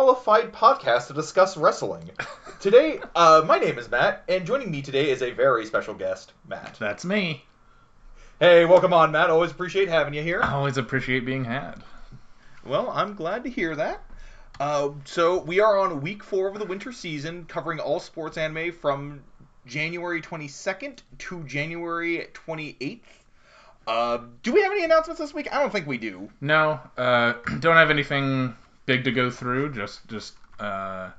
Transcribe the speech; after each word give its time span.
qualified 0.00 0.50
podcast 0.50 1.08
to 1.08 1.12
discuss 1.12 1.58
wrestling. 1.58 2.08
Today, 2.58 3.00
uh, 3.14 3.42
my 3.46 3.58
name 3.58 3.78
is 3.78 3.90
Matt, 3.90 4.24
and 4.30 4.46
joining 4.46 4.70
me 4.70 4.80
today 4.80 5.10
is 5.10 5.20
a 5.20 5.30
very 5.30 5.66
special 5.66 5.92
guest, 5.92 6.32
Matt. 6.48 6.76
That's 6.78 7.04
me. 7.04 7.44
Hey, 8.38 8.64
welcome 8.64 8.94
on, 8.94 9.12
Matt. 9.12 9.28
Always 9.28 9.50
appreciate 9.50 9.90
having 9.90 10.14
you 10.14 10.22
here. 10.22 10.42
I 10.42 10.54
always 10.54 10.78
appreciate 10.78 11.26
being 11.26 11.44
had. 11.44 11.82
Well, 12.64 12.88
I'm 12.88 13.14
glad 13.14 13.44
to 13.44 13.50
hear 13.50 13.76
that. 13.76 14.02
Uh, 14.58 14.92
so 15.04 15.42
we 15.42 15.60
are 15.60 15.78
on 15.78 16.00
week 16.00 16.24
four 16.24 16.48
of 16.48 16.58
the 16.58 16.64
winter 16.64 16.92
season, 16.92 17.44
covering 17.44 17.78
all 17.78 18.00
sports 18.00 18.38
anime 18.38 18.72
from 18.72 19.22
January 19.66 20.22
22nd 20.22 21.00
to 21.18 21.44
January 21.44 22.26
28th. 22.32 23.00
Uh, 23.86 24.18
do 24.42 24.54
we 24.54 24.62
have 24.62 24.72
any 24.72 24.84
announcements 24.84 25.20
this 25.20 25.34
week? 25.34 25.52
I 25.52 25.60
don't 25.60 25.70
think 25.70 25.86
we 25.86 25.98
do. 25.98 26.30
No, 26.40 26.80
uh, 26.96 27.34
don't 27.58 27.76
have 27.76 27.90
anything 27.90 28.54
big 28.90 29.04
to 29.04 29.12
go 29.12 29.30
through. 29.30 29.72
Just, 29.72 30.06
just. 30.08 30.34
Uh, 30.58 31.10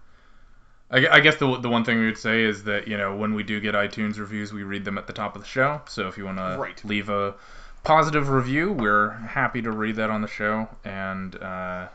I, 0.93 1.07
I 1.07 1.19
guess 1.21 1.37
the 1.37 1.57
the 1.57 1.69
one 1.69 1.85
thing 1.85 1.99
we 1.99 2.05
would 2.05 2.17
say 2.17 2.43
is 2.43 2.65
that 2.65 2.85
you 2.87 2.97
know 2.97 3.15
when 3.15 3.33
we 3.33 3.43
do 3.43 3.61
get 3.61 3.75
iTunes 3.75 4.19
reviews, 4.19 4.51
we 4.51 4.63
read 4.63 4.83
them 4.83 4.97
at 4.97 5.07
the 5.07 5.13
top 5.13 5.35
of 5.37 5.41
the 5.41 5.47
show. 5.47 5.81
So 5.87 6.07
if 6.09 6.17
you 6.17 6.25
want 6.25 6.39
Right. 6.59 6.75
to 6.75 6.87
leave 6.87 7.07
a 7.07 7.35
positive 7.83 8.27
review, 8.29 8.73
we're 8.73 9.11
happy 9.11 9.61
to 9.61 9.71
read 9.71 9.95
that 9.95 10.09
on 10.09 10.21
the 10.21 10.27
show, 10.27 10.67
and 10.83 11.33
uh, 11.41 11.87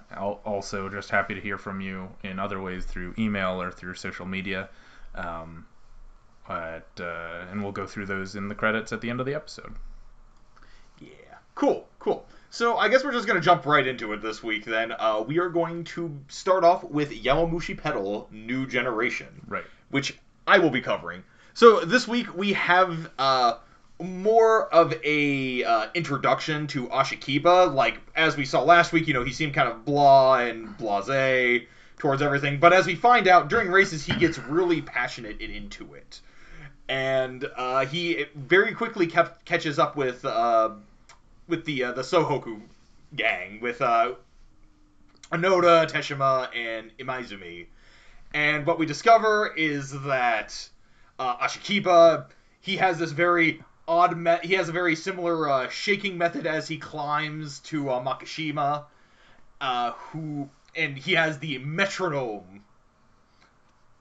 also 0.46 0.88
just 0.88 1.10
happy 1.10 1.34
to 1.34 1.41
hear 1.42 1.58
from 1.58 1.83
you 1.83 2.08
in 2.24 2.38
other 2.38 2.61
ways 2.62 2.86
through 2.86 3.14
email 3.18 3.61
or 3.61 3.70
through 3.70 3.94
social 3.94 4.24
media. 4.24 4.70
Um, 5.14 5.66
but 6.48 6.88
uh, 6.98 7.50
and 7.50 7.62
we'll 7.62 7.72
go 7.72 7.86
through 7.86 8.06
those 8.06 8.34
in 8.34 8.48
the 8.48 8.55
credits 8.55 8.92
at 8.92 9.02
the 9.02 9.11
end 9.11 9.20
of 9.20 9.27
the 9.27 9.34
episode. 9.34 9.74
Yeah. 11.00 11.11
Cool, 11.55 11.86
cool. 11.98 12.27
So 12.56 12.78
I 12.78 12.88
guess 12.88 13.04
we're 13.04 13.12
just 13.12 13.26
going 13.26 13.38
to 13.38 13.44
jump 13.44 13.66
right 13.66 13.86
into 13.86 14.14
it 14.14 14.22
this 14.22 14.42
week 14.42 14.64
then. 14.64 14.90
Uh, 14.90 15.22
we 15.26 15.38
are 15.40 15.50
going 15.50 15.84
to 15.84 16.18
start 16.28 16.64
off 16.64 16.82
with 16.84 17.12
Yowamushi 17.12 17.76
Pedal 17.76 18.28
New 18.32 18.66
Generation. 18.66 19.28
Right. 19.46 19.66
which 19.90 20.16
I 20.46 20.58
will 20.58 20.70
be 20.70 20.80
covering. 20.80 21.22
So 21.52 21.80
this 21.80 22.08
week 22.08 22.34
we 22.34 22.54
have 22.54 23.10
uh, 23.18 23.56
more 24.00 24.72
of 24.72 24.94
a 25.04 25.64
uh, 25.64 25.88
introduction 25.92 26.66
to 26.68 26.86
Ashikiba. 26.86 27.74
Like 27.74 28.00
as 28.14 28.38
we 28.38 28.46
saw 28.46 28.62
last 28.62 28.90
week, 28.90 29.06
you 29.06 29.12
know, 29.12 29.22
he 29.22 29.34
seemed 29.34 29.52
kind 29.52 29.68
of 29.68 29.84
blah 29.84 30.36
and 30.38 30.68
blasé 30.78 31.66
towards 31.98 32.22
everything, 32.22 32.58
but 32.58 32.72
as 32.72 32.86
we 32.86 32.94
find 32.94 33.28
out 33.28 33.50
during 33.50 33.70
races, 33.70 34.06
he 34.06 34.16
gets 34.16 34.38
really 34.38 34.80
passionate 34.80 35.42
and 35.42 35.52
into 35.52 35.92
it, 35.92 36.22
and 36.88 37.44
uh, 37.54 37.84
he 37.84 38.24
very 38.34 38.74
quickly 38.74 39.06
kept, 39.06 39.44
catches 39.44 39.78
up 39.78 39.94
with 39.94 40.24
uh, 40.24 40.70
with 41.48 41.64
the 41.64 41.84
uh, 41.84 41.92
the 41.92 42.02
Sohoku 42.02 42.61
gang 43.14 43.61
with 43.61 43.80
uh, 43.83 44.14
Onoda, 45.33 45.90
Teshima, 45.90 46.55
and 46.55 46.90
Imaizumi. 46.98 47.67
And 48.34 48.67
what 48.67 48.79
we 48.79 48.86
discover 48.86 49.52
is 49.57 49.92
that 50.02 50.68
uh, 51.18 51.36
Ashikiba, 51.39 52.27
he 52.61 52.77
has 52.77 52.98
this 52.98 53.12
very 53.12 53.62
odd, 53.89 54.17
me- 54.17 54.39
he 54.42 54.55
has 54.55 54.68
a 54.68 54.73
very 54.73 54.96
similar 54.96 55.48
uh, 55.48 55.68
shaking 55.68 56.18
method 56.18 56.46
as 56.46 56.68
he 56.68 56.77
climbs 56.77 57.61
to 57.61 57.90
uh, 57.90 58.02
Makishima, 58.05 58.84
uh, 59.61 59.92
who, 59.92 60.48
and 60.74 60.98
he 60.98 61.14
has 61.14 61.39
the 61.39 61.58
metronome. 61.58 62.64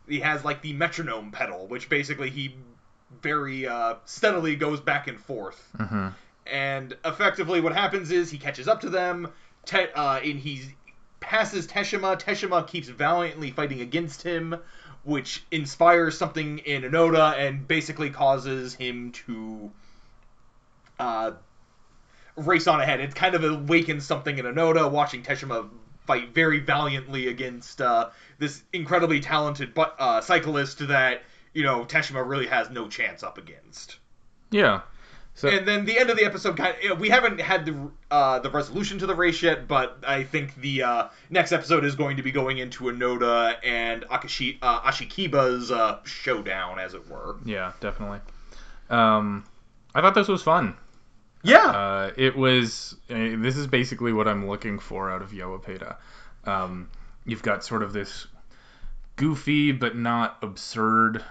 He 0.07 0.19
has 0.19 0.43
like 0.43 0.61
the 0.61 0.73
metronome 0.73 1.31
pedal, 1.31 1.67
which 1.67 1.89
basically 1.89 2.29
he 2.29 2.55
very 3.21 3.65
uh, 3.67 3.95
steadily 4.05 4.55
goes 4.55 4.81
back 4.81 5.07
and 5.07 5.19
forth 5.19 5.71
Mm-hmm. 5.77 6.09
And 6.45 6.95
effectively 7.03 7.61
what 7.61 7.73
happens 7.73 8.11
is 8.11 8.29
he 8.29 8.37
catches 8.37 8.67
up 8.67 8.81
to 8.81 8.89
them 8.89 9.29
Te- 9.65 9.91
uh, 9.95 10.17
and 10.17 10.39
he 10.39 10.75
passes 11.19 11.67
Teshima. 11.67 12.19
Teshima 12.19 12.67
keeps 12.67 12.87
valiantly 12.87 13.51
fighting 13.51 13.81
against 13.81 14.21
him, 14.21 14.55
which 15.03 15.43
inspires 15.51 16.17
something 16.17 16.59
in 16.59 16.83
Onoda 16.83 17.37
and 17.37 17.67
basically 17.67 18.11
causes 18.11 18.75
him 18.75 19.11
to 19.11 19.71
uh, 20.99 21.31
race 22.35 22.67
on 22.67 22.79
ahead. 22.79 22.99
It 22.99 23.15
kind 23.15 23.35
of 23.35 23.43
awakens 23.43 24.05
something 24.05 24.37
in 24.37 24.45
Onoda 24.45 24.89
watching 24.89 25.23
Teshima 25.23 25.67
fight 26.05 26.33
very 26.33 26.59
valiantly 26.59 27.27
against 27.27 27.81
uh, 27.81 28.09
this 28.37 28.61
incredibly 28.71 29.19
talented 29.19 29.73
but, 29.73 29.95
uh, 29.97 30.21
cyclist 30.21 30.87
that 30.87 31.23
you 31.53 31.63
know 31.63 31.85
Teshima 31.85 32.27
really 32.27 32.47
has 32.47 32.69
no 32.69 32.87
chance 32.87 33.23
up 33.23 33.39
against. 33.39 33.97
Yeah. 34.51 34.81
So 35.37 35.49
And 35.49 35.67
then 35.67 35.83
the 35.83 35.99
end 35.99 36.09
of 36.09 36.15
the 36.15 36.23
episode, 36.23 36.55
kind 36.55 36.75
of, 36.89 36.97
we 36.99 37.09
haven't 37.09 37.41
had 37.41 37.65
the 37.65 37.91
uh, 38.09 38.39
the 38.39 38.49
resolution 38.49 38.99
to 38.99 39.05
the 39.05 39.15
race 39.15 39.43
yet, 39.43 39.67
but 39.67 39.97
I 40.07 40.23
think 40.23 40.55
the 40.55 40.83
uh, 40.83 41.07
next 41.29 41.51
episode 41.51 41.83
is 41.83 41.95
going 41.95 42.15
to 42.17 42.23
be 42.23 42.31
going 42.31 42.57
into 42.57 42.85
Onoda 42.85 43.57
and 43.61 44.03
Akashi, 44.03 44.57
uh, 44.61 44.79
Ashikiba's 44.89 45.71
uh, 45.71 45.99
showdown, 46.05 46.79
as 46.79 46.93
it 46.93 47.09
were. 47.09 47.35
yeah, 47.43 47.73
definitely. 47.81 48.19
Um, 48.89 49.43
I 49.93 49.99
thought 50.01 50.15
this 50.15 50.29
was 50.29 50.41
fun. 50.41 50.77
Yeah, 51.43 51.65
Uh, 51.67 52.11
it 52.15 52.35
was. 52.35 52.95
Uh, 53.09 53.35
this 53.37 53.57
is 53.57 53.67
basically 53.67 54.13
what 54.13 54.27
I'm 54.29 54.47
looking 54.47 54.79
for 54.79 55.11
out 55.11 55.21
of 55.21 55.31
Yowapeda. 55.31 55.97
Um, 56.45 56.89
you've 57.25 57.43
got 57.43 57.63
sort 57.63 57.83
of 57.83 57.91
this 57.91 58.25
goofy 59.17 59.71
but 59.73 59.95
not 59.95 60.37
absurd 60.41 61.23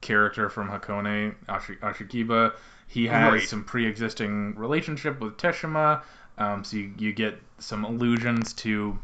character 0.00 0.48
from 0.48 0.68
Hakone 0.68 1.36
Ashi- 1.48 1.78
Ashikiba. 1.78 2.52
He 2.88 3.06
has 3.08 3.32
Right. 3.32 3.42
some 3.42 3.64
pre-existing 3.64 4.54
relationship 4.56 5.20
with 5.20 5.36
Teshima, 5.36 6.02
um, 6.38 6.64
so 6.64 6.76
you, 6.76 6.92
you 6.98 7.12
get 7.12 7.40
some 7.58 7.84
allusions 7.84 8.52
to 8.54 8.98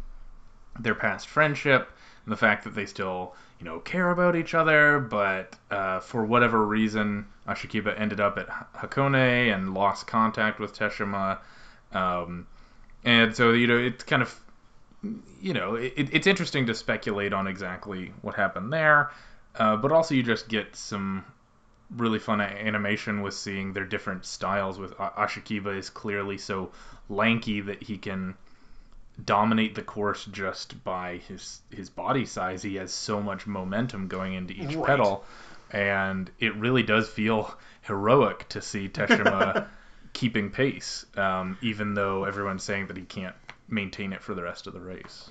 their 0.79 0.95
past 0.95 1.29
friendship 1.29 1.91
and 2.25 2.33
the 2.33 2.37
fact 2.37 2.65
that 2.65 2.75
they 2.75 2.87
still, 2.87 3.35
you 3.59 3.65
know, 3.65 3.81
care 3.81 4.11
about 4.11 4.37
each 4.37 4.55
other, 4.55 5.01
but 5.01 5.57
uh, 5.71 6.01
for 6.01 6.25
whatever 6.25 6.65
reason, 6.67 7.27
Ashikiba 7.47 7.99
ended 7.99 8.21
up 8.21 8.39
at 8.39 8.49
Hakone 8.75 9.53
and 9.55 9.75
lost 9.75 10.07
contact 10.07 10.61
with 10.61 10.77
Teshima. 10.79 11.39
Um, 11.93 12.47
and 13.05 13.35
so, 13.35 13.53
you 13.53 13.67
know, 13.67 13.79
it's 13.79 14.05
kind 14.05 14.23
of, 14.23 14.39
you 15.41 15.53
know, 15.53 15.75
it, 15.75 15.93
it's 15.97 16.27
interesting 16.27 16.67
to 16.67 16.75
speculate 16.75 17.33
on 17.33 17.47
exactly 17.49 18.13
what 18.23 18.35
happened 18.37 18.73
there, 18.73 19.11
uh, 19.57 19.77
but 19.77 19.91
also 19.91 20.15
you 20.15 20.23
just 20.23 20.49
get 20.49 20.77
some 20.77 21.25
really 21.97 22.19
fun 22.19 22.41
animation 22.41 23.23
with 23.23 23.35
seeing 23.35 23.73
their 23.73 23.85
different 23.85 24.25
styles. 24.25 24.79
With 24.79 24.97
Ashikiba 24.97 25.77
is 25.77 25.91
clearly 25.91 26.39
so 26.39 26.73
lanky 27.09 27.61
that 27.61 27.83
he 27.83 27.99
can 27.99 28.35
dominate 29.25 29.75
the 29.75 29.83
course 29.83 30.25
just 30.27 30.83
by 30.85 31.19
his 31.29 31.61
his 31.71 31.91
body 31.91 32.25
size. 32.25 32.63
He 32.63 32.77
has 32.77 32.93
so 32.93 33.21
much 33.23 33.47
momentum 33.47 34.09
going 34.09 34.35
into 34.35 34.55
each 34.55 34.75
Right. 34.75 34.87
pedal, 34.87 35.25
and 35.71 36.31
it 36.39 36.55
really 36.57 36.83
does 36.83 37.09
feel 37.09 37.55
heroic 37.83 38.49
to 38.51 38.63
see 38.63 38.89
Teshima 38.89 39.67
keeping 40.13 40.51
pace, 40.51 41.05
um, 41.17 41.59
even 41.63 41.95
though 41.95 42.25
everyone's 42.25 42.63
saying 42.63 42.87
that 42.89 42.97
he 42.97 43.05
can't 43.05 43.35
maintain 43.69 44.13
it 44.13 44.23
for 44.23 44.35
the 44.35 44.43
rest 44.43 44.67
of 44.67 44.73
the 44.73 44.81
race. 44.81 45.31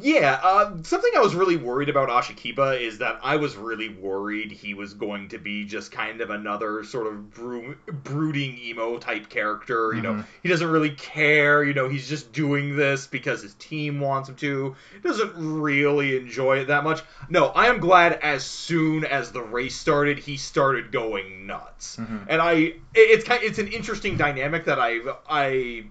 Yeah. 0.00 0.40
Uh, 0.42 0.82
something 0.82 1.10
I 1.16 1.20
was 1.20 1.34
really 1.34 1.56
worried 1.56 1.88
about 1.88 2.08
Ashikiba 2.08 2.80
is 2.80 2.98
that 2.98 3.18
I 3.22 3.36
was 3.36 3.56
really 3.56 3.88
worried 3.88 4.50
he 4.52 4.74
was 4.74 4.94
going 4.94 5.28
to 5.30 5.38
be 5.38 5.64
just 5.64 5.92
kind 5.92 6.20
of 6.20 6.30
another 6.30 6.84
sort 6.84 7.06
of 7.06 7.30
bro- 7.30 7.74
brooding 7.86 8.58
emo 8.58 8.98
type 8.98 9.28
character. 9.28 9.92
You 9.94 10.02
know, 10.02 10.12
Mhm. 10.14 10.24
he 10.42 10.48
doesn't 10.48 10.68
really 10.70 10.90
care. 10.90 11.62
You 11.64 11.74
know, 11.74 11.88
he's 11.88 12.08
just 12.08 12.32
doing 12.32 12.76
this 12.76 13.06
because 13.06 13.42
his 13.42 13.54
team 13.54 14.00
wants 14.00 14.28
him 14.28 14.36
to. 14.36 14.76
He 14.94 15.00
doesn't 15.00 15.32
really 15.36 16.16
enjoy 16.16 16.58
it 16.58 16.66
that 16.68 16.84
much. 16.84 17.02
No, 17.28 17.46
I 17.46 17.66
am 17.66 17.78
glad 17.80 18.14
as 18.22 18.44
soon 18.44 19.04
as 19.04 19.32
the 19.32 19.42
race 19.42 19.76
started, 19.76 20.18
he 20.18 20.36
started 20.36 20.92
going 20.92 21.46
nuts. 21.46 21.96
Mhm. 21.96 22.26
And 22.28 22.40
I, 22.42 22.52
it- 22.54 22.82
it's 22.94 23.24
kind, 23.24 23.42
it's 23.42 23.58
an 23.58 23.68
interesting 23.68 24.16
dynamic 24.16 24.64
that 24.66 24.78
I, 24.78 24.98
I, 25.28 25.84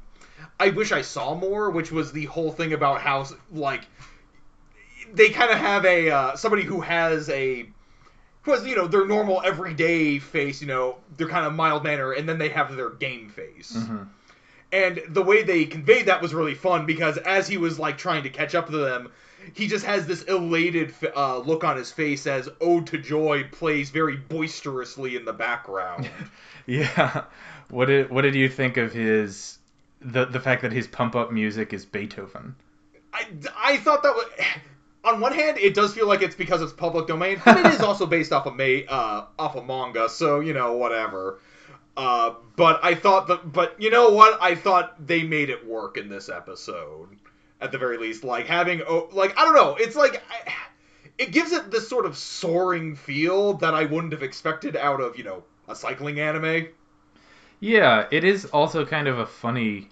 I 0.59 0.69
wish 0.69 0.91
I 0.91 1.01
saw 1.01 1.35
more, 1.35 1.69
which 1.69 1.91
was 1.91 2.11
the 2.11 2.25
whole 2.25 2.51
thing 2.51 2.73
about 2.73 3.01
how 3.01 3.27
like 3.51 3.83
they 5.13 5.29
kind 5.29 5.51
of 5.51 5.57
have 5.57 5.85
a 5.85 6.09
uh, 6.09 6.35
somebody 6.35 6.63
who 6.63 6.81
has 6.81 7.29
a 7.29 7.67
who 8.41 8.51
has 8.51 8.65
you 8.65 8.75
know 8.75 8.87
their 8.87 9.05
normal 9.05 9.41
everyday 9.43 10.19
face, 10.19 10.61
you 10.61 10.67
know, 10.67 10.97
their 11.17 11.27
kind 11.27 11.45
of 11.45 11.53
mild 11.53 11.83
manner, 11.83 12.11
and 12.11 12.27
then 12.27 12.37
they 12.37 12.49
have 12.49 12.75
their 12.75 12.89
game 12.89 13.29
face. 13.29 13.73
Mhm. 13.77 14.07
And 14.71 15.01
the 15.07 15.23
way 15.23 15.43
they 15.43 15.65
conveyed 15.65 16.07
that 16.07 16.21
was 16.21 16.33
really 16.33 16.55
fun 16.55 16.85
because 16.85 17.17
as 17.17 17.47
he 17.47 17.57
was 17.57 17.79
like 17.79 17.97
trying 17.97 18.23
to 18.23 18.29
catch 18.29 18.53
up 18.53 18.65
to 18.67 18.77
them, 18.77 19.11
he 19.53 19.67
just 19.67 19.85
has 19.85 20.07
this 20.07 20.23
elated 20.23 20.93
uh, 21.15 21.37
look 21.37 21.63
on 21.63 21.77
his 21.77 21.91
face 21.91 22.27
as 22.27 22.49
"Ode 22.59 22.87
to 22.87 22.97
Joy" 22.97 23.45
plays 23.51 23.91
very 23.91 24.17
boisterously 24.17 25.15
in 25.15 25.25
the 25.25 25.33
background. 25.33 26.09
Yeah. 26.69 27.23
What 27.69 27.85
did 27.85 28.09
what 28.09 28.23
did 28.23 28.35
you 28.35 28.49
think 28.49 28.75
of 28.75 28.91
his 28.91 29.56
the 30.01 30.25
the 30.25 30.39
fact 30.39 30.61
that 30.61 30.71
his 30.71 30.87
pump 30.87 31.15
up 31.15 31.31
music 31.31 31.73
is 31.73 31.85
Beethoven? 31.85 32.55
I, 33.13 33.27
I 33.57 33.77
thought 33.77 34.03
that 34.03 34.13
was. 34.13 34.25
On 35.03 35.21
one 35.21 35.31
hand, 35.31 35.57
it 35.57 35.73
does 35.73 35.93
feel 35.93 36.05
like 36.05 36.21
it's 36.21 36.35
because 36.35 36.61
it's 36.61 36.73
public 36.73 37.07
domain, 37.07 37.41
but 37.45 37.57
it 37.57 37.65
is 37.67 37.79
also 37.89 38.05
based 38.05 38.33
off 38.33 38.45
of 38.45 38.57
May, 38.57 38.85
uh, 38.87 39.23
off 39.39 39.55
of 39.55 39.65
manga, 39.65 40.09
so 40.09 40.41
you 40.41 40.53
know 40.53 40.73
whatever. 40.73 41.39
Uh, 41.95 42.33
but 42.57 42.83
I 42.83 42.93
thought 42.93 43.27
that, 43.29 43.53
but 43.53 43.81
you 43.81 43.89
know 43.89 44.09
what? 44.09 44.37
I 44.41 44.53
thought 44.55 45.07
they 45.07 45.23
made 45.23 45.49
it 45.49 45.65
work 45.65 45.97
in 45.97 46.09
this 46.09 46.27
episode. 46.27 47.09
at 47.61 47.71
the 47.71 47.77
very 47.77 47.97
least. 47.97 48.23
Like 48.23 48.47
having 48.47 48.81
oh, 48.87 49.09
like 49.11 49.37
I 49.37 49.45
don't 49.45 49.55
know, 49.55 49.75
it's 49.79 49.95
like 49.95 50.21
I, 50.29 50.53
it 51.17 51.31
gives 51.31 51.51
it 51.51 51.71
this 51.71 51.87
sort 51.87 52.05
of 52.05 52.17
soaring 52.17 52.95
feel 52.95 53.53
that 53.55 53.73
I 53.73 53.85
wouldn't 53.85 54.13
have 54.13 54.23
expected 54.23 54.75
out 54.75 55.01
of 55.01 55.17
you 55.17 55.23
know 55.23 55.43
a 55.67 55.75
cycling 55.75 56.19
anime. 56.19 56.67
Yeah, 57.59 58.05
it 58.11 58.23
is 58.23 58.45
also 58.45 58.85
kind 58.85 59.07
of 59.07 59.19
a 59.19 59.25
funny 59.25 59.89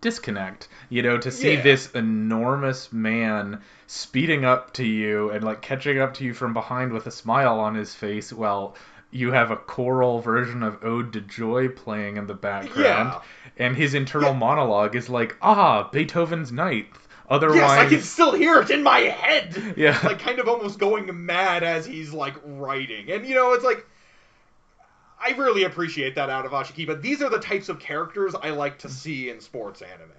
disconnect, 0.00 0.68
you 0.90 1.02
know, 1.02 1.18
to 1.18 1.30
see 1.30 1.54
Yeah. 1.54 1.62
this 1.62 1.90
enormous 1.92 2.92
man 2.92 3.60
speeding 3.86 4.44
up 4.44 4.72
to 4.74 4.84
you 4.84 5.30
and 5.30 5.42
like 5.44 5.62
catching 5.62 5.98
up 5.98 6.14
to 6.14 6.24
you 6.24 6.34
from 6.34 6.52
behind 6.52 6.92
with 6.92 7.06
a 7.06 7.10
smile 7.10 7.58
on 7.60 7.74
his 7.74 7.94
face 7.94 8.32
while 8.32 8.74
you 9.10 9.32
have 9.32 9.50
a 9.50 9.56
choral 9.56 10.20
version 10.20 10.62
of 10.62 10.84
Ode 10.84 11.12
to 11.12 11.20
Joy 11.20 11.68
playing 11.68 12.16
in 12.16 12.26
the 12.26 12.34
background. 12.34 12.76
Yeah. 13.14 13.20
And 13.56 13.76
his 13.76 13.94
internal 13.94 14.32
Yeah. 14.32 14.38
monologue 14.38 14.96
is 14.96 15.08
like, 15.08 15.36
ah, 15.40 15.88
Beethoven's 15.90 16.50
Ninth. 16.52 16.98
Otherwise, 17.28 17.56
Yes, 17.56 17.70
I 17.70 17.86
can 17.88 18.00
still 18.02 18.32
hear 18.32 18.60
it 18.60 18.68
in 18.70 18.82
my 18.82 18.98
head. 19.00 19.74
Yeah. 19.76 19.98
like 20.04 20.18
kind 20.18 20.38
of 20.38 20.48
almost 20.48 20.78
going 20.78 21.24
mad 21.24 21.62
as 21.62 21.86
he's 21.86 22.12
like 22.12 22.34
writing, 22.44 23.10
and 23.10 23.26
you 23.26 23.34
know, 23.34 23.52
it's 23.52 23.64
like. 23.64 23.86
I 25.20 25.30
really 25.32 25.64
appreciate 25.64 26.14
that 26.16 26.30
out 26.30 26.44
of 26.46 26.52
Ashikiba. 26.52 27.00
These 27.00 27.22
are 27.22 27.30
the 27.30 27.38
types 27.38 27.68
of 27.68 27.78
characters 27.78 28.34
I 28.34 28.50
like 28.50 28.78
to 28.80 28.88
see 28.88 29.30
in 29.30 29.40
sports 29.40 29.82
anime. 29.82 30.10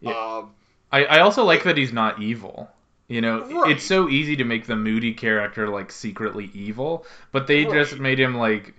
Yeah. 0.00 0.10
Um, 0.12 0.50
I, 0.92 1.04
I 1.04 1.18
also 1.20 1.44
like 1.44 1.64
that 1.64 1.76
he's 1.76 1.92
not 1.92 2.22
evil. 2.22 2.70
You 3.08 3.20
know, 3.20 3.44
Right. 3.44 3.72
it's 3.72 3.84
so 3.84 4.08
easy 4.08 4.36
to 4.36 4.44
make 4.44 4.66
the 4.66 4.76
moody 4.76 5.12
character 5.12 5.68
like 5.68 5.92
secretly 5.92 6.50
evil, 6.54 7.04
but 7.32 7.46
they 7.46 7.64
just 7.64 7.98
made 7.98 8.18
him 8.18 8.34
like 8.36 8.74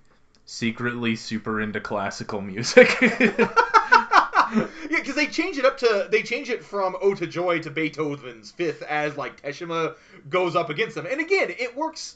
secretly 0.46 1.16
super 1.16 1.62
into 1.62 1.80
classical 1.80 2.42
music. 2.42 2.90
yeah, 3.02 4.68
because 4.90 5.16
they 5.16 5.28
change 5.28 5.58
it 5.58 5.66
up 5.66 5.78
to 5.80 6.08
they 6.10 6.22
change 6.24 6.50
it 6.50 6.64
from 6.64 6.96
"Ode 7.02 7.18
to 7.18 7.28
Joy" 7.28 7.60
to 7.60 7.70
Beethoven's 7.72 8.52
Fifth 8.52 8.82
as 8.84 9.18
like 9.18 9.42
Teshima 9.42 9.96
goes 10.30 10.56
up 10.56 10.70
against 10.70 10.96
them, 10.96 11.06
and 11.10 11.20
again, 11.20 11.54
it 11.58 11.76
works 11.76 12.16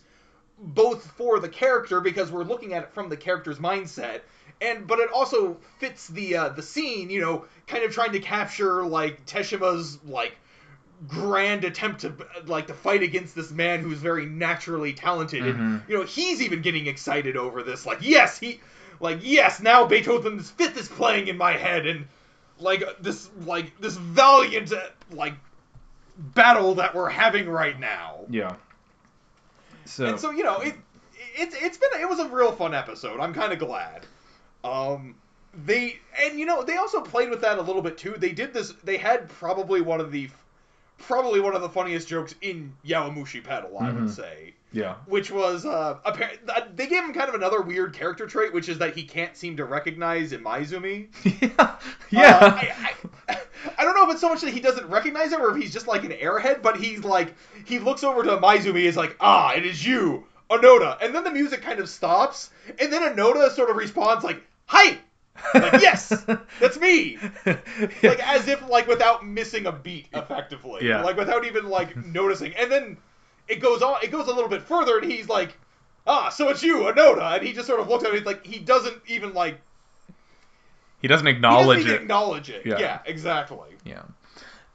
both 0.62 1.06
for 1.12 1.40
the 1.40 1.50
character 1.50 2.02
because 2.02 2.32
we're 2.32 2.44
looking 2.44 2.74
at 2.74 2.84
it 2.84 2.92
from 2.94 3.10
the 3.10 3.18
character's 3.18 3.60
mindset, 3.60 4.22
and 4.62 4.86
but 4.88 5.00
it 5.00 5.10
also 5.12 5.58
fits 5.80 6.08
the 6.08 6.36
uh, 6.36 6.50
the 6.50 6.62
scene, 6.62 7.10
you 7.10 7.22
know, 7.22 7.46
kind 7.68 7.84
of 7.84 7.92
trying 7.92 8.12
to 8.12 8.20
capture 8.20 8.86
like 8.86 9.26
Teshima's 9.26 10.00
like 10.04 10.36
grand 11.08 11.64
attempt 11.64 12.02
to 12.02 12.14
like 12.46 12.68
to 12.68 12.74
fight 12.74 13.02
against 13.04 13.34
this 13.34 13.52
man 13.52 13.80
who's 13.80 14.00
very 14.00 14.26
naturally 14.26 14.92
talented 14.92 15.46
and 15.46 15.56
Mhm. 15.58 15.90
you 15.90 15.98
know 15.98 16.04
he's 16.04 16.42
even 16.42 16.62
getting 16.62 16.88
excited 16.88 17.38
over 17.38 17.64
this 17.64 17.86
like 17.86 18.00
yes 18.02 18.38
he 18.38 18.60
like 19.00 19.20
yes 19.22 19.62
now 19.62 19.86
beethoven's 19.86 20.50
fifth 20.52 20.78
is 20.78 20.90
playing 20.90 21.30
in 21.30 21.38
my 21.38 21.54
head 21.54 21.88
and 21.88 22.06
like 22.60 22.84
this 23.02 23.30
like 23.46 23.80
this 23.80 23.96
valiant 23.96 24.74
uh, 24.74 24.88
like 25.12 25.36
battle 26.18 26.76
that 26.76 26.94
we're 26.94 27.08
having 27.10 27.48
right 27.48 27.80
now 27.80 28.18
yeah. 28.30 28.56
So, 29.90 30.06
and 30.06 30.20
so 30.20 30.30
you 30.32 30.44
know 30.44 30.60
it 30.62 30.76
it's 31.36 31.56
it's 31.56 31.78
been 31.78 31.90
it 32.00 32.08
was 32.08 32.20
a 32.20 32.28
real 32.30 32.52
fun 32.52 32.74
episode. 32.74 33.20
I'm 33.20 33.34
kind 33.34 33.52
of 33.52 33.60
glad. 33.60 34.06
Um 34.64 35.16
they 35.66 36.00
and 36.22 36.40
you 36.40 36.46
know 36.46 36.64
they 36.64 36.78
also 36.78 37.02
played 37.02 37.30
with 37.30 37.42
that 37.42 37.58
a 37.58 37.62
little 37.62 37.82
bit 37.82 37.98
too. 37.98 38.16
They 38.18 38.32
did 38.32 38.54
this 38.54 38.74
they 38.84 38.98
had 38.98 39.28
probably 39.30 39.82
one 39.82 40.00
of 40.00 40.12
the 40.12 40.30
probably 41.00 41.40
one 41.40 41.56
of 41.56 41.62
the 41.62 41.70
funniest 41.70 42.08
jokes 42.08 42.36
in 42.42 42.76
Yowamushi 42.86 43.42
Pedal 43.44 43.78
i 43.80 43.90
would 43.90 44.04
Mhm. 44.04 44.10
say 44.16 44.54
yeah. 44.72 44.96
which 45.06 45.32
was 45.32 45.66
uh 45.66 45.98
apparent 46.06 46.40
they 46.76 46.88
gave 46.88 47.04
him 47.04 47.14
kind 47.14 47.30
of 47.30 47.36
another 47.36 47.62
weird 47.62 47.94
character 47.94 48.28
trait 48.28 48.54
which 48.54 48.70
is 48.70 48.78
that 48.78 48.96
he 48.96 49.04
can't 49.04 49.36
seem 49.36 49.58
to 49.58 49.66
recognize 49.66 50.32
Imaizumi. 50.32 51.08
yeah. 51.42 51.76
Yeah. 52.10 52.38
Uh, 52.38 52.52
I, 52.52 52.96
I, 53.30 53.40
I 53.78 53.84
don't 53.84 53.96
know 53.96 54.08
if 54.08 54.12
it's 54.12 54.22
so 54.22 54.30
much 54.30 54.42
that 54.42 54.54
he 54.54 54.60
doesn't 54.60 54.88
recognize 54.88 55.32
him 55.32 55.42
or 55.42 55.56
if 55.56 55.62
he's 55.62 55.74
just 55.74 55.88
like 55.88 56.04
an 56.04 56.12
airhead, 56.12 56.62
but 56.62 56.78
he's 56.78 57.04
like 57.04 57.36
he 57.66 57.80
looks 57.80 58.04
over 58.04 58.24
to 58.24 58.38
Maizumi 58.38 58.84
is 58.84 58.98
like, 58.98 59.16
ah, 59.20 59.54
it 59.54 59.66
is 59.66 59.86
you, 59.86 60.26
Onoda. 60.50 60.98
And 61.02 61.14
then 61.14 61.24
the 61.24 61.32
music 61.32 61.62
kind 61.62 61.80
of 61.80 61.90
stops, 61.90 62.50
and 62.80 62.92
then 62.92 63.02
Onoda 63.02 63.52
sort 63.52 63.70
of 63.70 63.76
responds 63.76 64.24
like, 64.24 64.42
Hi! 64.66 65.00
Like, 65.54 65.74
yes, 65.82 66.26
that's 66.60 66.80
me. 66.80 67.18
Like 68.04 68.28
as 68.28 68.48
if 68.48 68.68
like 68.70 68.88
without 68.88 69.26
missing 69.26 69.66
a 69.66 69.72
beat 69.72 70.08
effectively. 70.14 70.88
Yeah. 70.88 71.02
Like 71.02 71.18
without 71.18 71.46
even 71.46 71.70
like 71.70 71.96
noticing. 71.96 72.54
And 72.56 72.72
then 72.72 72.98
it 73.50 73.60
goes 73.60 73.82
on 73.82 73.98
it 74.04 74.12
goes 74.12 74.28
a 74.28 74.34
little 74.34 74.50
bit 74.50 74.62
further 74.62 75.00
and 75.00 75.12
he's 75.12 75.28
like, 75.28 75.58
Ah, 76.08 76.30
so 76.30 76.50
it's 76.50 76.64
you, 76.64 76.78
Onoda, 76.78 77.36
and 77.38 77.46
he 77.46 77.54
just 77.54 77.68
sort 77.68 77.80
of 77.80 77.88
looks 77.88 78.04
at 78.06 78.14
it 78.14 78.26
like 78.26 78.46
he 78.46 78.60
doesn't 78.60 78.98
even 79.08 79.34
like 79.34 79.60
he 81.02 81.08
doesn't 81.08 81.28
acknowledge 81.28 81.80
he 81.80 81.84
doesn't 81.84 81.90
even 81.90 81.96
it. 81.96 82.02
acknowledge 82.04 82.50
it. 82.50 82.66
Yeah. 82.66 82.80
yeah 82.80 83.00
exactly. 83.06 83.70
Yeah. 83.84 84.04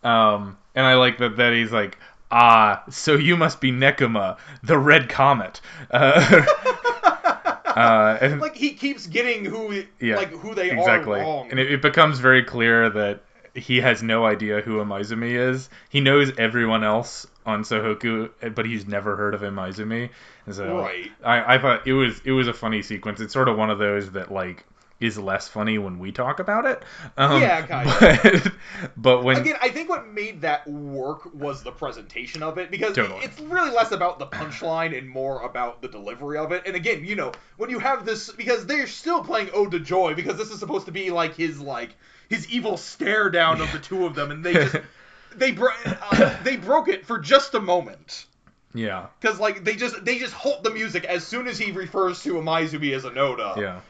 Um, 0.02 0.58
and 0.74 0.86
I 0.86 0.94
like 0.94 1.18
that 1.18 1.36
that 1.38 1.52
he's 1.52 1.72
like, 1.72 1.98
ah, 2.30 2.82
so 2.90 3.14
you 3.14 3.36
must 3.36 3.60
be 3.60 3.72
Nekuma, 3.72 4.38
the 4.62 4.78
Red 4.78 5.08
Comet. 5.08 5.60
Uh, 5.90 6.44
uh, 7.64 8.18
and 8.20 8.40
like 8.40 8.56
he 8.56 8.72
keeps 8.74 9.06
getting 9.06 9.44
who 9.44 9.84
Yeah, 10.00 10.16
like 10.16 10.30
who 10.30 10.54
they 10.54 10.70
exactly. 10.70 11.20
are 11.20 11.24
wrong. 11.24 11.50
And 11.50 11.58
it, 11.58 11.72
it 11.72 11.82
becomes 11.82 12.18
very 12.18 12.44
clear 12.44 12.90
that 12.90 13.22
he 13.54 13.80
has 13.80 14.02
no 14.02 14.24
idea 14.26 14.60
who 14.60 14.76
Imaizumi 14.76 15.32
is. 15.32 15.68
He 15.88 16.00
knows 16.00 16.32
everyone 16.38 16.84
else 16.84 17.26
on 17.46 17.62
Sohoku, 17.62 18.30
but 18.54 18.66
he's 18.66 18.86
never 18.86 19.16
heard 19.16 19.34
of 19.34 19.42
Imaizumi. 19.42 20.10
And 20.46 20.54
so 20.54 20.78
Right. 20.78 21.10
I, 21.22 21.54
I 21.54 21.58
thought 21.58 21.86
it 21.86 21.92
was 21.92 22.20
it 22.24 22.32
was 22.32 22.48
a 22.48 22.54
funny 22.54 22.82
sequence. 22.82 23.20
It's 23.20 23.32
sort 23.32 23.48
of 23.48 23.56
one 23.56 23.70
of 23.70 23.78
those 23.78 24.12
that 24.12 24.32
like 24.32 24.64
is 25.00 25.18
less 25.18 25.48
funny 25.48 25.76
when 25.76 25.98
we 25.98 26.12
talk 26.12 26.38
about 26.38 26.64
it. 26.66 26.82
Um, 27.16 27.42
Yeah, 27.42 27.62
kinda. 27.66 28.40
But, 28.40 28.52
but 28.96 29.24
when 29.24 29.36
Again, 29.36 29.56
I 29.60 29.68
think 29.68 29.88
what 29.88 30.08
made 30.08 30.42
that 30.42 30.66
work 30.66 31.34
was 31.34 31.62
the 31.62 31.72
presentation 31.72 32.42
of 32.42 32.58
it 32.58 32.70
because 32.70 32.94
Totally. 32.94 33.24
it's 33.24 33.38
really 33.40 33.70
less 33.70 33.92
about 33.92 34.18
the 34.18 34.26
punchline 34.26 34.96
and 34.96 35.08
more 35.08 35.42
about 35.42 35.82
the 35.82 35.88
delivery 35.88 36.38
of 36.38 36.52
it. 36.52 36.62
And 36.66 36.76
again, 36.76 37.04
you 37.04 37.16
know, 37.16 37.32
when 37.56 37.70
you 37.70 37.80
have 37.80 38.06
this 38.06 38.30
because 38.30 38.66
they're 38.66 38.86
still 38.86 39.22
playing 39.22 39.50
Ode 39.52 39.72
to 39.72 39.80
Joy 39.80 40.14
because 40.14 40.38
this 40.38 40.50
is 40.50 40.60
supposed 40.60 40.86
to 40.86 40.92
be 40.92 41.10
like 41.10 41.34
his 41.34 41.60
like 41.60 41.94
his 42.28 42.48
evil 42.48 42.76
stare 42.76 43.30
down 43.30 43.60
of 43.60 43.70
the 43.72 43.78
two 43.78 44.06
of 44.06 44.14
them, 44.14 44.30
and 44.30 44.44
they 44.44 44.54
just 44.54 44.76
they 45.36 45.52
bro- 45.52 45.68
uh, 45.84 46.36
they 46.42 46.56
broke 46.56 46.88
it 46.88 47.04
for 47.06 47.18
just 47.18 47.54
a 47.54 47.60
moment. 47.60 48.26
yeah 48.74 49.06
Because 49.20 49.38
like 49.40 49.64
they 49.64 49.76
just 49.76 50.04
they 50.04 50.18
just 50.18 50.34
halt 50.34 50.62
the 50.64 50.70
music 50.70 51.04
as 51.04 51.26
soon 51.26 51.46
as 51.46 51.58
he 51.58 51.72
refers 51.72 52.22
to 52.22 52.34
Imaizumi 52.34 52.94
as 52.94 53.04
a 53.04 53.10
Noda. 53.10 53.56
yeah 53.56 53.80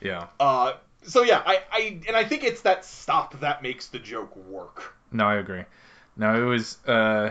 yeah 0.00 0.26
Uh, 0.38 0.74
so 1.02 1.22
yeah, 1.22 1.42
I, 1.46 1.62
I 1.72 2.00
and 2.06 2.16
I 2.16 2.24
think 2.24 2.44
it's 2.44 2.60
that 2.62 2.84
stop 2.84 3.38
that 3.40 3.62
makes 3.62 3.88
the 3.88 3.98
joke 3.98 4.34
work. 4.36 4.94
No, 5.12 5.24
I 5.24 5.36
agree. 5.36 5.64
No, 6.16 6.34
it 6.40 6.44
was. 6.44 6.76
Uh, 6.86 7.30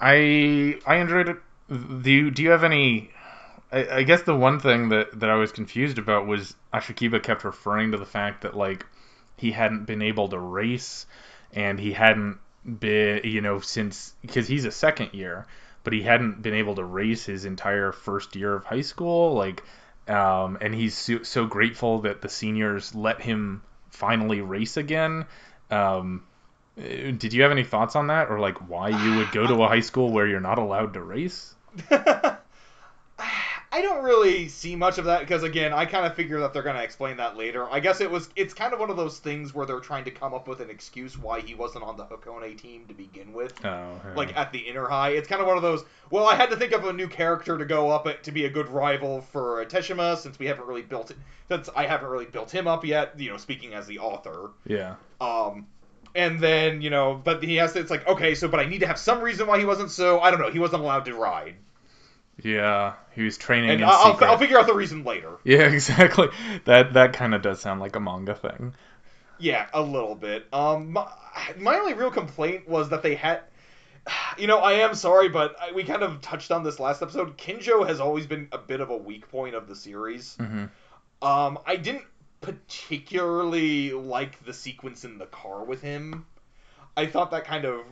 I 0.00 0.78
I 0.86 0.96
enjoyed 0.96 1.28
it. 1.28 1.36
Do 2.02 2.10
you, 2.10 2.30
do 2.30 2.42
you 2.42 2.50
have 2.50 2.64
any? 2.64 3.10
I, 3.70 3.88
I 3.98 4.02
guess 4.02 4.22
the 4.22 4.34
one 4.36 4.60
thing 4.60 4.88
that 4.90 5.18
that 5.20 5.30
I 5.30 5.36
was 5.36 5.52
confused 5.52 5.98
about 5.98 6.26
was 6.26 6.54
Ashikiba 6.74 7.22
kept 7.22 7.44
referring 7.44 7.92
to 7.92 7.98
the 7.98 8.04
fact 8.06 8.42
that 8.42 8.56
like 8.56 8.84
he 9.42 9.50
hadn't 9.50 9.86
been 9.86 10.02
able 10.02 10.28
to 10.28 10.38
race, 10.38 11.04
and 11.52 11.78
he 11.78 11.92
hadn't 11.92 12.38
been 12.64 13.22
you 13.24 13.40
know 13.40 13.58
since 13.58 14.14
because 14.22 14.46
he's 14.46 14.64
a 14.64 14.70
second 14.70 15.10
year, 15.14 15.46
but 15.82 15.92
he 15.92 16.00
hadn't 16.02 16.40
been 16.42 16.54
able 16.54 16.76
to 16.76 16.84
race 16.84 17.26
his 17.26 17.44
entire 17.44 17.90
first 17.90 18.36
year 18.36 18.54
of 18.54 18.64
high 18.64 18.82
school. 18.82 19.34
Like, 19.34 19.64
um, 20.06 20.58
and 20.60 20.72
he's 20.72 20.96
so, 20.96 21.24
so 21.24 21.46
grateful 21.46 22.02
that 22.02 22.22
the 22.22 22.28
seniors 22.28 22.94
let 22.94 23.20
him 23.20 23.62
finally 23.90 24.40
race 24.40 24.76
again. 24.76 25.26
Um, 25.72 26.22
uh, 26.78 27.10
did 27.18 27.32
you 27.32 27.42
have 27.42 27.50
any 27.50 27.64
thoughts 27.64 27.96
on 27.96 28.06
that, 28.06 28.30
or 28.30 28.38
like 28.38 28.68
why 28.70 28.90
you 28.90 29.16
would 29.16 29.32
go 29.32 29.44
to 29.44 29.64
a 29.64 29.66
high 29.66 29.80
school 29.80 30.12
where 30.12 30.28
you're 30.28 30.40
not 30.40 30.58
allowed 30.58 30.94
to 30.94 31.02
race? 31.02 31.52
I 33.74 33.80
don't 33.80 34.04
really 34.04 34.48
see 34.48 34.76
much 34.76 34.98
of 34.98 35.06
that 35.06 35.20
because 35.20 35.42
again, 35.42 35.72
I 35.72 35.86
kind 35.86 36.04
of 36.04 36.14
figure 36.14 36.38
that 36.40 36.52
they're 36.52 36.62
gonna 36.62 36.82
explain 36.82 37.16
that 37.16 37.38
later. 37.38 37.68
I 37.70 37.80
guess 37.80 38.02
it 38.02 38.10
was 38.10 38.28
it's 38.36 38.52
kind 38.52 38.74
of 38.74 38.80
one 38.80 38.90
of 38.90 38.98
those 38.98 39.18
things 39.18 39.54
where 39.54 39.64
they're 39.64 39.80
trying 39.80 40.04
to 40.04 40.10
come 40.10 40.34
up 40.34 40.46
with 40.46 40.60
an 40.60 40.68
excuse 40.68 41.16
why 41.16 41.40
he 41.40 41.54
wasn't 41.54 41.84
on 41.84 41.96
the 41.96 42.04
Hakone 42.04 42.60
team 42.60 42.84
to 42.88 42.94
begin 42.94 43.32
with. 43.32 43.64
Oh. 43.64 43.98
Like 44.14 44.36
at 44.36 44.52
the 44.52 44.58
inner 44.58 44.86
high, 44.86 45.10
it's 45.10 45.26
kind 45.26 45.40
of 45.40 45.46
one 45.46 45.56
of 45.56 45.62
those. 45.62 45.84
Well, 46.10 46.28
I 46.28 46.34
had 46.34 46.50
to 46.50 46.56
think 46.56 46.72
of 46.72 46.84
a 46.84 46.92
new 46.92 47.08
character 47.08 47.56
to 47.56 47.64
go 47.64 47.90
up 47.90 48.06
at, 48.06 48.22
to 48.24 48.32
be 48.32 48.44
a 48.44 48.50
good 48.50 48.68
rival 48.68 49.22
for 49.22 49.64
Teshima 49.64 50.18
since 50.18 50.38
we 50.38 50.44
haven't 50.46 50.66
really 50.66 50.82
built 50.82 51.10
it. 51.10 51.16
Since 51.48 51.70
I 51.74 51.86
haven't 51.86 52.10
really 52.10 52.26
built 52.26 52.50
him 52.50 52.68
up 52.68 52.84
yet. 52.84 53.18
You 53.18 53.30
know, 53.30 53.38
speaking 53.38 53.72
as 53.72 53.86
the 53.86 54.00
author. 54.00 54.50
yeah, 54.66 54.96
Um, 55.20 55.66
and 56.14 56.38
then 56.40 56.82
you 56.82 56.90
know, 56.90 57.18
but 57.22 57.42
he 57.42 57.56
has 57.56 57.72
to. 57.72 57.80
It's 57.80 57.90
like 57.90 58.06
okay, 58.06 58.34
so 58.34 58.48
but 58.48 58.60
I 58.60 58.66
need 58.66 58.80
to 58.80 58.86
have 58.86 58.98
some 58.98 59.22
reason 59.22 59.46
why 59.46 59.58
he 59.58 59.64
wasn't. 59.64 59.90
So 59.90 60.20
I 60.20 60.30
don't 60.30 60.40
know. 60.40 60.50
He 60.50 60.58
wasn't 60.58 60.82
allowed 60.82 61.06
to 61.06 61.14
ride, 61.14 61.54
yeah, 62.42 62.94
he 63.14 63.22
was 63.22 63.36
training 63.36 63.70
and 63.70 63.80
in 63.80 63.88
I'll. 63.88 64.18
I'll 64.22 64.38
figure 64.38 64.58
out 64.58 64.66
the 64.66 64.74
reason 64.74 65.04
later. 65.04 65.32
Yeah, 65.44 65.62
exactly. 65.62 66.28
That 66.64 66.94
that 66.94 67.12
kind 67.12 67.34
of 67.34 67.42
does 67.42 67.60
sound 67.60 67.80
like 67.80 67.96
a 67.96 68.00
manga 68.00 68.34
thing. 68.34 68.74
Yeah, 69.38 69.66
a 69.74 69.82
little 69.82 70.14
bit. 70.14 70.46
Um, 70.52 70.92
my, 70.92 71.10
my 71.58 71.76
only 71.76 71.94
real 71.94 72.10
complaint 72.10 72.68
was 72.68 72.90
that 72.90 73.02
they 73.02 73.14
had. 73.14 73.40
You 74.38 74.46
know, 74.46 74.58
I 74.58 74.72
am 74.84 74.94
sorry, 74.94 75.28
but 75.28 75.54
I, 75.60 75.72
we 75.72 75.84
kind 75.84 76.02
of 76.02 76.22
touched 76.22 76.50
on 76.50 76.64
this 76.64 76.80
last 76.80 77.02
episode. 77.02 77.36
Kinjo 77.36 77.86
has 77.86 78.00
always 78.00 78.26
been 78.26 78.48
a 78.50 78.58
bit 78.58 78.80
of 78.80 78.88
a 78.88 78.96
weak 78.96 79.28
point 79.28 79.54
of 79.54 79.68
the 79.68 79.76
series. 79.76 80.36
hmm 80.36 80.64
Um, 81.20 81.58
I 81.66 81.76
didn't 81.76 82.04
particularly 82.40 83.92
like 83.92 84.44
the 84.44 84.52
sequence 84.54 85.04
in 85.04 85.18
the 85.18 85.26
car 85.26 85.64
with 85.64 85.82
him. 85.82 86.26
I 86.96 87.06
thought 87.06 87.30
that 87.30 87.44
kind 87.44 87.64
of 87.64 87.82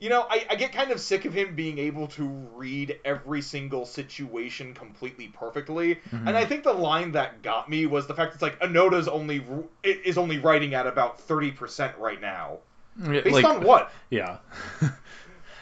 you 0.00 0.08
know, 0.08 0.26
I, 0.28 0.46
I 0.50 0.54
get 0.56 0.72
kind 0.72 0.90
of 0.90 1.00
sick 1.00 1.26
of 1.26 1.32
him 1.32 1.54
being 1.54 1.78
able 1.78 2.08
to 2.08 2.24
read 2.54 2.98
every 3.04 3.42
single 3.42 3.86
situation 3.86 4.74
completely 4.74 5.28
perfectly. 5.28 5.96
Mm-hmm. 5.96 6.26
And 6.26 6.36
I 6.36 6.44
think 6.46 6.64
the 6.64 6.72
line 6.72 7.12
that 7.12 7.42
got 7.42 7.68
me 7.68 7.86
was 7.86 8.06
the 8.06 8.14
fact 8.14 8.32
it's 8.34 8.42
like 8.42 8.58
Onoda's 8.60 9.08
only 9.08 9.44
is 9.84 10.18
only 10.18 10.38
writing 10.38 10.74
at 10.74 10.86
about 10.86 11.20
thirty 11.20 11.50
percent 11.50 11.96
right 11.98 12.20
now. 12.20 12.58
Based 12.98 13.30
like, 13.30 13.44
on 13.44 13.62
what? 13.62 13.92
Yeah. 14.10 14.38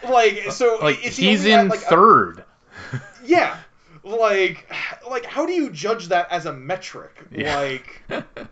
Like 0.03 0.53
so, 0.53 0.79
like 0.81 0.97
he 0.97 1.31
he's 1.31 1.45
in 1.45 1.69
like, 1.69 1.81
a- 1.81 1.87
third. 1.87 2.45
yeah, 3.25 3.59
like 4.05 4.71
like 5.09 5.25
how 5.25 5.47
do 5.47 5.53
you 5.53 5.71
judge 5.71 6.09
that 6.09 6.31
as 6.31 6.47
a 6.47 6.53
metric? 6.53 7.25
Yeah. 7.31 7.57
Like 7.57 8.03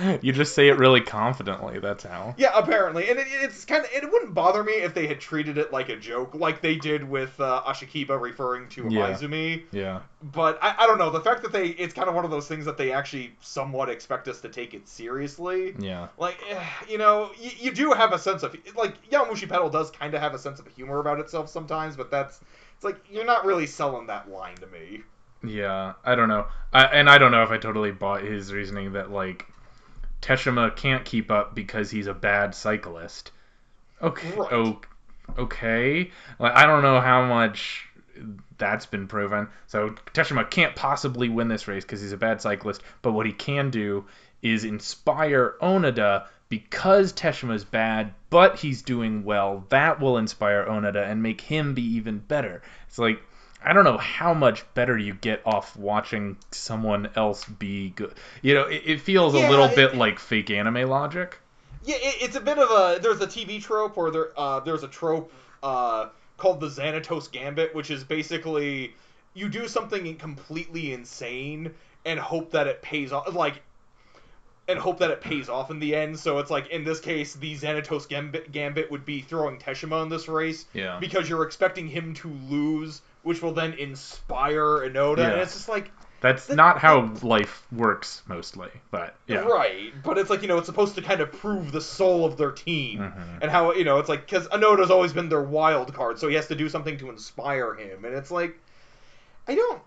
you 0.22 0.32
just 0.32 0.54
say 0.54 0.68
it 0.68 0.78
really 0.78 1.00
confidently. 1.00 1.78
That's 1.78 2.04
how. 2.04 2.34
yeah, 2.38 2.50
apparently, 2.54 3.08
and 3.10 3.18
it, 3.18 3.26
it's 3.30 3.64
kind 3.64 3.84
of 3.84 3.90
it 3.92 4.10
wouldn't 4.10 4.34
bother 4.34 4.62
me 4.62 4.72
if 4.74 4.94
they 4.94 5.06
had 5.06 5.20
treated 5.20 5.58
it 5.58 5.72
like 5.72 5.88
a 5.88 5.96
joke, 5.96 6.34
like 6.34 6.60
they 6.60 6.76
did 6.76 7.08
with 7.08 7.38
uh, 7.40 7.62
Ashikiba 7.66 8.20
referring 8.20 8.68
to 8.70 8.86
Yeah. 8.90 9.12
Izumi. 9.12 9.64
Yeah. 9.72 10.00
But 10.22 10.58
I, 10.62 10.74
I 10.78 10.86
don't 10.86 10.98
know 10.98 11.10
the 11.10 11.20
fact 11.20 11.42
that 11.42 11.52
they 11.52 11.68
it's 11.68 11.94
kind 11.94 12.08
of 12.08 12.14
one 12.14 12.24
of 12.24 12.30
those 12.30 12.48
things 12.48 12.64
that 12.64 12.76
they 12.76 12.92
actually 12.92 13.32
somewhat 13.40 13.88
expect 13.88 14.28
us 14.28 14.40
to 14.40 14.48
take 14.48 14.74
it 14.74 14.88
seriously. 14.88 15.74
Yeah. 15.78 16.08
Like, 16.18 16.38
eh, 16.50 16.64
you 16.88 16.98
know, 16.98 17.30
you, 17.40 17.50
you 17.58 17.70
do 17.72 17.92
have 17.92 18.12
a 18.12 18.18
sense 18.18 18.42
of 18.42 18.56
like 18.76 19.08
Yowamushi 19.10 19.48
Pedal 19.48 19.70
does 19.70 19.90
kind 19.90 20.14
of 20.14 20.20
have 20.20 20.34
a 20.34 20.38
sense 20.38 20.58
of 20.60 20.66
humor 20.68 20.98
about 21.00 21.20
itself 21.20 21.48
sometimes, 21.48 21.96
but 21.96 22.10
that's 22.10 22.40
it's 22.74 22.84
like 22.84 22.96
you're 23.10 23.24
not 23.24 23.44
really 23.44 23.66
selling 23.66 24.06
that 24.08 24.30
line 24.30 24.56
to 24.56 24.66
me. 24.66 25.02
Yeah, 25.44 25.92
I 26.04 26.16
don't 26.16 26.28
know. 26.28 26.46
I, 26.72 26.84
and 26.86 27.08
I 27.08 27.18
don't 27.18 27.30
know 27.30 27.44
if 27.44 27.50
I 27.50 27.58
totally 27.58 27.92
bought 27.92 28.22
his 28.22 28.52
reasoning 28.52 28.92
that 28.94 29.10
like 29.12 29.46
Teshima 30.22 30.74
can't 30.74 31.04
keep 31.04 31.30
up 31.30 31.54
because 31.54 31.90
he's 31.90 32.06
a 32.06 32.14
bad 32.14 32.54
cyclist. 32.54 33.32
Okay. 34.02 34.30
Right. 34.32 34.76
okay. 35.38 36.10
Like 36.38 36.54
I 36.54 36.66
don't 36.66 36.82
know 36.82 37.00
how 37.00 37.24
much 37.26 37.88
that's 38.58 38.86
been 38.86 39.06
proven. 39.06 39.48
So 39.66 39.90
Teshima 40.12 40.48
can't 40.50 40.74
possibly 40.74 41.28
win 41.28 41.48
this 41.48 41.68
race 41.68 41.84
because 41.84 42.00
he's 42.00 42.12
a 42.12 42.16
bad 42.16 42.40
cyclist. 42.40 42.82
But 43.02 43.12
what 43.12 43.26
he 43.26 43.32
can 43.32 43.70
do 43.70 44.06
is 44.42 44.64
inspire 44.64 45.54
Onoda 45.60 46.26
because 46.48 47.12
Teshima's 47.12 47.64
bad, 47.64 48.14
but 48.30 48.58
he's 48.58 48.82
doing 48.82 49.24
well. 49.24 49.64
That 49.68 50.00
will 50.00 50.16
inspire 50.18 50.64
Onoda 50.64 51.06
and 51.06 51.22
make 51.22 51.40
him 51.40 51.74
be 51.74 51.82
even 51.96 52.18
better. 52.18 52.62
It's 52.86 52.98
like 52.98 53.20
I 53.64 53.72
don't 53.72 53.84
know 53.84 53.98
how 53.98 54.34
much 54.34 54.64
better 54.74 54.96
you 54.96 55.14
get 55.14 55.42
off 55.44 55.76
watching 55.76 56.36
someone 56.52 57.10
else 57.16 57.44
be 57.44 57.90
good. 57.90 58.14
You 58.42 58.54
know, 58.54 58.62
it, 58.66 58.82
it 58.86 59.00
feels 59.00 59.34
Yeah, 59.34 59.48
a 59.48 59.50
little 59.50 59.66
it- 59.66 59.74
bit 59.76 59.96
like 59.96 60.18
fake 60.18 60.50
anime 60.50 60.88
logic. 60.88 61.38
Yeah, 61.84 61.96
it, 61.96 62.16
it's 62.22 62.36
a 62.36 62.40
bit 62.40 62.58
of 62.58 62.70
a 62.70 63.00
there's 63.00 63.20
a 63.20 63.26
TV 63.26 63.62
trope 63.62 63.96
or 63.96 64.10
there 64.10 64.28
uh, 64.38 64.60
there's 64.60 64.82
a 64.82 64.88
trope 64.88 65.32
uh, 65.62 66.08
called 66.36 66.60
the 66.60 66.66
Xanatos 66.68 67.30
Gambit, 67.30 67.74
which 67.74 67.90
is 67.90 68.04
basically 68.04 68.94
you 69.34 69.48
do 69.48 69.66
something 69.68 70.16
completely 70.16 70.92
insane 70.92 71.72
and 72.04 72.18
hope 72.18 72.50
that 72.52 72.66
it 72.66 72.80
pays 72.82 73.12
off, 73.12 73.32
like, 73.34 73.60
and 74.68 74.78
hope 74.78 74.98
that 74.98 75.10
it 75.10 75.20
pays 75.20 75.48
off 75.48 75.70
in 75.70 75.78
the 75.78 75.94
end. 75.94 76.18
So 76.18 76.38
it's 76.38 76.50
like 76.50 76.68
in 76.68 76.84
this 76.84 77.00
case, 77.00 77.34
the 77.34 77.56
Xanatos 77.56 78.08
Gambit, 78.08 78.52
Gambit 78.52 78.90
would 78.90 79.04
be 79.04 79.20
throwing 79.22 79.58
Teshima 79.58 80.02
in 80.02 80.08
this 80.08 80.28
race 80.28 80.66
Yeah. 80.74 80.98
because 81.00 81.28
you're 81.28 81.44
expecting 81.44 81.88
him 81.88 82.14
to 82.14 82.28
lose, 82.48 83.00
which 83.28 83.42
will 83.42 83.52
then 83.52 83.74
inspire 83.74 84.80
Onoda, 84.88 85.18
and 85.30 85.40
it's 85.40 85.54
just 85.54 85.68
like. 85.68 85.90
That's 86.20 86.46
That- 86.46 86.56
not 86.56 86.78
how 86.78 87.12
life 87.22 87.64
works 87.70 88.22
mostly, 88.26 88.70
but 88.90 89.14
yeah. 89.28 89.42
Right, 89.42 89.92
but 90.02 90.18
it's 90.18 90.28
like 90.28 90.42
you 90.42 90.48
know 90.48 90.58
it's 90.58 90.66
supposed 90.66 90.96
to 90.96 91.02
kind 91.02 91.20
of 91.20 91.30
prove 91.30 91.70
the 91.70 91.80
soul 91.80 92.24
of 92.24 92.36
their 92.36 92.50
team 92.50 92.98
Mhm. 92.98 93.38
and 93.42 93.50
how 93.52 93.72
you 93.72 93.84
know 93.84 94.00
it's 94.00 94.08
like 94.08 94.26
because 94.26 94.48
Onoda's 94.48 94.90
always 94.90 95.12
been 95.12 95.28
their 95.28 95.42
wild 95.42 95.94
card, 95.94 96.18
so 96.18 96.26
he 96.26 96.34
has 96.34 96.48
to 96.48 96.56
do 96.56 96.68
something 96.68 96.98
to 96.98 97.08
inspire 97.10 97.72
him, 97.74 98.04
and 98.04 98.16
it's 98.16 98.32
like 98.32 98.58
I 99.46 99.54
don't, 99.54 99.80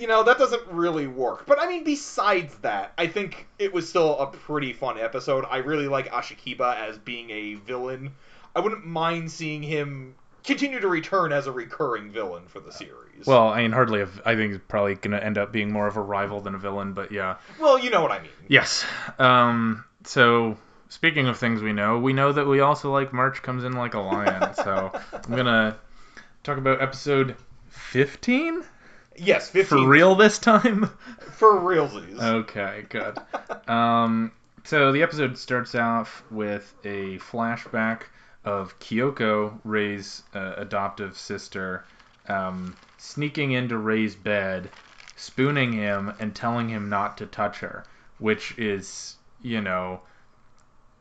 you 0.00 0.08
know, 0.08 0.24
that 0.24 0.38
doesn't 0.38 0.66
really 0.72 1.06
work. 1.06 1.46
But 1.46 1.60
I 1.60 1.68
mean, 1.68 1.84
besides 1.84 2.52
that, 2.62 2.92
I 2.98 3.06
think 3.06 3.46
it 3.60 3.72
was 3.72 3.88
still 3.88 4.18
a 4.18 4.26
pretty 4.26 4.72
fun 4.72 4.98
episode. 4.98 5.44
I 5.48 5.58
really 5.58 5.86
like 5.86 6.10
Ashikiba 6.10 6.76
as 6.88 6.98
being 6.98 7.30
a 7.30 7.54
villain. 7.54 8.16
I 8.56 8.60
wouldn't 8.60 8.84
mind 8.84 9.30
seeing 9.30 9.62
him 9.62 10.16
continue 10.44 10.80
to 10.80 10.88
return 10.88 11.32
as 11.32 11.46
a 11.46 11.52
recurring 11.52 12.10
villain 12.10 12.44
for 12.46 12.60
the 12.60 12.72
series. 12.72 13.26
Well, 13.26 13.48
I 13.48 13.62
mean, 13.62 13.72
hardly. 13.72 14.02
A, 14.02 14.08
I 14.24 14.34
think 14.34 14.54
it's 14.54 14.64
probably 14.68 14.94
going 14.94 15.12
to 15.12 15.24
end 15.24 15.38
up 15.38 15.52
being 15.52 15.72
more 15.72 15.86
of 15.86 15.96
a 15.96 16.02
rival 16.02 16.40
than 16.40 16.54
a 16.54 16.58
villain, 16.58 16.92
but 16.92 17.12
yeah. 17.12 17.36
well, 17.58 17.78
you 17.78 17.90
know 17.90 18.02
what 18.02 18.12
I 18.12 18.20
mean. 18.20 18.30
Yes. 18.48 18.84
Um. 19.18 19.84
So 20.04 20.56
speaking 20.88 21.28
of 21.28 21.38
things 21.38 21.62
we 21.62 21.72
know, 21.72 21.98
we 21.98 22.12
know 22.12 22.32
that 22.32 22.46
we 22.46 22.60
also 22.60 22.92
like 22.92 23.12
March 23.12 23.42
comes 23.42 23.64
in 23.64 23.72
like 23.72 23.94
a 23.94 24.00
lion. 24.00 24.54
so 24.54 24.92
I'm 25.12 25.34
gonna 25.34 25.76
talk 26.42 26.58
about 26.58 26.82
episode 26.82 27.36
15 27.68 28.64
Yes, 29.16 29.50
15 29.50 29.66
for 29.66 29.88
real 29.88 30.14
this 30.14 30.38
time. 30.38 30.90
for 31.32 31.52
realsies. 31.52 32.18
Okay, 32.18 32.86
good. 32.88 33.18
Um, 33.68 34.32
so 34.64 34.92
the 34.92 35.02
episode 35.02 35.36
starts 35.36 35.74
off 35.74 36.22
with 36.30 36.72
a 36.84 37.18
flashback 37.18 38.02
of 38.44 38.78
Kyoko, 38.78 39.58
Rei's 39.64 40.22
uh, 40.34 40.54
adoptive 40.56 41.16
sister, 41.16 41.84
um, 42.28 42.76
sneaking 42.98 43.52
into 43.52 43.76
Rei's 43.76 44.14
bed, 44.14 44.70
spooning 45.16 45.72
him, 45.72 46.12
and 46.18 46.34
telling 46.34 46.68
him 46.68 46.88
not 46.88 47.18
to 47.18 47.26
touch 47.26 47.58
her, 47.58 47.84
which 48.18 48.58
is, 48.58 49.16
you 49.42 49.60
know, 49.60 50.00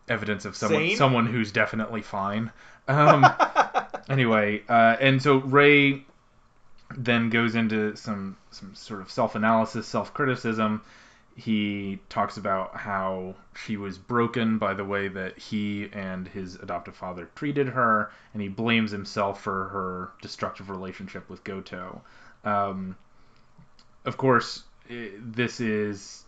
evidence 0.08 0.46
of 0.46 0.55
someone 0.55 0.81
Sane? 0.81 0.98
someone 0.98 1.25
who's 1.27 1.51
definitely 1.51 2.01
fine. 2.01 2.51
Um, 2.88 3.25
anyway, 4.10 4.63
uh, 4.67 4.98
and 5.00 5.22
so 5.22 5.38
Rei 5.38 6.03
then 6.98 7.29
goes 7.29 7.55
into 7.55 7.96
some 7.96 8.36
some 8.51 8.74
sort 8.75 9.01
of 9.01 9.12
self-analysis, 9.12 9.88
self-criticism. 9.88 10.81
He 11.39 12.00
talks 12.10 12.36
about 12.36 12.75
how 12.75 13.36
she 13.55 13.77
was 13.77 13.98
broken 13.98 14.58
by 14.58 14.74
the 14.74 14.84
way 14.84 15.08
that 15.08 15.39
he 15.39 15.89
and 15.93 16.27
his 16.27 16.55
adoptive 16.55 16.98
father 16.98 17.29
treated 17.34 17.69
her, 17.69 18.12
and 18.34 18.41
he 18.41 18.50
blames 18.50 18.91
himself 18.91 19.41
for 19.41 19.69
her 19.69 20.12
destructive 20.22 20.69
relationship 20.69 21.29
with 21.29 21.43
Goto. 21.46 22.01
Um, 22.43 22.98
of 24.03 24.17
course, 24.17 24.63
this 24.89 25.62
is 25.62 26.25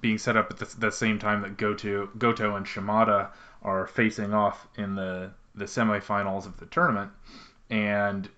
being 0.00 0.16
set 0.16 0.36
up 0.36 0.50
at 0.50 0.56
the, 0.58 0.76
the 0.78 0.92
same 0.92 1.18
time 1.18 1.42
that 1.42 1.58
Goto, 1.58 2.06
Goto 2.16 2.56
and 2.56 2.66
Shimada 2.66 3.32
are 3.62 3.86
facing 3.86 4.32
off 4.32 4.66
in 4.76 4.94
the 4.94 5.32
the 5.54 5.64
semifinals 5.66 6.46
of 6.46 6.56
the 6.58 6.66
tournament, 6.66 7.10
and 7.68 8.28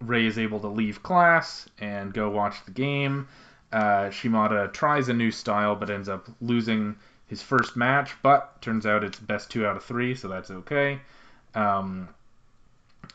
Rei 0.00 0.26
is 0.26 0.38
able 0.38 0.60
to 0.60 0.68
leave 0.68 1.02
class 1.02 1.68
and 1.78 2.12
go 2.12 2.28
watch 2.28 2.64
the 2.64 2.72
game. 2.72 3.28
Uh, 3.72 4.10
Shimada 4.10 4.68
tries 4.68 5.08
a 5.08 5.14
new 5.14 5.30
style 5.30 5.74
but 5.74 5.90
ends 5.90 6.08
up 6.08 6.26
losing 6.40 6.96
his 7.26 7.42
first 7.42 7.76
match, 7.76 8.14
but 8.22 8.60
turns 8.62 8.86
out 8.86 9.04
it's 9.04 9.18
best 9.18 9.50
two 9.50 9.66
out 9.66 9.76
of 9.76 9.84
three, 9.84 10.14
so 10.14 10.28
that's 10.28 10.50
okay. 10.50 11.00
Um, 11.54 12.08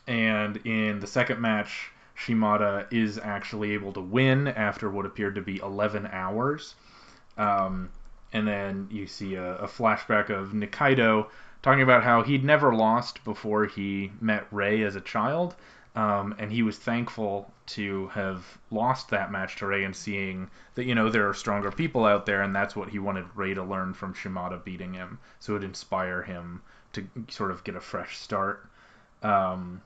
and 0.06 0.56
in 0.58 1.00
the 1.00 1.06
second 1.06 1.40
match, 1.40 1.90
Shimada 2.14 2.86
is 2.90 3.18
actually 3.18 3.72
able 3.72 3.92
to 3.92 4.00
win 4.00 4.48
after 4.48 4.88
what 4.88 5.04
appeared 5.04 5.34
to 5.34 5.42
be 5.42 5.58
11 5.58 6.08
hours. 6.12 6.76
Um, 7.36 7.90
and 8.32 8.46
then 8.46 8.88
you 8.90 9.06
see 9.06 9.34
a, 9.34 9.56
a 9.56 9.66
flashback 9.68 10.30
of 10.30 10.52
Nikaido 10.52 11.26
talking 11.62 11.82
about 11.82 12.04
how 12.04 12.22
he'd 12.22 12.44
never 12.44 12.74
lost 12.74 13.24
before 13.24 13.66
he 13.66 14.12
met 14.20 14.46
Rei 14.52 14.82
as 14.82 14.94
a 14.94 15.00
child. 15.00 15.56
Um, 15.96 16.34
and 16.38 16.50
he 16.50 16.62
was 16.62 16.76
thankful 16.76 17.52
to 17.66 18.08
have 18.08 18.44
lost 18.72 19.10
that 19.10 19.30
match 19.30 19.56
to 19.56 19.66
Rei 19.66 19.84
and 19.84 19.94
seeing 19.94 20.50
that, 20.74 20.86
you 20.86 20.94
know, 20.94 21.08
there 21.08 21.28
are 21.28 21.34
stronger 21.34 21.70
people 21.70 22.04
out 22.04 22.26
there, 22.26 22.42
and 22.42 22.54
that's 22.54 22.74
what 22.74 22.88
he 22.88 22.98
wanted 22.98 23.26
Rei 23.36 23.54
to 23.54 23.62
learn 23.62 23.94
from 23.94 24.12
Shimada 24.12 24.56
beating 24.64 24.92
him. 24.92 25.18
So 25.38 25.52
it 25.52 25.56
would 25.60 25.64
inspire 25.64 26.22
him 26.22 26.62
to 26.94 27.06
sort 27.28 27.52
of 27.52 27.62
get 27.62 27.76
a 27.76 27.80
fresh 27.80 28.18
start. 28.18 28.68
Um, 29.22 29.82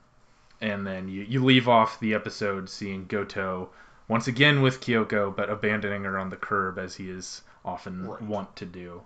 and 0.61 0.85
then 0.85 1.07
you, 1.09 1.21
you 1.21 1.45
leave 1.45 1.67
off 1.69 1.99
the 1.99 2.15
episode 2.15 2.69
seeing 2.69 3.05
Goto 3.05 3.69
once 4.07 4.27
again 4.27 4.63
with 4.63 4.81
Kyoko, 4.81 5.35
but 5.35 5.49
abandoning 5.51 6.03
her 6.05 6.17
on 6.17 6.31
the 6.31 6.35
curb 6.37 6.79
as 6.79 6.95
he 6.95 7.09
is 7.09 7.43
often 7.63 8.07
Right. 8.07 8.21
wont 8.23 8.55
to 8.55 8.65
do. 8.65 9.03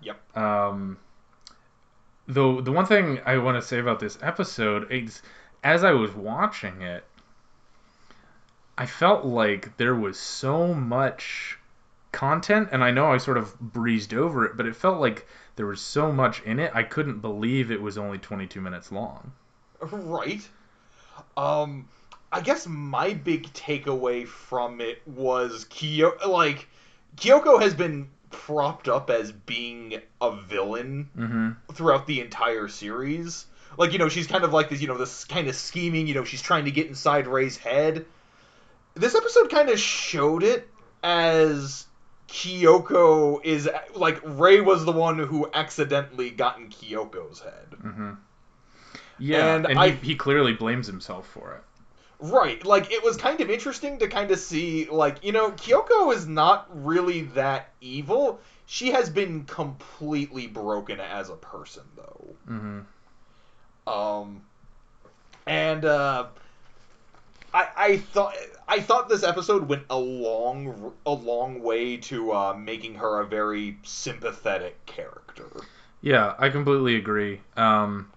Yep. 0.00 0.36
Um, 0.36 0.96
though 2.26 2.60
the 2.62 2.72
one 2.72 2.86
thing 2.86 3.20
I 3.26 3.36
want 3.38 3.60
to 3.60 3.62
say 3.66 3.78
about 3.78 4.00
this 4.00 4.18
episode 4.22 4.90
is, 4.90 5.20
as 5.62 5.84
I 5.84 5.92
was 5.92 6.12
watching 6.14 6.82
it, 6.82 7.04
I 8.76 8.86
felt 8.86 9.24
like 9.24 9.76
there 9.76 9.94
was 9.94 10.18
so 10.18 10.72
much 10.72 11.58
content, 12.12 12.68
and 12.72 12.82
I 12.84 12.90
know 12.90 13.10
I 13.10 13.18
sort 13.18 13.36
of 13.36 13.58
breezed 13.58 14.14
over 14.14 14.44
it, 14.46 14.56
but 14.56 14.66
it 14.66 14.76
felt 14.76 15.00
like 15.00 15.26
there 15.56 15.66
was 15.66 15.80
so 15.80 16.12
much 16.12 16.42
in 16.42 16.58
it. 16.60 16.70
I 16.74 16.84
couldn't 16.84 17.18
believe 17.20 17.70
it 17.70 17.82
was 17.82 17.98
only 17.98 18.18
22 18.18 18.60
minutes 18.60 18.92
long. 18.92 19.32
Right. 19.80 20.48
Um, 21.36 21.88
I 22.30 22.40
guess 22.40 22.66
my 22.66 23.14
big 23.14 23.52
takeaway 23.52 24.26
from 24.26 24.80
it 24.80 25.02
was 25.06 25.64
Kyoko. 25.70 26.28
Like, 26.28 26.68
Kyoko 27.16 27.60
has 27.60 27.74
been 27.74 28.08
propped 28.30 28.88
up 28.88 29.10
as 29.10 29.32
being 29.32 30.00
a 30.20 30.36
villain 30.36 31.08
Mm-hmm. 31.16 31.72
throughout 31.72 32.06
the 32.06 32.20
entire 32.20 32.68
series. 32.68 33.46
Like, 33.78 33.92
you 33.92 33.98
know, 33.98 34.08
she's 34.10 34.26
kind 34.26 34.44
of 34.44 34.52
like 34.52 34.68
this, 34.68 34.82
you 34.82 34.88
know, 34.88 34.98
this 34.98 35.24
kind 35.24 35.48
of 35.48 35.54
scheming, 35.54 36.06
you 36.06 36.14
know, 36.14 36.24
she's 36.24 36.42
trying 36.42 36.66
to 36.66 36.70
get 36.70 36.88
inside 36.88 37.26
Rei's 37.26 37.56
head. 37.56 38.04
This 38.94 39.14
episode 39.14 39.48
kind 39.50 39.70
of 39.70 39.78
showed 39.78 40.42
it 40.42 40.68
as 41.02 41.86
Kyoko 42.28 43.42
is 43.44 43.68
like 43.94 44.20
Rei 44.24 44.60
was 44.60 44.84
the 44.84 44.92
one 44.92 45.18
who 45.18 45.48
accidentally 45.54 46.30
got 46.30 46.58
in 46.58 46.68
Kyoko's 46.68 47.40
head. 47.40 47.70
Mm-hmm. 47.82 48.10
Yeah, 49.18 49.54
And 49.54 49.66
and, 49.66 49.78
I- 49.78 49.90
he, 49.90 50.08
he 50.08 50.14
clearly 50.16 50.52
blames 50.52 50.86
himself 50.86 51.28
for 51.28 51.54
it. 51.54 51.62
Right, 52.20 52.64
like 52.64 52.90
it 52.90 53.04
was 53.04 53.16
kind 53.16 53.40
of 53.40 53.48
interesting 53.48 54.00
to 54.00 54.08
kind 54.08 54.32
of 54.32 54.40
see 54.40 54.88
like, 54.90 55.24
you 55.24 55.30
know, 55.30 55.52
Kyoko 55.52 56.12
is 56.12 56.26
not 56.26 56.66
really 56.84 57.22
that 57.36 57.72
evil. 57.80 58.40
She 58.66 58.90
has 58.90 59.08
been 59.08 59.44
completely 59.44 60.48
broken 60.48 60.98
as 60.98 61.30
a 61.30 61.36
person 61.36 61.84
though. 61.94 62.34
Mm-hmm. 62.50 62.80
Um, 63.88 64.42
and 65.46 65.84
uh, 65.84 66.26
I 67.54 67.68
I 67.76 67.96
thought 67.96 68.34
I 68.68 68.80
thought 68.80 69.08
this 69.08 69.22
episode 69.22 69.68
went 69.68 69.84
a 69.88 69.98
long 69.98 70.92
a 71.06 71.12
long 71.12 71.62
way 71.62 71.96
to 71.96 72.32
uh, 72.32 72.54
making 72.54 72.96
her 72.96 73.20
a 73.20 73.26
very 73.26 73.78
sympathetic 73.82 74.84
character. 74.84 75.48
Yeah, 76.02 76.34
I 76.38 76.50
completely 76.50 76.96
agree. 76.96 77.40
Um, 77.56 78.12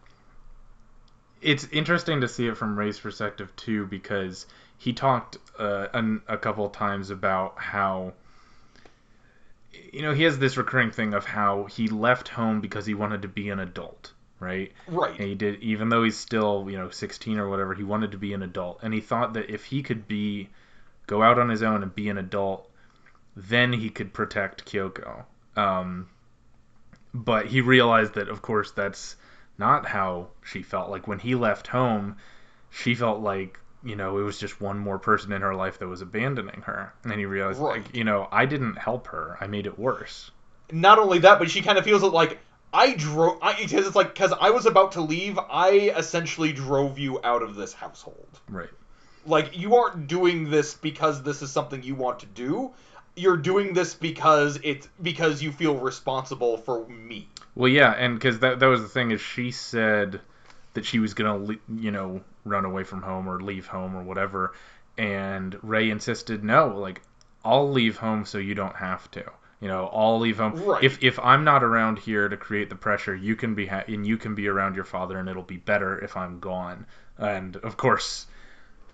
it's 1.41 1.67
interesting 1.71 2.21
to 2.21 2.27
see 2.27 2.47
it 2.47 2.57
from 2.57 2.77
Rei's 2.77 2.99
perspective 2.99 3.55
too, 3.55 3.87
because 3.87 4.45
he 4.77 4.93
talked 4.93 5.37
uh, 5.57 5.87
an, 5.93 6.21
a 6.27 6.37
couple 6.37 6.69
times 6.69 7.09
about 7.09 7.57
how, 7.57 8.13
you 9.91 10.01
know, 10.01 10.13
he 10.13 10.23
has 10.23 10.37
this 10.37 10.57
recurring 10.57 10.91
thing 10.91 11.13
of 11.13 11.25
how 11.25 11.65
he 11.65 11.87
left 11.87 12.27
home 12.27 12.61
because 12.61 12.85
he 12.85 12.93
wanted 12.93 13.23
to 13.23 13.27
be 13.27 13.49
an 13.49 13.59
adult, 13.59 14.11
right? 14.41 14.73
Right. 14.87 15.17
And 15.17 15.29
he 15.29 15.35
did, 15.35 15.61
even 15.63 15.87
though 15.87 16.03
he's 16.03 16.17
still, 16.17 16.67
you 16.69 16.77
know, 16.77 16.89
16 16.89 17.37
or 17.39 17.47
whatever, 17.47 17.73
he 17.73 17.83
wanted 17.83 18.11
to 18.11 18.17
be 18.17 18.33
an 18.33 18.43
adult, 18.43 18.79
and 18.83 18.93
he 18.93 18.99
thought 18.99 19.33
that 19.35 19.49
if 19.49 19.63
he 19.63 19.81
could 19.83 20.07
be, 20.09 20.49
go 21.07 21.23
out 21.23 21.39
on 21.39 21.47
his 21.47 21.63
own 21.63 21.83
and 21.83 21.95
be 21.95 22.09
an 22.09 22.17
adult, 22.17 22.69
then 23.37 23.71
he 23.71 23.89
could 23.89 24.11
protect 24.13 24.65
Kyoko. 24.65 25.23
Um, 25.55 26.09
but 27.13 27.45
he 27.45 27.61
realized 27.61 28.13
that 28.15 28.29
of 28.29 28.41
course 28.41 28.71
that's 28.71 29.15
not 29.57 29.85
how 29.85 30.27
she 30.43 30.63
felt 30.63 30.89
like 30.89 31.07
when 31.07 31.19
he 31.19 31.35
left 31.35 31.67
home 31.67 32.15
she 32.69 32.95
felt 32.95 33.19
like 33.19 33.59
you 33.83 33.95
know 33.95 34.17
it 34.17 34.21
was 34.23 34.37
just 34.39 34.61
one 34.61 34.77
more 34.79 34.97
person 34.97 35.31
in 35.33 35.41
her 35.41 35.53
life 35.53 35.79
that 35.79 35.87
was 35.87 36.01
abandoning 36.01 36.61
her 36.61 36.93
and 37.03 37.13
he 37.19 37.25
realized 37.25 37.59
Right. 37.59 37.81
like 37.83 37.95
you 37.95 38.03
know 38.05 38.27
i 38.31 38.45
didn't 38.45 38.77
help 38.77 39.07
her 39.07 39.37
i 39.41 39.47
made 39.47 39.65
it 39.65 39.77
worse 39.77 40.31
Not 40.71 40.99
only 40.99 41.19
that, 41.19 41.37
but 41.37 41.49
she 41.49 41.61
kind 41.61 41.77
of 41.77 41.83
feels 41.83 42.01
it 42.03 42.13
like 42.13 42.39
I 42.73 42.93
drove. 42.93 43.39
I 43.41 43.55
because 43.61 43.85
it's 43.87 43.95
like 43.95 44.13
because 44.13 44.33
I 44.39 44.51
was 44.51 44.65
about 44.65 44.93
to 44.93 45.01
leave, 45.01 45.37
I 45.37 45.93
essentially 45.97 46.53
drove 46.53 46.97
you 46.97 47.19
out 47.23 47.43
of 47.43 47.55
this 47.55 47.73
household. 47.73 48.39
right 48.49 48.69
like 49.25 49.57
you 49.57 49.75
aren't 49.75 50.07
doing 50.07 50.49
this 50.49 50.73
because 50.73 51.21
this 51.23 51.41
is 51.41 51.51
something 51.51 51.83
you 51.83 51.95
want 51.95 52.19
to 52.19 52.25
do 52.27 52.71
you're 53.15 53.37
doing 53.37 53.73
this 53.73 53.93
because 53.93 54.59
it's 54.63 54.87
because 55.01 55.41
you 55.41 55.51
feel 55.51 55.75
responsible 55.75 56.57
for 56.57 56.87
me 56.87 57.27
well 57.55 57.67
yeah 57.67 57.91
and 57.91 58.15
because 58.15 58.39
that, 58.39 58.59
that 58.59 58.67
was 58.67 58.81
the 58.81 58.87
thing 58.87 59.11
is 59.11 59.19
she 59.19 59.51
said 59.51 60.21
that 60.73 60.85
she 60.85 60.99
was 60.99 61.13
gonna 61.13 61.55
you 61.75 61.91
know 61.91 62.21
run 62.45 62.65
away 62.65 62.83
from 62.83 63.01
home 63.01 63.27
or 63.27 63.41
leave 63.41 63.67
home 63.67 63.95
or 63.95 64.03
whatever 64.03 64.53
and 64.97 65.57
Rei 65.61 65.89
insisted 65.89 66.43
no 66.43 66.77
like 66.77 67.01
i'll 67.43 67.69
leave 67.69 67.97
home 67.97 68.25
so 68.25 68.37
you 68.37 68.55
don't 68.55 68.75
have 68.75 69.09
to 69.11 69.25
you 69.61 69.67
know 69.67 69.89
i'll 69.93 70.19
leave 70.19 70.37
home 70.37 70.53
Right. 70.55 70.83
if 70.83 71.01
if 71.03 71.19
i'm 71.19 71.43
not 71.43 71.63
around 71.63 71.99
here 71.99 72.27
to 72.27 72.35
create 72.35 72.69
the 72.69 72.75
pressure 72.75 73.15
you 73.15 73.35
can 73.35 73.55
be 73.55 73.67
ha- 73.67 73.83
and 73.87 74.05
you 74.05 74.17
can 74.17 74.35
be 74.35 74.47
around 74.47 74.75
your 74.75 74.83
father 74.83 75.17
and 75.17 75.29
it'll 75.29 75.43
be 75.43 75.57
better 75.57 75.97
if 75.99 76.17
i'm 76.17 76.39
gone. 76.39 76.85
And 77.17 77.55
of 77.57 77.77
course 77.77 78.25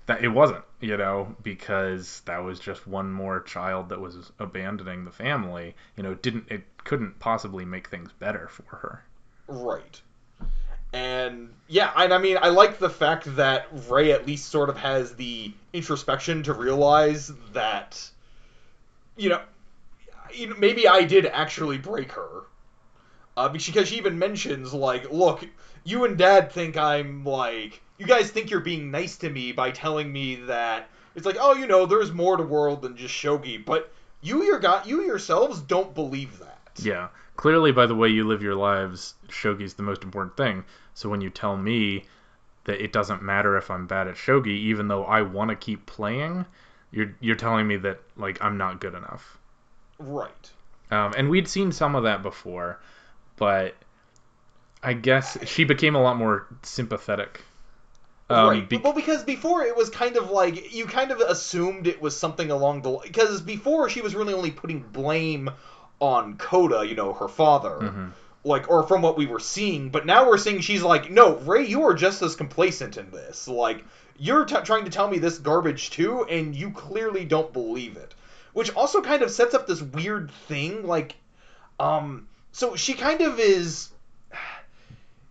that 0.07 0.23
it 0.23 0.27
wasn't 0.27 0.63
you 0.81 0.97
know 0.97 1.35
because 1.41 2.21
that 2.25 2.43
was 2.43 2.59
just 2.59 2.85
one 2.85 3.11
more 3.11 3.41
child 3.41 3.89
that 3.89 4.01
was 4.01 4.31
abandoning 4.39 5.05
the 5.05 5.11
family. 5.11 5.75
You 5.95 6.03
know 6.03 6.11
it 6.11 6.21
didn't 6.21 6.45
it 6.49 6.63
couldn't 6.83 7.19
possibly 7.19 7.63
make 7.65 7.87
things 7.89 8.11
better 8.19 8.49
for 8.49 8.75
her. 8.77 9.03
Right. 9.47 10.01
And 10.93 11.53
yeah 11.67 11.91
and 11.95 12.13
i 12.13 12.17
mean 12.17 12.37
i 12.41 12.49
like 12.49 12.79
the 12.79 12.89
fact 12.89 13.35
that 13.35 13.67
Rei 13.89 14.11
at 14.11 14.25
least 14.25 14.49
sort 14.49 14.69
of 14.69 14.77
has 14.77 15.15
the 15.15 15.53
introspection 15.73 16.43
to 16.43 16.53
realize 16.53 17.31
that 17.53 18.09
you 19.17 19.29
know, 19.29 19.41
maybe 20.57 20.87
i 20.87 21.03
did 21.03 21.25
actually 21.25 21.77
break 21.77 22.11
her 22.11 22.43
uh, 23.35 23.47
because 23.49 23.87
she 23.87 23.97
even 23.97 24.17
mentions 24.17 24.73
like 24.73 25.11
look 25.11 25.47
you 25.83 26.05
and 26.05 26.17
dad 26.17 26.51
think 26.51 26.77
i'm 26.77 27.23
like 27.23 27.81
you 27.97 28.05
guys 28.05 28.29
think 28.29 28.49
you're 28.49 28.59
being 28.59 28.91
nice 28.91 29.17
to 29.17 29.29
me 29.29 29.51
by 29.51 29.71
telling 29.71 30.11
me 30.11 30.35
that 30.35 30.89
it's 31.15 31.25
like 31.25 31.37
oh 31.39 31.53
you 31.53 31.67
know 31.67 31.85
there's 31.85 32.11
more 32.11 32.37
to 32.37 32.43
world 32.43 32.81
than 32.81 32.95
just 32.95 33.13
shogi 33.13 33.63
but 33.63 33.91
you 34.21 34.43
your 34.43 34.59
got 34.59 34.87
you 34.87 35.03
yourselves 35.03 35.61
don't 35.61 35.93
believe 35.93 36.39
that 36.39 36.57
Yeah, 36.83 37.09
clearly 37.35 37.71
by 37.71 37.85
the 37.85 37.95
way 37.95 38.09
you 38.09 38.27
live 38.27 38.43
your 38.43 38.55
lives, 38.55 39.15
shogi's 39.29 39.73
the 39.75 39.83
most 39.83 40.03
important 40.03 40.37
thing. 40.37 40.63
So 40.93 41.09
when 41.09 41.21
you 41.21 41.29
tell 41.29 41.57
me 41.57 42.05
that 42.65 42.83
it 42.83 42.91
doesn't 42.91 43.21
matter 43.21 43.57
if 43.57 43.71
I'm 43.71 43.87
bad 43.87 44.07
at 44.07 44.15
shogi, 44.15 44.47
even 44.47 44.87
though 44.87 45.05
I 45.05 45.21
want 45.21 45.49
to 45.49 45.55
keep 45.55 45.85
playing, 45.85 46.45
you're 46.91 47.15
you're 47.19 47.35
telling 47.35 47.67
me 47.67 47.77
that 47.77 47.99
like 48.15 48.37
I'm 48.41 48.57
not 48.57 48.81
good 48.81 48.93
enough. 48.95 49.36
Right 49.99 50.51
Um, 50.91 51.13
and 51.17 51.29
we'd 51.29 51.47
seen 51.47 51.71
some 51.71 51.95
of 51.95 52.03
that 52.03 52.23
before, 52.23 52.79
but 53.35 53.75
I 54.83 54.93
guess 54.93 55.37
she 55.47 55.63
became 55.63 55.95
a 55.95 56.01
lot 56.01 56.17
more 56.17 56.47
sympathetic. 56.63 57.41
Um, 58.29 58.49
right. 58.49 58.69
be- 58.69 58.77
well, 58.77 58.93
because 58.93 59.23
before 59.23 59.63
it 59.63 59.75
was 59.75 59.89
kind 59.89 60.17
of 60.17 60.29
like 60.31 60.73
you 60.73 60.85
kind 60.85 61.11
of 61.11 61.19
assumed 61.21 61.87
it 61.87 62.01
was 62.01 62.15
something 62.15 62.51
along 62.51 62.81
the 62.81 62.99
because 63.03 63.41
before 63.41 63.89
she 63.89 64.01
was 64.01 64.15
really 64.15 64.33
only 64.33 64.51
putting 64.51 64.81
blame 64.81 65.49
on 65.99 66.37
Kouda, 66.37 66.87
you 66.87 66.93
know, 66.95 67.13
her 67.13 67.27
father, 67.29 67.79
Mhm. 67.79 68.11
like 68.43 68.69
or 68.69 68.83
from 68.83 69.01
what 69.01 69.17
we 69.17 69.25
were 69.27 69.39
seeing. 69.39 69.89
But 69.89 70.05
now 70.05 70.27
we're 70.27 70.37
seeing 70.37 70.59
she's 70.59 70.83
like, 70.83 71.09
no, 71.09 71.37
Rei, 71.37 71.65
you 71.65 71.83
are 71.83 71.93
just 71.93 72.21
as 72.21 72.35
complacent 72.35 72.97
in 72.97 73.11
this. 73.11 73.47
Like 73.47 73.83
you're 74.19 74.43
t- 74.45 74.55
trying 74.63 74.83
to 74.85 74.91
tell 74.91 75.07
me 75.09 75.19
this 75.19 75.37
garbage 75.37 75.89
too, 75.89 76.23
and 76.25 76.53
you 76.55 76.71
clearly 76.71 77.23
don't 77.23 77.53
believe 77.53 77.95
it. 77.97 78.13
Which 78.57 78.75
also 78.75 79.01
kind 79.01 79.21
of 79.21 79.29
sets 79.29 79.53
up 79.53 79.67
this 79.67 79.83
weird 79.83 80.31
thing, 80.31 80.87
like, 80.87 81.15
um, 81.79 82.27
so 82.51 82.75
she 82.75 82.95
kind 82.95 83.21
of 83.21 83.39
is 83.39 83.89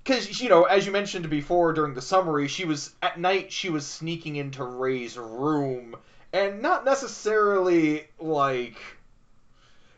because 0.05 0.41
you 0.41 0.49
know 0.49 0.63
as 0.63 0.87
you 0.87 0.93
mentioned 0.93 1.29
before 1.29 1.73
during 1.73 1.95
the 1.95 2.01
summary 2.01 2.47
she 2.47 2.65
was 2.65 2.95
at 3.03 3.19
night 3.19 3.51
she 3.51 3.69
was 3.69 3.85
sneaking 3.85 4.37
into 4.37 4.63
Rei's 4.63 5.19
room 5.19 5.97
and 6.33 6.63
not 6.63 6.85
necessarily 6.85 8.07
like 8.21 8.77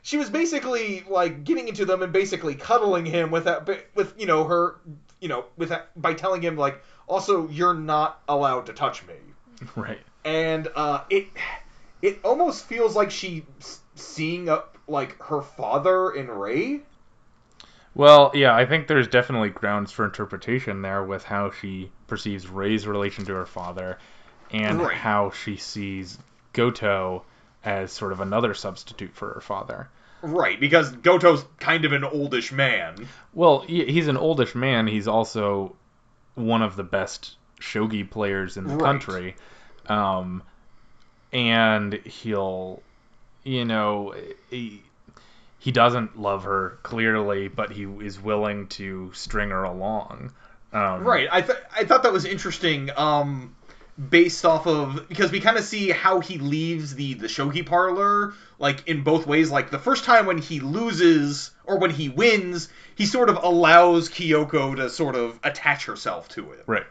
she 0.01 0.17
was 0.17 0.31
basically 0.31 1.05
like 1.07 1.45
getting 1.45 1.69
into 1.69 1.85
them 1.85 2.03
and 2.03 2.11
basically 2.11 2.55
cuddling 2.55 3.05
him 3.05 3.31
with 3.31 3.45
that 3.45 3.69
with 3.95 4.15
you 4.19 4.25
know 4.25 4.45
her 4.45 4.77
you 5.21 5.29
know 5.29 5.45
with 5.59 5.69
that, 5.69 5.91
by 6.01 6.15
telling 6.15 6.41
him 6.41 6.57
like 6.57 6.83
also 7.07 7.47
you're 7.51 7.75
not 7.75 8.23
allowed 8.27 8.65
to 8.65 8.73
touch 8.73 9.07
me 9.07 9.17
right. 9.77 10.01
and 10.25 10.67
uh, 10.75 11.03
it 11.11 11.27
it 12.03 12.21
almost 12.25 12.65
feels 12.65 12.95
like 12.97 13.11
she's 13.11 13.43
seeing 13.95 14.49
up 14.49 14.79
like 14.87 15.21
her 15.23 15.43
father 15.43 16.11
in 16.13 16.29
Rei 16.29 16.81
Well, 17.95 18.31
yeah, 18.35 18.55
I 18.55 18.65
think 18.65 18.87
there's 18.87 19.09
definitely 19.09 19.51
grounds 19.51 19.93
for 19.93 20.05
interpretation 20.07 20.81
there 20.81 21.05
with 21.05 21.25
how 21.25 21.51
she 21.51 21.93
perceives 22.07 22.49
Rei's 22.49 22.87
relation 22.87 23.27
to 23.27 23.35
her 23.35 23.45
father 23.47 23.99
and 24.51 24.81
Right. 24.81 24.97
how 24.97 25.31
she 25.31 25.57
sees 25.57 26.19
Goto 26.55 27.27
as 27.63 27.93
sort 27.93 28.13
of 28.13 28.21
another 28.21 28.55
substitute 28.55 29.15
for 29.15 29.35
her 29.35 29.41
father. 29.43 29.91
right 30.23 30.59
because 30.59 30.91
goto's 30.93 31.45
kind 31.59 31.85
of 31.85 31.93
an 31.93 32.05
oldish 32.05 32.51
man 32.53 33.09
Well, 33.33 33.61
he's 33.61 34.09
an 34.09 34.17
oldish 34.17 34.55
man. 34.55 34.87
He's 34.87 35.09
also 35.09 35.77
one 36.35 36.63
of 36.63 36.77
the 36.77 36.85
best 36.85 37.37
shogi 37.61 38.09
players 38.09 38.57
in 38.57 38.67
the 38.67 38.75
Right. 38.75 38.85
country. 38.85 39.37
Um, 39.87 40.43
and 41.33 41.95
he'll, 41.95 42.83
you 43.45 43.65
know, 43.65 44.15
he, 44.51 44.83
he 45.59 45.73
doesn't 45.73 46.19
love 46.21 46.45
her 46.45 46.79
clearly, 46.83 47.49
but 47.49 47.71
he 47.73 47.85
is 47.85 48.21
willing 48.21 48.69
to 48.69 49.13
string 49.15 49.51
her 49.51 49.65
along. 49.65 50.33
Um, 50.73 51.05
Right. 51.05 51.29
I 51.31 51.41
th- 51.43 51.59
I 51.75 51.85
thought 51.85 52.03
that 52.03 52.13
was 52.13 52.25
interesting. 52.25 52.91
Um, 52.97 53.55
based 53.99 54.45
off 54.45 54.67
of 54.67 55.09
because 55.09 55.33
we 55.33 55.41
kind 55.41 55.57
of 55.57 55.65
see 55.65 55.91
how 55.91 56.21
he 56.21 56.39
leaves 56.39 56.95
the 56.95 57.15
the 57.15 57.27
shogi 57.27 57.67
parlor 57.67 58.33
like 58.59 58.87
in 58.87 59.03
both 59.03 59.27
ways. 59.27 59.51
Like 59.51 59.71
the 59.71 59.79
first 59.79 60.05
time 60.05 60.27
when 60.27 60.39
he 60.39 60.61
loses 60.61 61.51
or 61.65 61.79
when 61.79 61.91
he 61.91 62.09
wins, 62.09 62.69
he 62.95 63.07
sort 63.07 63.29
of 63.29 63.43
allows 63.43 64.09
Kyoko 64.09 64.77
to 64.77 64.91
sort 64.91 65.17
of 65.17 65.39
attach 65.43 65.87
herself 65.87 66.29
to 66.31 66.43
him. 66.45 66.61
Right. 66.67 66.87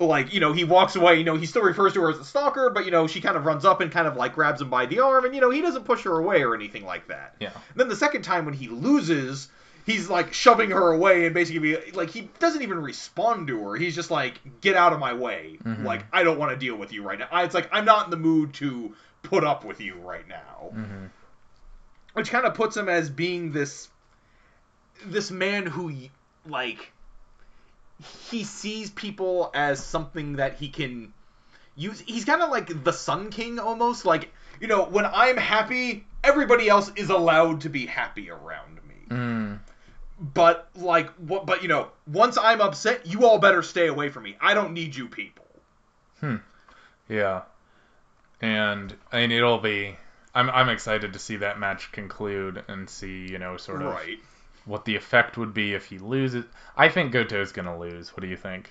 Like 0.00 0.32
you 0.34 0.40
know 0.40 0.52
he 0.52 0.64
walks 0.64 0.96
away 0.96 1.16
you 1.16 1.24
know 1.24 1.36
he 1.36 1.46
still 1.46 1.62
refers 1.62 1.92
to 1.92 2.00
her 2.02 2.10
as 2.10 2.18
a 2.18 2.24
stalker 2.24 2.68
but 2.68 2.84
you 2.84 2.90
know 2.90 3.06
she 3.06 3.20
kind 3.20 3.36
of 3.36 3.46
runs 3.46 3.64
up 3.64 3.80
and 3.80 3.92
kind 3.92 4.06
of 4.08 4.16
like 4.16 4.34
grabs 4.34 4.60
him 4.60 4.68
by 4.68 4.86
the 4.86 4.98
arm 5.00 5.24
and 5.24 5.34
you 5.34 5.40
know 5.40 5.50
he 5.50 5.60
doesn't 5.60 5.84
push 5.84 6.02
her 6.02 6.18
away 6.18 6.42
or 6.42 6.54
anything 6.54 6.84
like 6.84 7.06
that. 7.08 7.34
Yeah. 7.40 7.50
then 7.76 7.88
the 7.88 7.96
second 7.96 8.22
time 8.22 8.44
when 8.44 8.54
he 8.54 8.68
loses 8.68 9.48
he's 9.86 10.08
like 10.10 10.32
shoving 10.32 10.70
her 10.70 10.92
away 10.92 11.26
and 11.26 11.34
basically 11.34 11.60
be, 11.60 11.90
like 11.92 12.10
he 12.10 12.22
doesn't 12.38 12.62
even 12.62 12.80
respond 12.80 13.46
to 13.48 13.68
her. 13.68 13.76
He's 13.76 13.94
just 13.94 14.10
like 14.10 14.40
get 14.60 14.76
out 14.76 14.92
of 14.92 14.98
my 14.98 15.12
way. 15.12 15.58
Mhm. 15.64 15.84
like 15.84 16.04
i 16.12 16.22
don't 16.22 16.38
want 16.38 16.50
to 16.52 16.56
deal 16.56 16.76
with 16.76 16.92
you 16.92 17.02
right 17.02 17.18
now. 17.18 17.28
I, 17.30 17.44
it's 17.44 17.54
like 17.54 17.68
i'm 17.72 17.84
not 17.84 18.06
in 18.06 18.10
the 18.10 18.16
mood 18.16 18.54
to 18.54 18.94
put 19.22 19.44
up 19.44 19.64
with 19.64 19.80
you 19.80 19.94
right 19.96 20.26
now. 20.28 20.70
Hmm 20.72 21.06
which 22.14 22.30
kind 22.30 22.46
of 22.46 22.54
puts 22.54 22.76
him 22.76 22.88
as 22.88 23.10
being 23.10 23.52
this 23.52 23.88
this 25.04 25.30
man 25.30 25.66
who 25.66 25.92
like 26.46 26.92
he 28.30 28.44
sees 28.44 28.90
people 28.90 29.50
as 29.54 29.82
something 29.84 30.34
that 30.36 30.54
he 30.56 30.68
can 30.68 31.12
use 31.76 32.00
he's 32.06 32.24
kind 32.24 32.42
of 32.42 32.50
like 32.50 32.84
the 32.84 32.92
sun 32.92 33.30
king 33.30 33.58
almost 33.58 34.04
like 34.04 34.32
you 34.60 34.68
know 34.68 34.84
when 34.84 35.04
i'm 35.06 35.36
happy 35.36 36.06
everybody 36.22 36.68
else 36.68 36.90
is 36.96 37.10
allowed 37.10 37.60
to 37.62 37.68
be 37.68 37.86
happy 37.86 38.30
around 38.30 38.76
me 38.88 38.94
Mm. 39.10 39.58
but 40.18 40.68
like 40.76 41.10
what 41.14 41.44
but 41.46 41.62
you 41.62 41.68
know 41.68 41.88
once 42.06 42.38
i'm 42.40 42.60
upset 42.60 43.06
you 43.06 43.26
all 43.26 43.38
better 43.38 43.62
stay 43.62 43.86
away 43.88 44.08
from 44.08 44.22
me 44.22 44.36
i 44.40 44.54
don't 44.54 44.72
need 44.72 44.94
you 44.94 45.08
people 45.08 45.44
Hmm. 46.20 46.36
Yeah. 47.08 47.42
And 48.40 48.94
I 49.12 49.18
mean, 49.18 49.32
it'll 49.32 49.58
be. 49.58 49.96
I'm 50.34 50.48
I'm 50.50 50.68
excited 50.68 51.12
to 51.12 51.18
see 51.18 51.36
that 51.36 51.58
match 51.58 51.92
conclude 51.92 52.62
and 52.68 52.88
see 52.88 53.26
you 53.30 53.38
know 53.38 53.56
sort 53.56 53.82
of 53.82 53.92
right 53.92 54.18
what 54.64 54.84
the 54.84 54.96
effect 54.96 55.36
would 55.36 55.54
be 55.54 55.74
if 55.74 55.86
he 55.86 55.98
loses. 55.98 56.44
I 56.76 56.88
think 56.88 57.12
Goto's 57.12 57.52
gonna 57.52 57.78
lose. 57.78 58.10
What 58.16 58.22
do 58.22 58.28
you 58.28 58.36
think? 58.36 58.70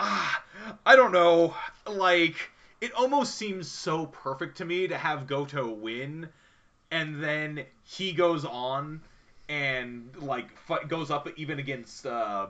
ah, 0.00 0.42
I 0.86 0.96
don't 0.96 1.12
know. 1.12 1.54
Like, 1.86 2.50
it 2.80 2.92
almost 2.92 3.34
seems 3.34 3.70
so 3.70 4.06
perfect 4.06 4.58
to 4.58 4.64
me 4.64 4.88
to 4.88 4.96
have 4.96 5.26
Goto 5.26 5.68
win, 5.68 6.28
and 6.90 7.22
then 7.22 7.64
he 7.84 8.12
goes 8.12 8.44
on 8.44 9.02
and 9.48 10.10
like 10.18 10.56
fight, 10.58 10.88
goes 10.88 11.10
up 11.10 11.28
even 11.36 11.58
against. 11.58 12.06
Uh, 12.06 12.46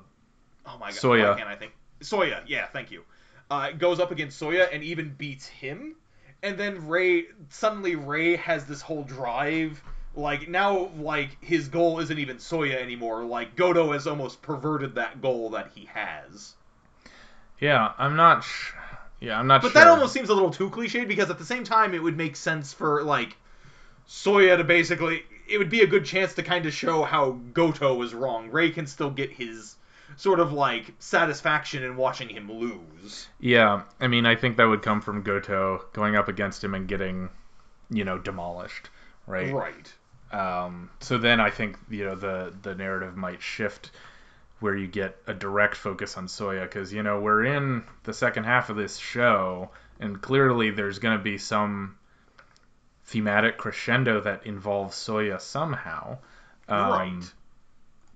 oh 0.66 0.78
my 0.78 0.90
god, 0.90 0.98
Soya. 0.98 1.30
Why 1.30 1.38
can't 1.38 1.48
I 1.48 1.56
think? 1.56 1.72
Soya, 2.00 2.42
yeah, 2.46 2.66
thank 2.66 2.90
you. 2.90 3.02
Uh, 3.50 3.72
goes 3.72 3.98
up 3.98 4.10
against 4.10 4.40
Soya 4.40 4.68
and 4.72 4.82
even 4.84 5.14
beats 5.16 5.46
him, 5.46 5.96
and 6.42 6.58
then 6.58 6.86
Rei 6.86 7.26
suddenly 7.48 7.96
Rei 7.96 8.36
has 8.36 8.66
this 8.66 8.82
whole 8.82 9.04
drive. 9.04 9.82
Like 10.18 10.48
now, 10.48 10.90
like 10.98 11.36
his 11.42 11.68
goal 11.68 12.00
isn't 12.00 12.18
even 12.18 12.38
Soya 12.38 12.74
anymore. 12.80 13.24
Like 13.24 13.56
Goto 13.56 13.92
has 13.92 14.06
almost 14.06 14.42
perverted 14.42 14.96
that 14.96 15.22
goal 15.22 15.50
that 15.50 15.70
he 15.74 15.86
has. 15.86 16.54
Yeah, 17.60 17.92
I'm 17.98 18.16
not. 18.16 18.42
Sh- 18.44 18.72
yeah, 19.20 19.38
I'm 19.38 19.46
not 19.46 19.62
But 19.62 19.72
sure. 19.72 19.74
that 19.74 19.86
almost 19.88 20.12
seems 20.12 20.28
a 20.28 20.34
little 20.34 20.50
too 20.50 20.70
cliched 20.70 21.06
because 21.08 21.30
at 21.30 21.38
the 21.38 21.44
same 21.44 21.64
time 21.64 21.94
it 21.94 22.02
would 22.02 22.16
make 22.16 22.36
sense 22.36 22.72
for 22.72 23.02
like 23.04 23.36
Soya 24.08 24.56
to 24.56 24.64
basically 24.64 25.24
it 25.48 25.58
would 25.58 25.70
be 25.70 25.82
a 25.82 25.86
good 25.86 26.04
chance 26.04 26.34
to 26.34 26.42
kind 26.42 26.66
of 26.66 26.74
show 26.74 27.04
how 27.04 27.32
Goto 27.54 27.94
was 27.94 28.14
wrong. 28.14 28.50
Rei 28.50 28.70
can 28.70 28.86
still 28.86 29.10
get 29.10 29.30
his 29.32 29.76
sort 30.16 30.40
of 30.40 30.52
like 30.52 30.94
satisfaction 30.98 31.82
in 31.84 31.96
watching 31.96 32.28
him 32.28 32.50
lose. 32.50 33.28
Yeah, 33.40 33.82
I 34.00 34.06
mean, 34.08 34.26
I 34.26 34.36
think 34.36 34.56
that 34.56 34.64
would 34.64 34.82
come 34.82 35.00
from 35.00 35.22
Goto 35.22 35.84
going 35.92 36.16
up 36.16 36.28
against 36.28 36.62
him 36.62 36.74
and 36.74 36.86
getting, 36.88 37.30
you 37.90 38.04
know, 38.04 38.18
demolished, 38.18 38.90
right? 39.26 39.52
Right. 39.52 39.92
Um, 40.32 40.90
so 41.00 41.18
then 41.18 41.40
I 41.40 41.50
think 41.50 41.78
you 41.88 42.04
know 42.04 42.14
the 42.14 42.52
the 42.62 42.74
narrative 42.74 43.16
might 43.16 43.42
shift 43.42 43.90
where 44.60 44.76
you 44.76 44.86
get 44.86 45.16
a 45.26 45.34
direct 45.34 45.76
focus 45.76 46.16
on 46.16 46.26
Soya 46.26 46.62
because 46.62 46.92
you 46.92 47.02
know 47.02 47.20
we're 47.20 47.44
in 47.44 47.84
the 48.04 48.12
second 48.12 48.44
half 48.44 48.70
of 48.70 48.76
this 48.76 48.96
show 48.96 49.70
and 50.00 50.20
clearly 50.20 50.70
there's 50.70 50.98
going 50.98 51.16
to 51.16 51.22
be 51.22 51.38
some 51.38 51.96
thematic 53.06 53.56
crescendo 53.56 54.20
that 54.20 54.46
involves 54.46 54.96
Soya 54.96 55.40
somehow. 55.40 56.18
Um, 56.68 56.90
right. 56.90 57.32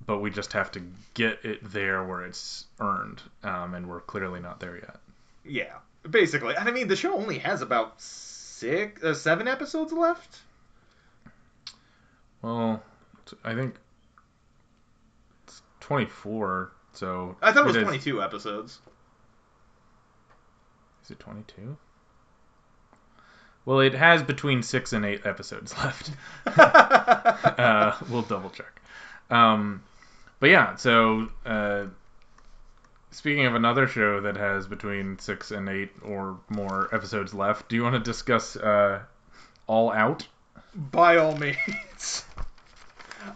But 0.04 0.18
we 0.18 0.30
just 0.30 0.52
have 0.52 0.70
to 0.72 0.82
get 1.14 1.44
it 1.44 1.60
there 1.62 2.04
where 2.04 2.24
it's 2.26 2.66
earned, 2.80 3.22
um, 3.44 3.74
and 3.74 3.88
we're 3.88 4.00
clearly 4.00 4.40
not 4.40 4.58
there 4.60 4.76
yet. 4.76 4.96
Yeah. 5.44 5.76
Basically. 6.08 6.56
And 6.56 6.68
I 6.68 6.72
mean 6.72 6.88
the 6.88 6.96
show 6.96 7.14
only 7.14 7.38
has 7.38 7.62
about 7.62 8.00
six 8.00 9.02
uh, 9.02 9.14
seven 9.14 9.46
episodes 9.46 9.92
left. 9.92 10.40
Well, 12.42 12.82
I 13.44 13.54
think 13.54 13.76
it's 15.44 15.62
24, 15.80 16.72
so 16.92 17.36
I 17.40 17.52
thought 17.52 17.64
it 17.64 17.66
was 17.66 17.76
is- 17.76 17.84
22 17.84 18.22
episodes. 18.22 18.80
Is 21.04 21.10
it 21.12 21.20
22? 21.20 21.76
Well, 23.64 23.80
it 23.80 23.94
has 23.94 24.22
between 24.24 24.62
six 24.62 24.92
and 24.92 25.04
eight 25.04 25.24
episodes 25.24 25.72
left. 25.84 26.10
uh, 26.46 27.96
we'll 28.10 28.22
double 28.22 28.50
check. 28.50 28.80
Um, 29.30 29.82
but 30.40 30.50
yeah, 30.50 30.74
so 30.74 31.28
uh, 31.46 31.84
speaking 33.12 33.46
of 33.46 33.54
another 33.54 33.86
show 33.86 34.20
that 34.22 34.36
has 34.36 34.66
between 34.66 35.18
six 35.20 35.52
and 35.52 35.68
eight 35.68 35.90
or 36.04 36.38
more 36.48 36.92
episodes 36.92 37.32
left, 37.32 37.68
do 37.68 37.76
you 37.76 37.84
want 37.84 37.94
to 37.94 38.00
discuss 38.00 38.56
uh, 38.56 39.00
All 39.68 39.92
Out? 39.92 40.26
By 40.74 41.18
all 41.18 41.36
means. 41.36 42.24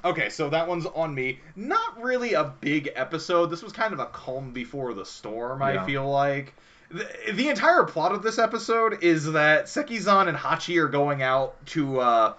Okay, 0.05 0.29
so 0.29 0.51
that 0.51 0.68
one's 0.68 0.87
on 0.87 1.14
me. 1.14 1.40
Not 1.55 2.03
really 2.03 2.35
a 2.35 2.44
big 2.44 2.90
episode. 2.94 3.46
This 3.46 3.62
was 3.62 3.72
kind 3.72 3.92
of 3.92 4.01
a 4.01 4.07
calm 4.07 4.53
before 4.53 4.94
the 4.94 5.05
storm, 5.05 5.62
I 5.62 5.85
feel 5.87 6.09
like. 6.09 6.55
The, 6.90 7.09
the 7.33 7.49
entire 7.49 7.83
plot 7.85 8.12
of 8.12 8.22
this 8.22 8.38
episode 8.38 9.03
is 9.03 9.33
that 9.33 9.64
Sekizan 9.64 10.29
and 10.29 10.38
Hachi 10.38 10.81
are 10.83 10.88
going 10.88 11.22
out 11.22 11.64
to 11.66 12.01
uh, 12.01 12.35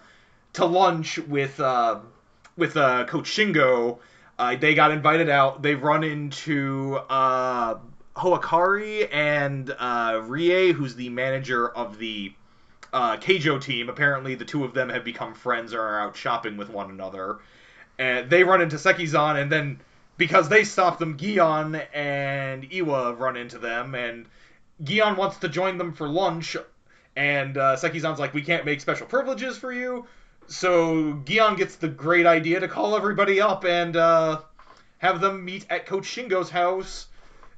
to 0.53 0.65
lunch 0.65 1.17
with 1.19 1.59
uh, 1.59 1.99
with 2.55 2.77
uh, 2.77 3.05
Coach 3.05 3.29
Shingo. 3.29 3.99
Uh, 4.39 4.55
they 4.55 4.73
got 4.73 4.91
invited 4.91 5.29
out. 5.29 5.61
They 5.61 5.75
run 5.75 6.03
into 6.03 6.97
uh, 7.09 7.75
Hoakari 8.15 9.13
and 9.13 9.73
uh, 9.77 10.21
Rie, 10.25 10.71
who's 10.71 10.95
the 10.95 11.09
manager 11.09 11.67
of 11.67 11.97
the 11.97 12.33
uh, 12.93 13.17
Keijo 13.17 13.61
team. 13.61 13.89
Apparently, 13.89 14.35
the 14.35 14.45
two 14.45 14.63
of 14.63 14.73
them 14.73 14.89
have 14.89 15.03
become 15.03 15.33
friends 15.33 15.71
and 15.71 15.81
are 15.81 15.99
out 15.99 16.15
shopping 16.15 16.57
with 16.57 16.69
one 16.69 16.89
another. 16.89 17.37
And 17.99 18.29
they 18.29 18.43
run 18.43 18.61
into 18.61 18.75
Sekizan, 18.77 19.41
and 19.41 19.51
then 19.51 19.79
because 20.17 20.49
they 20.49 20.63
stop 20.63 20.99
them, 20.99 21.17
Gion 21.17 21.85
and 21.93 22.67
Iwa 22.73 23.13
run 23.13 23.37
into 23.37 23.57
them, 23.57 23.95
and 23.95 24.25
Gion 24.83 25.17
wants 25.17 25.37
to 25.37 25.49
join 25.49 25.77
them 25.77 25.93
for 25.93 26.07
lunch, 26.07 26.55
and 27.15 27.57
uh, 27.57 27.75
Sekizan's 27.75 28.19
like, 28.19 28.33
"We 28.33 28.43
can't 28.43 28.65
make 28.65 28.81
special 28.81 29.07
privileges 29.07 29.57
for 29.57 29.71
you." 29.71 30.05
So 30.47 31.13
Gion 31.25 31.57
gets 31.57 31.75
the 31.75 31.87
great 31.87 32.25
idea 32.25 32.59
to 32.59 32.67
call 32.67 32.95
everybody 32.95 33.41
up 33.41 33.65
and 33.65 33.95
uh, 33.95 34.41
have 34.99 35.19
them 35.19 35.43
meet 35.43 35.65
at 35.69 35.85
Coach 35.85 36.05
Shingo's 36.05 36.49
house 36.49 37.07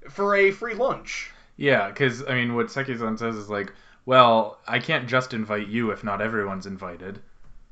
for 0.10 0.36
a 0.36 0.52
free 0.52 0.74
lunch. 0.74 1.32
Yeah, 1.58 1.90
because 1.90 2.26
I 2.26 2.36
mean, 2.36 2.56
what 2.56 2.68
Sekizan 2.68 3.20
says 3.20 3.36
is 3.36 3.50
like, 3.50 3.74
well, 4.10 4.58
I 4.68 4.80
can't 4.80 5.08
just 5.08 5.36
invite 5.36 5.68
you 5.68 5.92
if 5.92 6.04
not 6.04 6.20
everyone's 6.20 6.66
invited. 6.66 7.20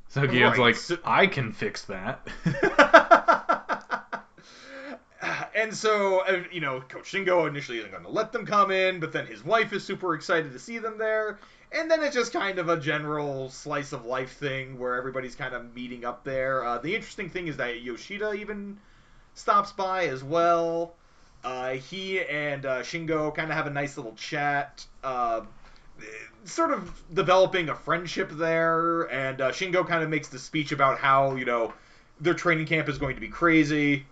So 0.06 0.24
Gion's 0.24 0.56
Right, 0.56 0.66
like, 0.66 0.76
so- 0.76 0.98
I 1.04 1.26
can 1.26 1.50
fix 1.52 1.86
that. 1.86 2.28
and 5.52 5.74
so, 5.74 6.20
uh, 6.20 6.44
you 6.52 6.60
know, 6.60 6.80
Coach 6.80 7.10
Shingo 7.10 7.48
initially 7.48 7.78
isn't 7.78 7.90
going 7.90 8.04
to 8.04 8.08
let 8.08 8.30
them 8.30 8.46
come 8.46 8.70
in, 8.70 9.00
but 9.00 9.12
then 9.12 9.26
his 9.26 9.44
wife 9.44 9.72
is 9.72 9.82
super 9.82 10.14
excited 10.14 10.52
to 10.52 10.60
see 10.60 10.78
them 10.78 10.96
there. 10.96 11.40
And 11.72 11.90
then 11.90 12.04
it's 12.04 12.14
just 12.14 12.32
kind 12.32 12.60
of 12.60 12.68
a 12.68 12.78
general 12.78 13.50
slice 13.50 13.92
of 13.92 14.06
life 14.06 14.36
thing 14.36 14.78
where 14.78 14.94
everybody's 14.94 15.34
kind 15.34 15.54
of 15.54 15.74
meeting 15.74 16.04
up 16.04 16.22
there. 16.22 16.64
Uh, 16.64 16.78
the 16.78 16.94
interesting 16.94 17.30
thing 17.30 17.48
is 17.48 17.56
that 17.56 17.82
Yoshida 17.82 18.34
even 18.34 18.78
stops 19.34 19.72
by 19.72 20.06
as 20.06 20.22
well. 20.22 20.94
Uh, 21.42 21.70
he 21.70 22.20
and 22.20 22.64
uh, 22.64 22.82
Shingo 22.82 23.34
kind 23.34 23.50
of 23.50 23.56
have 23.56 23.66
a 23.66 23.70
nice 23.70 23.96
little 23.96 24.14
chat, 24.14 24.84
uh, 25.02 25.42
sort 26.44 26.72
of 26.72 27.02
developing 27.12 27.68
a 27.68 27.74
friendship 27.74 28.30
there. 28.30 29.02
And 29.12 29.40
uh, 29.40 29.50
Shingo 29.52 29.86
kind 29.86 30.02
of 30.02 30.10
makes 30.10 30.28
the 30.28 30.38
speech 30.38 30.72
about 30.72 30.98
how, 30.98 31.34
you 31.36 31.44
know, 31.44 31.72
their 32.20 32.34
training 32.34 32.66
camp 32.66 32.88
is 32.88 32.98
going 32.98 33.14
to 33.14 33.20
be 33.20 33.28
crazy 33.28 34.06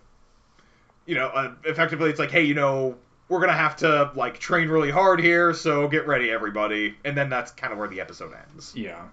you 1.07 1.15
know, 1.15 1.27
uh, 1.27 1.53
effectively 1.63 2.09
it's 2.09 2.19
like, 2.19 2.31
hey, 2.31 2.43
you 2.43 2.53
know, 2.53 2.97
we're 3.29 3.39
gonna 3.39 3.53
have 3.53 3.77
to 3.77 4.11
like 4.15 4.37
train 4.39 4.67
really 4.67 4.91
hard 4.91 5.19
here, 5.21 5.53
so 5.53 5.87
get 5.87 6.05
ready, 6.05 6.29
everybody. 6.29 6.95
And 7.05 7.17
then 7.17 7.29
that's 7.29 7.49
kind 7.51 7.71
of 7.73 7.79
where 7.79 7.87
the 7.87 8.01
episode 8.01 8.33
ends. 8.51 8.73
yeah. 8.75 9.05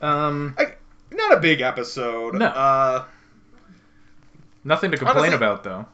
Um, 0.00 0.54
I, 0.56 0.74
not 1.10 1.32
a 1.34 1.40
big 1.40 1.60
episode. 1.60 2.34
No. 2.34 2.46
Uh, 2.46 3.04
nothing 4.64 4.92
to 4.92 4.96
complain 4.96 5.16
Honestly- 5.16 5.36
about 5.36 5.64
though. 5.64 5.86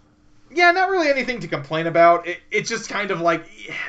Yeah, 0.51 0.71
not 0.71 0.91
really 0.91 1.09
anything 1.09 1.41
to 1.41 1.49
complain 1.49 1.87
about. 1.87 2.27
It, 2.27 2.41
it's 2.51 2.69
just 2.69 2.89
kind 2.89 3.11
of 3.11 3.21
like 3.21 3.45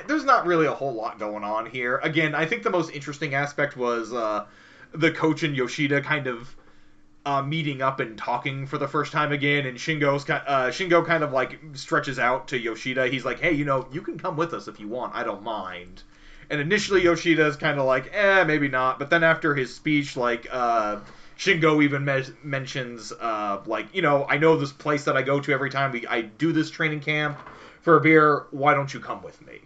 there's 0.07 0.25
not 0.25 0.45
really 0.45 0.65
a 0.65 0.73
whole 0.73 0.93
lot 0.93 1.19
going 1.19 1.43
on 1.43 1.65
here. 1.65 1.97
Again, 1.97 2.35
I 2.35 2.45
think 2.45 2.63
the 2.63 2.69
most 2.69 2.91
interesting 2.91 3.33
aspect 3.33 3.77
was 3.77 4.13
uh, 4.13 4.45
the 4.91 5.11
coach 5.11 5.43
and 5.43 5.55
Yoshida 5.55 6.01
kind 6.01 6.27
of 6.27 6.55
uh, 7.25 7.41
meeting 7.41 7.81
up 7.81 7.99
and 7.99 8.17
talking 8.17 8.65
for 8.65 8.77
the 8.77 8.87
first 8.87 9.11
time 9.11 9.31
again, 9.31 9.65
and 9.65 9.77
Shingo's 9.77 10.27
uh, 10.29 10.69
Shingo 10.69 11.05
kind 11.05 11.23
of 11.23 11.31
like 11.31 11.59
stretches 11.73 12.19
out 12.19 12.49
to 12.49 12.57
Yoshida. 12.57 13.07
He's 13.07 13.25
like, 13.25 13.39
"Hey, 13.39 13.53
you 13.53 13.65
know, 13.65 13.87
you 13.91 14.01
can 14.01 14.17
come 14.17 14.35
with 14.35 14.53
us 14.53 14.67
if 14.67 14.79
you 14.79 14.87
want. 14.87 15.15
I 15.15 15.23
don't 15.23 15.43
mind." 15.43 16.03
And 16.49 16.59
initially, 16.59 17.03
Yoshida 17.03 17.45
is 17.45 17.55
kind 17.55 17.79
of 17.79 17.85
like, 17.85 18.09
"Eh, 18.13 18.43
maybe 18.45 18.67
not." 18.67 18.99
But 18.99 19.09
then 19.09 19.23
after 19.23 19.53
his 19.53 19.75
speech, 19.75 20.17
like, 20.17 20.47
uh, 20.51 20.97
Shingo 21.39 21.81
even 21.81 22.03
mes- 22.03 22.33
mentions, 22.43 23.13
uh, 23.13 23.61
like, 23.65 23.95
you 23.95 24.01
know, 24.01 24.25
I 24.27 24.37
know 24.37 24.57
this 24.57 24.73
place 24.73 25.05
that 25.05 25.15
I 25.15 25.21
go 25.21 25.39
to 25.39 25.53
every 25.53 25.69
time 25.69 25.93
we 25.93 26.05
I 26.05 26.21
do 26.21 26.51
this 26.51 26.69
training 26.69 26.99
camp 26.99 27.39
for 27.81 27.95
a 27.95 28.01
beer. 28.01 28.47
Why 28.51 28.73
don't 28.73 28.93
you 28.93 28.99
come 28.99 29.23
with 29.23 29.41
me? 29.47 29.61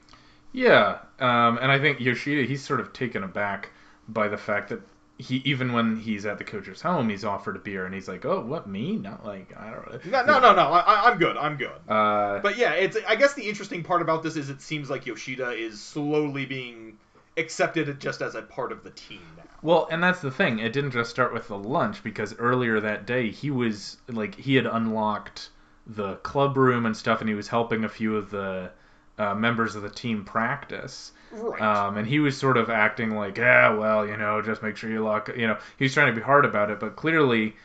Yeah, 0.51 0.99
um, 1.19 1.57
and 1.59 1.71
I 1.71 1.79
think 1.79 1.99
Yoshida 1.99 2.43
he's 2.43 2.63
sort 2.63 2.79
of 2.79 2.93
taken 2.93 3.23
aback 3.23 3.71
by 4.07 4.27
the 4.27 4.37
fact 4.37 4.69
that 4.69 4.81
he 5.17 5.37
even 5.45 5.73
when 5.73 5.97
he's 5.97 6.27
at 6.27 6.37
the 6.37 6.43
coach's 6.43 6.79
home, 6.79 7.09
he's 7.09 7.25
offered 7.25 7.55
a 7.55 7.59
beer, 7.59 7.85
and 7.85 7.93
he's 7.93 8.07
like, 8.07 8.23
"Oh, 8.23 8.41
what 8.41 8.67
me? 8.67 8.95
Not 8.95 9.25
like 9.25 9.51
I 9.57 9.71
don't 9.71 10.05
No, 10.05 10.23
no, 10.25 10.39
no, 10.39 10.53
no. 10.53 10.61
I, 10.61 11.09
I'm 11.09 11.17
good. 11.17 11.37
I'm 11.37 11.57
good. 11.57 11.71
Uh, 11.87 12.39
But 12.39 12.57
yeah, 12.57 12.73
it's. 12.73 12.97
I 13.07 13.15
guess 13.15 13.33
the 13.33 13.47
interesting 13.49 13.83
part 13.83 14.03
about 14.03 14.21
this 14.21 14.35
is 14.35 14.51
it 14.51 14.61
seems 14.61 14.91
like 14.91 15.07
Yoshida 15.07 15.51
is 15.51 15.81
slowly 15.81 16.45
being 16.45 16.97
accepted 17.35 17.99
just 17.99 18.21
as 18.21 18.35
a 18.35 18.43
part 18.43 18.71
of 18.71 18.83
the 18.83 18.91
team 18.91 19.21
now. 19.37 19.42
Well, 19.63 19.87
and 19.89 20.03
that's 20.03 20.19
the 20.19 20.29
thing. 20.29 20.59
It 20.59 20.73
didn't 20.73 20.91
just 20.91 21.09
start 21.09 21.33
with 21.33 21.47
the 21.47 21.57
lunch 21.57 22.03
because 22.03 22.37
earlier 22.37 22.81
that 22.81 23.07
day 23.07 23.31
he 23.31 23.49
was 23.49 23.97
like 24.09 24.35
he 24.35 24.55
had 24.55 24.65
unlocked 24.65 25.49
the 25.87 26.15
club 26.17 26.57
room 26.57 26.85
and 26.85 26.95
stuff, 26.95 27.21
and 27.21 27.29
he 27.29 27.35
was 27.35 27.47
helping 27.47 27.85
a 27.85 27.89
few 27.89 28.17
of 28.17 28.29
the 28.29 28.71
uh, 29.17 29.33
members 29.33 29.75
of 29.75 29.81
the 29.81 29.89
team 29.89 30.25
practice. 30.25 31.13
Right. 31.31 31.61
Um, 31.61 31.97
and 31.97 32.05
he 32.05 32.19
was 32.19 32.37
sort 32.37 32.57
of 32.57 32.69
acting 32.69 33.15
like, 33.15 33.37
yeah, 33.37 33.73
well, 33.73 34.05
you 34.05 34.17
know, 34.17 34.41
just 34.41 34.61
make 34.61 34.75
sure 34.75 34.91
you 34.91 35.01
lock. 35.03 35.29
You 35.35 35.47
know, 35.47 35.57
he 35.77 35.85
was 35.85 35.93
trying 35.93 36.13
to 36.13 36.19
be 36.19 36.23
hard 36.23 36.45
about 36.45 36.69
it, 36.69 36.79
but 36.79 36.95
clearly 36.97 37.55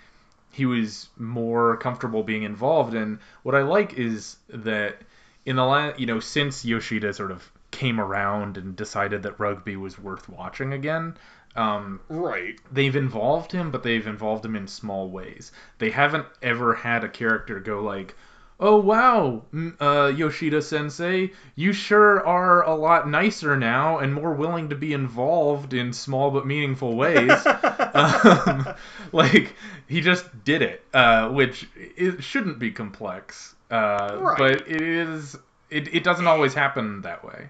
he 0.53 0.67
was 0.67 1.09
more 1.17 1.77
comfortable 1.79 2.23
being 2.23 2.45
involved. 2.45 2.95
And 2.95 3.19
what 3.43 3.55
I 3.55 3.63
like 3.63 3.95
is 3.95 4.37
that 4.49 4.99
in 5.45 5.57
the 5.57 5.65
last, 5.65 5.99
you 5.99 6.07
know, 6.07 6.21
since 6.21 6.65
Yoshida 6.65 7.13
sort 7.13 7.31
of 7.31 7.51
came 7.71 8.01
around 8.01 8.57
and 8.57 8.75
decided 8.75 9.23
that 9.23 9.39
rugby 9.39 9.77
was 9.77 9.99
worth 9.99 10.29
watching 10.29 10.73
again, 10.73 11.17
um, 11.57 12.01
right. 12.09 12.59
they've 12.73 12.95
involved 12.97 13.53
him, 13.53 13.71
but 13.71 13.83
they've 13.83 14.07
involved 14.07 14.45
him 14.45 14.57
in 14.57 14.67
small 14.67 15.11
ways. 15.11 15.53
They 15.79 15.91
haven't 15.91 16.27
ever 16.43 16.75
had 16.75 17.05
a 17.05 17.09
character 17.09 17.59
go 17.61 17.83
like, 17.83 18.15
"Oh 18.61 18.77
wow, 18.79 19.43
mm, 19.53 19.75
uh, 19.81 20.09
Yoshida 20.15 20.63
Sensei, 20.63 21.33
you 21.57 21.73
sure 21.73 22.27
are 22.27 22.63
a 22.63 22.75
lot 22.75 23.09
nicer 23.09 23.57
now 23.57 23.99
and 23.99 24.13
more 24.15 24.35
willing 24.35 24.69
to 24.71 24.77
be 24.77 24.93
involved 24.93 25.75
in 25.75 25.93
small 25.93 26.31
but 26.31 26.47
meaningful 26.47 26.97
ways." 26.97 27.33
um, 27.95 28.67
like 29.13 29.55
he 29.89 30.01
just 30.01 30.27
did 30.45 30.63
it, 30.63 30.85
uh, 30.95 31.29
which 31.31 31.69
it 31.77 32.23
shouldn't 32.23 32.59
be 32.59 32.71
complex, 32.71 33.55
uh, 33.71 34.17
Right. 34.21 34.39
but 34.39 34.69
it 34.69 34.83
is. 34.83 35.37
It, 35.71 35.95
it 35.95 36.03
doesn't 36.03 36.27
always 36.27 36.55
happen 36.55 37.03
that 37.03 37.25
way. 37.25 37.49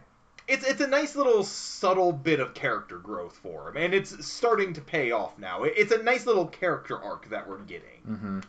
It's 0.48 0.66
it's 0.66 0.80
a 0.80 0.86
nice 0.86 1.14
little 1.14 1.44
subtle 1.44 2.12
bit 2.12 2.40
of 2.40 2.54
character 2.54 2.98
growth 2.98 3.36
for 3.42 3.68
him, 3.68 3.76
and 3.76 3.94
it's 3.94 4.26
starting 4.26 4.72
to 4.74 4.80
pay 4.80 5.10
off 5.12 5.38
now. 5.38 5.64
It's 5.64 5.92
a 5.92 6.02
nice 6.02 6.26
little 6.26 6.46
character 6.46 7.00
arc 7.00 7.28
that 7.30 7.48
we're 7.48 7.58
getting. 7.58 8.00
hmm 8.06 8.40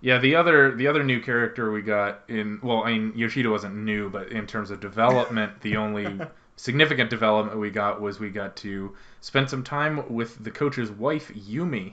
Yeah, 0.00 0.18
the 0.18 0.34
other 0.36 0.74
the 0.74 0.88
other 0.88 1.04
new 1.04 1.20
character 1.20 1.70
we 1.70 1.82
got 1.82 2.22
in 2.28 2.58
well, 2.62 2.82
I 2.84 2.92
mean 2.92 3.12
Yoshida 3.16 3.48
wasn't 3.50 3.76
new, 3.76 4.10
but 4.10 4.28
in 4.32 4.46
terms 4.46 4.70
of 4.70 4.80
development, 4.80 5.60
the 5.60 5.76
only 5.76 6.20
significant 6.56 7.10
development 7.10 7.58
we 7.58 7.70
got 7.70 8.00
was 8.00 8.18
we 8.20 8.30
got 8.30 8.56
to 8.56 8.94
spend 9.20 9.48
some 9.48 9.62
time 9.64 10.12
with 10.12 10.42
the 10.42 10.50
coach's 10.50 10.90
wife 10.90 11.32
Yumi. 11.34 11.92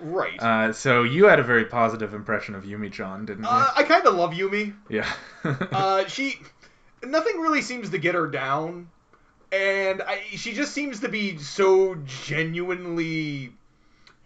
Right. 0.00 0.40
Uh, 0.40 0.72
so 0.72 1.02
you 1.02 1.26
had 1.26 1.40
a 1.40 1.42
very 1.42 1.64
positive 1.64 2.14
impression 2.14 2.54
of 2.54 2.64
Yumi 2.64 2.92
Chan, 2.92 3.26
didn't 3.26 3.42
you? 3.42 3.50
Uh, 3.50 3.72
I 3.74 3.82
kind 3.82 4.06
of 4.06 4.14
love 4.14 4.32
Yumi. 4.32 4.74
yeah. 4.88 5.10
Uh, 5.44 6.06
she, 6.06 6.38
nothing 7.02 7.38
really 7.40 7.62
seems 7.62 7.90
to 7.90 7.98
get 7.98 8.14
her 8.14 8.26
down, 8.28 8.88
and 9.52 10.02
I, 10.02 10.20
she 10.30 10.52
just 10.52 10.72
seems 10.72 11.00
to 11.00 11.08
be 11.08 11.38
so 11.38 11.96
genuinely 12.24 13.52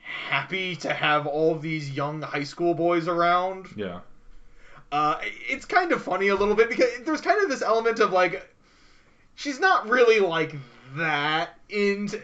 happy 0.00 0.76
to 0.76 0.92
have 0.92 1.26
all 1.26 1.56
these 1.56 1.90
young 1.90 2.22
high 2.22 2.44
school 2.44 2.74
boys 2.74 3.08
around. 3.08 3.66
yeah. 3.76 4.00
Uh, 4.90 5.18
it's 5.48 5.64
kind 5.64 5.90
of 5.92 6.02
funny 6.02 6.28
a 6.28 6.36
little 6.36 6.54
bit 6.54 6.68
because 6.68 6.86
there's 7.06 7.22
kind 7.22 7.42
of 7.42 7.48
this 7.48 7.62
element 7.62 7.98
of 7.98 8.12
like, 8.12 8.46
she's 9.36 9.58
not 9.58 9.88
really 9.88 10.20
like 10.20 10.54
that 10.96 11.58
and 11.70 12.14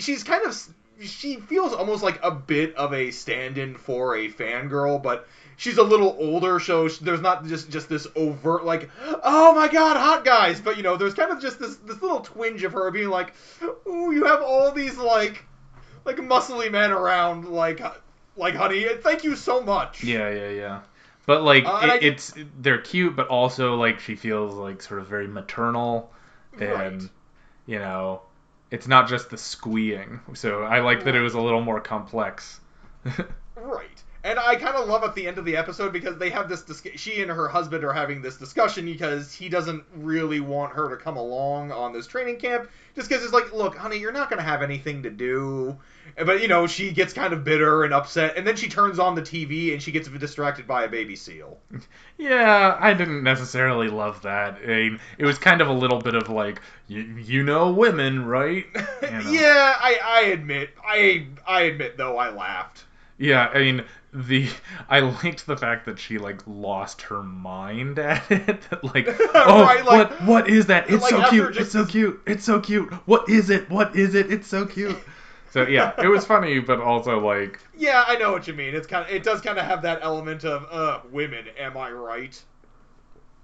She's 0.00 0.24
kind 0.24 0.44
of 0.44 0.58
she 1.02 1.36
feels 1.36 1.72
almost 1.72 2.02
like 2.02 2.20
a 2.22 2.30
bit 2.30 2.74
of 2.76 2.92
a 2.92 3.10
stand-in 3.10 3.76
for 3.76 4.16
a 4.16 4.30
fangirl, 4.30 5.02
but 5.02 5.26
she's 5.60 5.76
a 5.76 5.82
little 5.82 6.16
older, 6.18 6.58
so 6.58 6.88
there's 6.88 7.20
not 7.20 7.44
just 7.46 7.70
just 7.70 7.88
this 7.88 8.06
overt 8.16 8.64
like, 8.64 8.88
oh 9.22 9.54
my 9.54 9.68
god, 9.68 9.96
hot 9.98 10.24
guys. 10.24 10.58
But 10.60 10.78
you 10.78 10.82
know, 10.82 10.96
there's 10.96 11.12
kind 11.14 11.30
of 11.30 11.40
just 11.40 11.58
this 11.58 11.76
this 11.76 12.00
little 12.00 12.20
twinge 12.20 12.64
of 12.64 12.72
her 12.72 12.90
being 12.90 13.10
like, 13.10 13.34
ooh, 13.86 14.10
you 14.12 14.24
have 14.24 14.40
all 14.42 14.72
these 14.72 14.96
like 14.96 15.44
like 16.04 16.16
muscly 16.16 16.70
men 16.72 16.90
around, 16.92 17.48
like 17.48 17.80
like 18.36 18.54
honey, 18.54 18.86
thank 19.02 19.22
you 19.22 19.36
so 19.36 19.60
much. 19.62 20.02
Yeah, 20.02 20.30
yeah, 20.30 20.48
yeah. 20.48 20.80
But 21.26 21.42
like 21.42 21.66
Uh, 21.66 21.80
it, 21.84 21.90
I- 21.90 21.98
it's 22.00 22.32
they're 22.58 22.80
cute, 22.80 23.14
but 23.14 23.28
also 23.28 23.74
like 23.76 24.00
she 24.00 24.16
feels 24.16 24.54
like 24.54 24.80
sort 24.82 25.00
of 25.00 25.06
very 25.08 25.28
maternal, 25.28 26.10
and 26.58 26.70
Right. 27.02 27.02
you 27.66 27.78
know, 27.78 28.22
it's 28.70 28.88
not 28.88 29.08
just 29.08 29.28
the 29.28 29.36
squeeing. 29.36 30.20
So 30.32 30.62
I 30.62 30.80
like 30.80 31.04
that 31.04 31.14
it 31.14 31.20
was 31.20 31.34
a 31.34 31.40
little 31.40 31.60
more 31.60 31.80
complex. 31.80 32.58
Right. 33.56 34.02
And 34.22 34.38
I 34.38 34.56
kind 34.56 34.76
of 34.76 34.86
love 34.86 35.02
at 35.02 35.14
the 35.14 35.26
end 35.26 35.38
of 35.38 35.46
the 35.46 35.56
episode 35.56 35.94
because 35.94 36.18
they 36.18 36.28
have 36.28 36.48
this. 36.48 36.62
Dis- 36.62 36.82
she 36.96 37.22
and 37.22 37.30
her 37.30 37.48
husband 37.48 37.84
are 37.84 37.92
having 37.92 38.20
this 38.20 38.36
discussion 38.36 38.84
because 38.84 39.32
he 39.32 39.48
doesn't 39.48 39.82
really 39.94 40.40
want 40.40 40.74
her 40.74 40.90
to 40.90 40.96
come 40.96 41.16
along 41.16 41.72
on 41.72 41.94
this 41.94 42.06
training 42.06 42.36
camp. 42.36 42.68
Just 42.94 43.08
because 43.08 43.24
it's 43.24 43.32
like, 43.32 43.52
look, 43.54 43.76
honey, 43.76 43.96
you're 43.96 44.12
not 44.12 44.28
going 44.28 44.38
to 44.38 44.44
have 44.44 44.62
anything 44.62 45.04
to 45.04 45.10
do. 45.10 45.78
But, 46.16 46.42
you 46.42 46.48
know, 46.48 46.66
she 46.66 46.92
gets 46.92 47.14
kind 47.14 47.32
of 47.32 47.44
bitter 47.44 47.84
and 47.84 47.94
upset. 47.94 48.36
And 48.36 48.46
then 48.46 48.56
she 48.56 48.68
turns 48.68 48.98
on 48.98 49.14
the 49.14 49.22
TV 49.22 49.72
and 49.72 49.82
she 49.82 49.90
gets 49.90 50.06
distracted 50.08 50.66
by 50.66 50.84
a 50.84 50.88
baby 50.88 51.16
seal. 51.16 51.58
yeah, 52.18 52.76
I 52.78 52.92
didn't 52.92 53.22
necessarily 53.22 53.88
love 53.88 54.20
that. 54.22 54.58
I 54.62 54.66
mean, 54.66 55.00
it 55.16 55.24
was 55.24 55.38
kind 55.38 55.62
of 55.62 55.68
a 55.68 55.72
little 55.72 55.98
bit 55.98 56.14
of 56.14 56.28
like, 56.28 56.60
you, 56.88 57.00
you 57.00 57.42
know, 57.42 57.72
women, 57.72 58.26
right? 58.26 58.66
You 59.02 59.10
know. 59.10 59.30
yeah, 59.30 59.74
I, 59.80 59.98
I 60.04 60.20
admit. 60.26 60.70
I, 60.84 61.26
I 61.46 61.62
admit, 61.62 61.96
though, 61.96 62.18
I 62.18 62.30
laughed. 62.30 62.84
Yeah, 63.20 63.48
I 63.52 63.58
mean 63.58 63.84
the 64.12 64.48
I 64.88 65.00
liked 65.00 65.46
the 65.46 65.56
fact 65.56 65.84
that 65.86 65.98
she 65.98 66.18
like 66.18 66.40
lost 66.46 67.02
her 67.02 67.22
mind 67.22 67.98
at 68.00 68.28
it. 68.30 68.64
like, 68.82 69.06
oh, 69.34 69.62
Right, 69.62 69.84
like- 69.84 70.10
what 70.10 70.22
what 70.24 70.48
is 70.48 70.66
that? 70.66 70.90
It's 70.90 71.02
like 71.02 71.10
so 71.10 71.28
cute. 71.28 71.56
It's 71.56 71.70
so 71.70 71.82
this- 71.82 71.92
cute. 71.92 72.22
It's 72.26 72.44
so 72.44 72.60
cute. 72.60 72.92
What 73.06 73.28
is 73.28 73.50
it? 73.50 73.68
What 73.70 73.94
is 73.94 74.14
it? 74.14 74.32
It's 74.32 74.48
so 74.48 74.66
cute. 74.66 74.98
So 75.52 75.66
yeah, 75.66 75.92
it 76.00 76.06
was 76.06 76.24
funny, 76.24 76.60
but 76.60 76.80
also 76.80 77.18
like 77.20 77.58
Yeah, 77.76 78.04
I 78.06 78.16
know 78.16 78.32
what 78.32 78.46
you 78.48 78.54
mean. 78.54 78.74
It's 78.74 78.86
kind 78.86 79.04
of, 79.04 79.10
it 79.14 79.22
does 79.22 79.40
kind 79.40 79.58
of 79.58 79.64
have 79.66 79.82
that 79.82 79.98
element 80.02 80.44
of, 80.44 80.64
uh, 80.70 81.00
women, 81.10 81.46
am 81.58 81.76
I 81.76 81.90
right? 81.90 82.40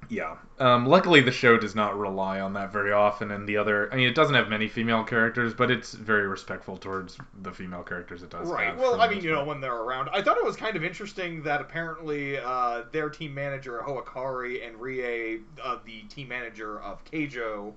Yeah. 0.08 0.36
Um, 0.58 0.86
luckily, 0.86 1.20
the 1.20 1.32
show 1.32 1.58
does 1.58 1.74
not 1.74 1.98
rely 1.98 2.40
on 2.40 2.52
that 2.54 2.72
very 2.72 2.92
often, 2.92 3.30
and 3.30 3.48
the 3.48 3.56
other 3.56 3.92
I 3.92 3.96
mean, 3.96 4.08
it 4.08 4.14
doesn't 4.14 4.34
have 4.34 4.48
many 4.48 4.68
female 4.68 5.04
characters, 5.04 5.54
but 5.54 5.70
it's 5.70 5.92
very 5.92 6.26
respectful 6.26 6.76
towards 6.76 7.18
the 7.42 7.52
female 7.52 7.82
characters 7.82 8.22
it 8.22 8.30
does. 8.30 8.48
Right. 8.48 8.66
have 8.66 8.78
Well, 8.78 9.00
I 9.00 9.08
mean, 9.08 9.22
you 9.22 9.32
know, 9.32 9.44
when 9.44 9.60
they're 9.60 9.76
around, 9.76 10.08
I 10.12 10.22
thought 10.22 10.36
it 10.36 10.44
was 10.44 10.56
kind 10.56 10.76
of 10.76 10.84
interesting 10.84 11.42
that 11.42 11.60
apparently 11.60 12.38
uh, 12.38 12.84
their 12.92 13.10
team 13.10 13.34
manager 13.34 13.82
Hoakari 13.86 14.66
and 14.66 14.80
Rie, 14.80 15.40
uh, 15.62 15.78
the 15.84 16.02
team 16.02 16.28
manager 16.28 16.80
of 16.80 17.04
Keijo, 17.04 17.72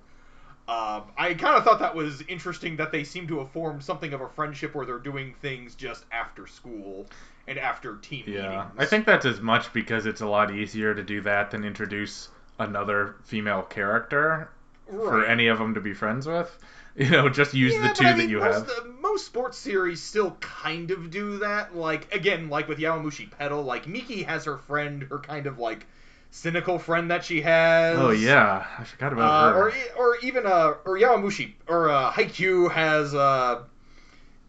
uh, 0.67 1.01
I 1.17 1.33
kind 1.33 1.57
of 1.57 1.63
thought 1.63 1.79
that 1.79 1.95
was 1.95 2.21
interesting 2.27 2.75
that 2.77 2.91
they 2.91 3.03
seem 3.03 3.27
to 3.27 3.39
have 3.39 3.49
formed 3.49 3.83
something 3.83 4.13
of 4.13 4.21
a 4.21 4.29
friendship 4.29 4.75
where 4.75 4.85
they're 4.85 4.99
doing 4.99 5.33
things 5.41 5.73
just 5.73 6.05
after 6.11 6.45
school 6.45 7.07
and 7.49 7.59
after 7.59 7.97
team 7.97 8.25
Yeah, 8.25 8.31
meetings. 8.31 8.73
I 8.77 8.85
think 8.85 9.05
that's 9.05 9.25
as 9.25 9.41
much 9.41 9.73
because 9.73 10.05
it's 10.05 10.21
a 10.21 10.27
lot 10.27 10.51
easier 10.53 10.93
to 10.93 11.03
do 11.03 11.19
that 11.21 11.51
than 11.51 11.65
introduce 11.65 12.29
another 12.57 13.15
female 13.23 13.63
character 13.63 14.49
for 14.87 15.25
any 15.25 15.47
of 15.47 15.57
them 15.57 15.73
to 15.73 15.81
be 15.81 15.93
friends 15.93 16.27
with. 16.27 16.57
You 16.95 17.09
know, 17.11 17.29
just 17.29 17.53
use 17.53 17.73
Yeah, 17.73 17.81
the 17.81 17.93
two 17.93 18.05
I 18.05 18.13
that 18.13 18.17
mean, 18.17 18.29
you 18.29 18.39
most, 18.39 18.67
have. 18.67 18.69
uh, 18.69 18.83
most 19.01 19.25
sports 19.25 19.57
series 19.57 20.01
still 20.01 20.31
kind 20.41 20.91
of 20.91 21.09
do 21.09 21.37
that. 21.39 21.75
Like 21.75 22.13
again, 22.13 22.49
like 22.49 22.67
with 22.67 22.79
Yowamushi 22.79 23.31
Pedal, 23.31 23.63
like 23.63 23.87
Miki 23.87 24.23
has 24.23 24.45
her 24.45 24.57
friend, 24.57 25.03
her 25.03 25.19
kind 25.19 25.45
of 25.47 25.59
like 25.59 25.85
cynical 26.31 26.77
friend 26.79 27.09
that 27.11 27.23
she 27.23 27.41
has. 27.41 27.99
Oh 27.99 28.09
yeah, 28.09 28.65
I 28.79 28.83
forgot 28.83 29.13
about 29.13 29.33
Uh, 29.33 29.35
her. 29.35 29.53
or 29.55 29.73
or 29.97 30.17
even 30.23 30.45
uh 30.45 30.73
or 30.85 30.97
Yowamushi 30.97 31.53
or 31.67 31.89
uh, 31.89 32.11
Haikyuu 32.11 32.71
has 32.71 33.13
uh 33.15 33.63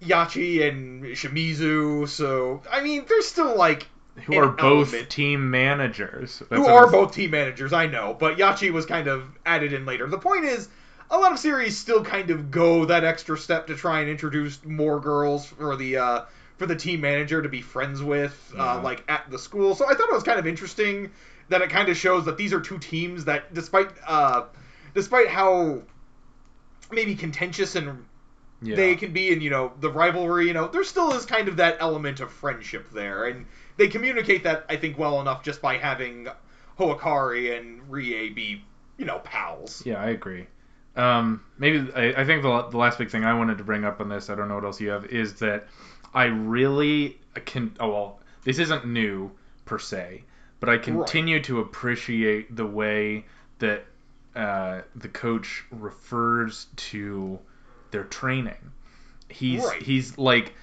Yachi 0.03 0.67
and 0.69 1.05
Shimizu. 1.05 2.09
So 2.09 2.63
I 2.71 2.83
mean, 2.83 3.05
there's 3.09 3.27
still 3.27 3.57
like 3.57 3.87
who 4.27 4.37
are 4.37 4.49
both 4.49 4.93
element. 4.93 5.11
team 5.11 5.51
managers. 5.51 6.43
That's 6.51 6.61
who 6.61 6.67
are 6.67 6.85
I'm- 6.85 6.93
both 6.93 7.15
team 7.15 7.31
managers. 7.31 7.73
I 7.73 7.87
know, 7.87 8.15
but 8.19 8.37
Yachi 8.39 8.71
was 8.73 8.87
kind 8.87 9.09
of 9.09 9.25
added 9.47 9.73
in 9.73 9.87
later. 9.87 10.07
The 10.09 10.19
point 10.19 10.45
is. 10.45 10.69
A 11.13 11.19
lot 11.19 11.33
of 11.33 11.41
series 11.41 11.77
still 11.77 12.05
kind 12.05 12.31
of 12.31 12.53
go 12.53 12.85
that 12.85 13.03
extra 13.03 13.37
step 13.37 13.67
to 13.67 13.75
try 13.75 13.99
and 13.99 14.09
introduce 14.09 14.65
more 14.65 15.01
girls 15.01 15.45
for 15.45 15.75
the 15.75 15.97
uh, 15.97 16.21
for 16.57 16.67
the 16.67 16.77
team 16.77 17.01
manager 17.01 17.43
to 17.43 17.49
be 17.49 17.61
friends 17.63 18.01
with, 18.01 18.55
uh, 18.57 18.81
like 18.81 19.03
at 19.09 19.29
the 19.29 19.37
school. 19.37 19.75
So 19.75 19.87
I 19.87 19.95
thought 19.95 20.09
it 20.09 20.13
was 20.15 20.23
kind 20.23 20.39
of 20.39 20.47
interesting 20.47 21.11
that 21.49 21.63
it 21.63 21.71
kind 21.71 21.89
of 21.89 21.97
shows 21.97 22.27
that 22.27 22.37
these 22.37 22.53
are 22.53 22.61
two 22.61 22.79
teams 22.79 23.25
that, 23.25 23.53
despite 23.53 23.89
uh, 24.07 24.43
despite 24.95 25.27
how 25.27 25.83
maybe 26.93 27.17
contentious 27.17 27.75
and 27.75 28.05
Yeah. 28.63 28.77
they 28.77 28.95
can 28.95 29.13
be 29.13 29.33
in, 29.33 29.41
you 29.41 29.51
know 29.51 29.73
the 29.81 29.91
rivalry 29.91 30.47
you 30.49 30.53
know 30.53 30.69
there 30.69 30.85
still 30.85 31.13
is 31.15 31.25
kind 31.25 31.49
of 31.49 31.57
that 31.57 31.79
element 31.81 32.21
of 32.21 32.31
friendship 32.31 32.91
there 32.93 33.25
and 33.25 33.47
they 33.79 33.89
communicate 33.89 34.45
that 34.45 34.67
i 34.69 34.77
think 34.77 34.99
well 34.99 35.21
enough 35.21 35.43
just 35.43 35.63
by 35.63 35.79
having 35.79 36.29
hoakari 36.79 37.59
and 37.59 37.91
rie 37.91 38.29
be 38.29 38.63
you 39.01 39.07
know 39.07 39.19
pals 39.21 39.83
Yeah, 39.85 40.01
I 40.01 40.11
agree. 40.11 40.47
Um, 40.97 41.43
maybe 41.59 41.91
I, 41.95 42.21
I 42.21 42.25
think 42.25 42.43
the, 42.43 42.69
the 42.69 42.77
last 42.77 42.99
big 42.99 43.11
thing 43.11 43.25
I 43.25 43.33
wanted 43.33 43.59
to 43.59 43.65
bring 43.65 43.85
up 43.85 44.01
on 44.01 44.09
this, 44.09 44.29
I 44.29 44.35
don't 44.35 44.49
know 44.49 44.57
what 44.57 44.65
else 44.65 44.81
you 44.81 44.91
have, 44.91 45.07
is 45.07 45.35
that 45.35 45.69
I 46.13 46.25
really 46.25 47.19
can. 47.47 47.75
Oh 47.81 47.89
well, 47.89 48.21
this 48.45 48.59
isn't 48.59 48.87
new 48.87 49.31
per 49.65 49.79
se, 49.79 50.25
but 50.59 50.69
I 50.69 50.77
continue 50.79 51.43
to 51.45 51.61
appreciate 51.61 52.55
the 52.55 52.67
way 52.67 53.25
that 53.61 53.85
uh, 54.35 54.83
the 54.97 55.09
coach 55.09 55.65
refers 55.71 56.67
to 56.77 57.39
their 57.91 58.05
training. 58.05 58.73
He's 59.29 59.65
Right. 59.65 59.83
he's 59.83 60.17
like 60.19 60.55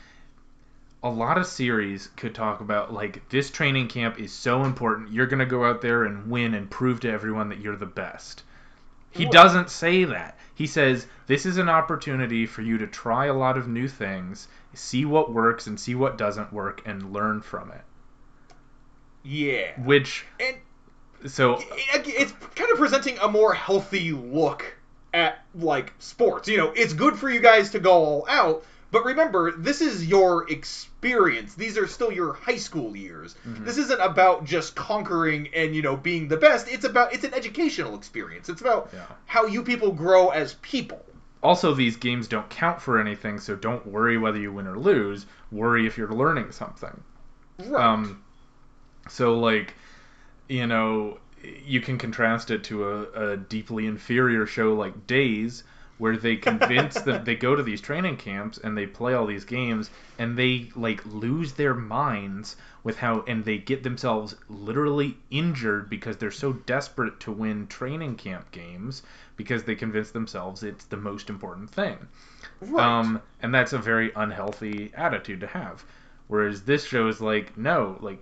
a 1.04 1.10
lot 1.10 1.38
of 1.38 1.46
series 1.46 2.08
could 2.18 2.34
talk 2.36 2.60
about 2.60 2.92
like 2.92 3.28
this 3.30 3.50
training 3.52 3.88
camp 3.88 4.20
is 4.20 4.34
so 4.34 4.64
important. 4.64 5.12
You're 5.12 5.28
gonna 5.28 5.46
go 5.46 5.64
out 5.64 5.82
there 5.82 6.04
and 6.04 6.30
win 6.30 6.54
and 6.54 6.70
prove 6.70 7.00
to 7.02 7.10
everyone 7.12 7.50
that 7.50 7.60
you're 7.60 7.76
the 7.78 7.86
best. 7.86 8.44
He 9.12 9.24
Right. 9.24 9.32
doesn't 9.32 9.70
say 9.70 10.04
that. 10.06 10.38
He 10.56 10.68
says 10.68 11.06
this 11.28 11.46
is 11.46 11.58
an 11.58 11.70
opportunity 11.70 12.46
for 12.46 12.62
you 12.62 12.78
to 12.80 12.88
try 12.88 13.28
a 13.28 13.34
lot 13.34 13.58
of 13.58 13.68
new 13.68 13.88
things, 13.88 14.48
see 14.74 15.06
what 15.06 15.32
works 15.32 15.68
and 15.68 15.80
see 15.80 15.96
what 15.96 16.18
doesn't 16.18 16.52
work, 16.52 16.82
and 16.86 17.14
learn 17.14 17.42
from 17.42 17.72
it. 17.72 17.82
yeah 19.24 19.80
Which 19.82 20.26
and 20.40 20.56
so 21.26 21.58
it- 21.60 22.08
it's 22.08 22.32
kind 22.56 22.72
of 22.72 22.78
presenting 22.78 23.18
a 23.20 23.28
more 23.28 23.54
healthy 23.54 24.12
look 24.14 24.77
at 25.18 25.44
like 25.56 25.94
sports. 26.00 26.48
You 26.48 26.58
know 26.58 26.72
it's 26.76 26.94
good 26.94 27.16
for 27.18 27.30
you 27.30 27.40
guys 27.40 27.72
to 27.72 27.80
go 27.80 27.92
all 27.92 28.26
out 28.30 28.64
but 28.90 29.04
remember 29.04 29.52
this 29.52 29.82
is 29.82 30.06
your 30.08 30.50
experience. 30.50 31.56
These 31.56 31.78
are 31.78 31.88
still 31.88 32.10
your 32.12 32.34
high 32.34 32.56
school 32.56 32.96
years. 32.96 33.36
This 33.46 33.78
isn't 33.78 34.00
about 34.00 34.46
just 34.46 34.76
conquering 34.76 35.50
and 35.54 35.76
you 35.76 35.82
know 35.82 35.98
being 35.98 36.30
the 36.30 36.38
best. 36.38 36.70
It's 36.72 36.86
about 36.86 37.14
it's 37.14 37.26
an 37.26 37.34
educational 37.34 37.96
experience. 37.96 38.48
It's 38.48 38.62
about 38.62 38.90
Yeah. 38.94 39.06
how 39.26 39.46
you 39.46 39.64
people 39.64 39.92
grow 39.92 40.30
as 40.30 40.54
people. 40.62 41.04
Also 41.44 41.74
these 41.74 41.98
games 41.98 42.28
don't 42.28 42.50
count 42.50 42.82
for 42.82 43.00
anything, 43.00 43.40
so 43.40 43.56
don't 43.56 43.86
worry 43.86 44.18
whether 44.18 44.40
you 44.40 44.52
win 44.54 44.68
or 44.68 44.78
lose. 44.80 45.26
Worry 45.52 45.86
if 45.86 45.98
you're 45.98 46.12
learning 46.14 46.52
something. 46.52 47.04
right. 47.60 47.84
Um, 47.84 48.24
so 49.10 49.38
like, 49.40 49.74
you 50.48 50.66
know, 50.68 51.20
you 51.66 51.82
can 51.82 51.98
contrast 51.98 52.52
it 52.52 52.64
to 52.66 52.90
a, 52.90 53.32
a 53.32 53.38
deeply 53.38 53.86
inferior 53.86 54.46
show 54.46 54.74
like 54.74 55.08
Days, 55.08 55.64
where 55.98 56.18
they 56.18 56.36
convince 56.36 57.02
that 57.02 57.26
they 57.26 57.36
go 57.36 57.56
to 57.56 57.64
these 57.64 57.82
training 57.82 58.18
camps 58.18 58.58
and 58.58 58.78
they 58.78 58.86
play 58.86 59.14
all 59.14 59.26
these 59.26 59.46
games 59.46 59.90
and 60.20 60.38
they 60.38 60.70
like 60.76 61.04
lose 61.06 61.54
their 61.54 61.74
minds 61.74 62.56
with 62.84 62.98
how 62.98 63.24
and 63.28 63.44
they 63.44 63.58
get 63.58 63.84
themselves 63.84 64.36
literally 64.48 65.18
injured 65.32 65.90
because 65.90 66.18
they're 66.18 66.32
so 66.32 66.54
desperate 66.54 67.20
to 67.20 67.32
win 67.32 67.68
training 67.68 68.16
camp 68.16 68.50
games 68.52 69.02
because 69.36 69.64
they 69.64 69.76
convince 69.76 70.12
themselves 70.12 70.64
it's 70.64 70.86
the 70.86 70.98
most 70.98 71.30
important 71.30 71.70
thing. 71.70 71.98
right 72.62 73.00
Um, 73.00 73.22
and 73.42 73.54
that's 73.54 73.74
a 73.74 73.80
very 73.80 74.12
unhealthy 74.16 74.92
attitude 74.96 75.42
to 75.42 75.48
have. 75.48 75.84
Whereas 76.28 76.64
this 76.64 76.86
show 76.86 77.08
is 77.08 77.22
like, 77.22 77.58
no, 77.58 77.98
like 78.02 78.22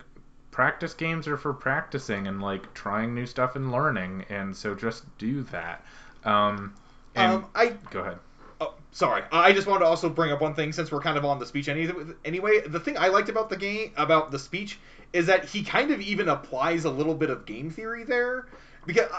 practice 0.56 0.94
games 0.94 1.28
are 1.28 1.36
for 1.36 1.54
practicing 1.54 2.28
and 2.28 2.42
like 2.42 2.74
trying 2.74 3.14
new 3.14 3.26
stuff 3.26 3.58
and 3.58 3.74
learning, 3.74 4.24
and 4.30 4.56
so 4.56 4.74
just 4.74 5.04
do 5.18 5.44
that. 5.44 5.84
Um, 6.24 6.74
and 7.14 7.34
um 7.34 7.46
i 7.54 7.74
go 7.92 8.00
ahead. 8.00 8.20
Oh, 8.62 8.74
sorry. 8.94 9.24
I 9.34 9.52
just 9.52 9.68
wanted 9.68 9.82
to 9.82 9.88
also 9.88 10.08
bring 10.08 10.32
up 10.32 10.40
one 10.40 10.56
thing 10.56 10.72
since 10.72 10.94
we're 10.94 11.02
kind 11.02 11.18
of 11.18 11.26
on 11.26 11.40
the 11.40 11.46
speech 11.46 11.68
any- 11.68 11.92
anyway. 12.24 12.62
The 12.66 12.80
thing 12.80 12.98
I 12.98 13.10
liked 13.10 13.28
about 13.28 13.50
the 13.50 13.58
game, 13.58 13.92
about 13.98 14.32
the 14.32 14.40
speech, 14.40 14.80
is 15.12 15.26
that 15.26 15.44
he 15.44 15.62
kind 15.62 15.92
of 15.92 16.00
even 16.00 16.30
applies 16.30 16.86
a 16.86 16.90
little 16.90 17.16
bit 17.16 17.30
of 17.30 17.46
game 17.46 17.70
theory 17.70 18.06
there, 18.06 18.48
because 18.86 19.10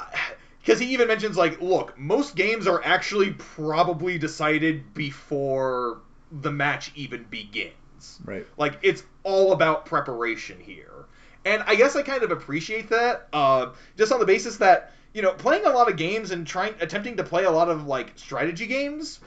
because 0.65 0.81
he 0.81 0.87
even 0.95 1.07
mentions 1.07 1.37
like, 1.37 1.61
look, 1.61 1.99
most 1.99 2.35
games 2.35 2.67
are 2.67 2.83
actually 2.83 3.33
probably 3.33 4.17
decided 4.17 4.95
before 4.95 5.99
the 6.33 6.51
match 6.51 6.93
even 6.95 7.25
begins. 7.25 8.21
Right. 8.25 8.47
Like 8.57 8.79
it's 8.81 9.03
all 9.23 9.53
about 9.53 9.85
preparation 9.85 10.59
here. 10.61 11.06
And 11.47 11.63
I 11.65 11.77
guess 11.77 11.95
I 11.95 12.03
kind 12.03 12.25
of 12.25 12.33
appreciate 12.33 12.91
that, 12.91 13.29
uh, 13.33 13.69
just 13.97 14.11
on 14.11 14.19
the 14.19 14.27
basis 14.27 14.57
that 14.57 14.91
you 15.15 15.23
know 15.23 15.33
playing 15.33 15.65
a 15.65 15.71
lot 15.71 15.89
of 15.89 15.97
games 15.97 16.33
and 16.33 16.45
trying 16.45 16.75
attempting 16.81 17.17
to 17.19 17.25
play 17.25 17.45
a 17.45 17.51
lot 17.51 17.69
of 17.69 17.87
like 17.87 18.13
strategy 18.17 18.67
games, 18.67 19.21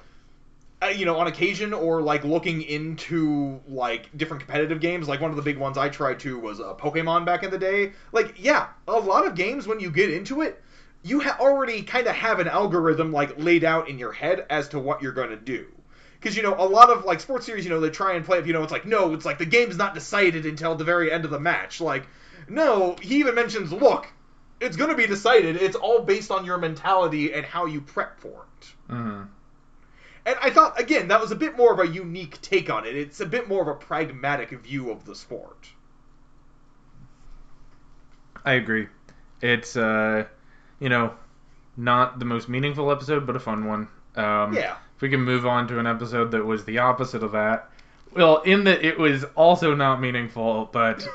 uh, 0.83 0.87
you 0.87 1.05
know, 1.05 1.15
on 1.15 1.27
occasion 1.27 1.73
or 1.73 2.01
like 2.01 2.25
looking 2.25 2.61
into 2.61 3.61
like 3.69 4.15
different 4.17 4.43
competitive 4.43 4.81
games. 4.81 5.07
Like 5.07 5.21
one 5.21 5.31
of 5.31 5.37
the 5.37 5.41
big 5.41 5.57
ones 5.57 5.77
I 5.77 5.87
tried 5.87 6.19
to 6.19 6.37
was 6.37 6.59
uh, 6.59 6.73
Pokemon 6.75 7.25
back 7.25 7.43
in 7.43 7.51
the 7.51 7.57
day. 7.57 7.93
Like 8.11 8.35
yeah, 8.37 8.67
a 8.85 8.99
lot 8.99 9.25
of 9.25 9.35
games 9.35 9.65
when 9.65 9.79
you 9.79 9.89
get 9.89 10.09
into 10.09 10.41
it, 10.41 10.61
you 11.03 11.21
ha- 11.21 11.37
already 11.39 11.83
kind 11.83 12.05
of 12.05 12.15
have 12.15 12.41
an 12.41 12.49
algorithm 12.49 13.13
like 13.13 13.41
laid 13.41 13.63
out 13.63 13.87
in 13.87 13.97
your 13.97 14.11
head 14.11 14.45
as 14.49 14.67
to 14.69 14.79
what 14.79 15.01
you're 15.01 15.13
going 15.13 15.29
to 15.29 15.37
do 15.37 15.67
because 16.19 16.35
you 16.35 16.43
know 16.43 16.55
a 16.57 16.65
lot 16.65 16.89
of 16.89 17.05
like 17.05 17.19
sports 17.19 17.45
series 17.45 17.63
you 17.63 17.69
know 17.69 17.79
they 17.79 17.89
try 17.89 18.13
and 18.13 18.25
play 18.25 18.39
it 18.39 18.45
you 18.45 18.53
know 18.53 18.63
it's 18.63 18.71
like 18.71 18.85
no 18.85 19.13
it's 19.13 19.25
like 19.25 19.37
the 19.37 19.45
game's 19.45 19.77
not 19.77 19.93
decided 19.93 20.45
until 20.45 20.75
the 20.75 20.83
very 20.83 21.11
end 21.11 21.25
of 21.25 21.31
the 21.31 21.39
match. 21.39 21.81
Like 21.81 22.07
no 22.47 22.95
he 23.01 23.19
even 23.19 23.35
mentions 23.35 23.71
look 23.71 24.07
it's 24.59 24.75
going 24.75 24.89
to 24.89 24.95
be 24.95 25.07
decided. 25.07 25.55
It's 25.55 25.77
all 25.77 26.01
based 26.01 26.31
on 26.31 26.43
your 26.43 26.57
mentality 26.57 27.33
and 27.33 27.45
how 27.45 27.65
you 27.65 27.79
prep 27.79 28.19
for 28.19 28.45
it. 28.59 28.65
Hmm 28.87 29.23
and 30.25 30.37
i 30.41 30.49
thought 30.49 30.77
again 30.79 31.07
that 31.07 31.21
was 31.21 31.31
a 31.31 31.35
bit 31.35 31.55
more 31.55 31.73
of 31.73 31.79
a 31.79 31.87
unique 31.87 32.41
take 32.41 32.69
on 32.69 32.85
it. 32.85 32.95
It's 32.95 33.19
a 33.19 33.25
bit 33.25 33.47
more 33.47 33.61
of 33.61 33.67
a 33.67 33.73
pragmatic 33.73 34.51
view 34.51 34.91
of 34.91 35.05
the 35.05 35.15
sport. 35.15 35.69
I 38.45 38.53
agree. 38.53 38.87
It's 39.41 39.75
uh, 39.75 40.25
you 40.79 40.89
know, 40.89 41.13
not 41.77 42.19
the 42.19 42.25
most 42.25 42.49
meaningful 42.49 42.91
episode, 42.91 43.25
but 43.25 43.35
a 43.35 43.39
fun 43.39 43.65
one. 43.65 43.87
Um, 44.15 44.53
yeah 44.53 44.75
If 44.99 45.03
we 45.03 45.09
can 45.09 45.21
move 45.21 45.45
on 45.45 45.65
to 45.69 45.79
an 45.79 45.87
episode 45.87 46.31
that 46.31 46.45
was 46.45 46.65
the 46.65 46.79
opposite 46.79 47.23
of 47.23 47.31
that. 47.31 47.69
Well, 48.13 48.41
in 48.41 48.65
that 48.65 48.83
it 48.83 48.99
was 48.99 49.23
also 49.33 49.73
not 49.73 50.01
meaningful, 50.01 50.69
but 50.73 51.07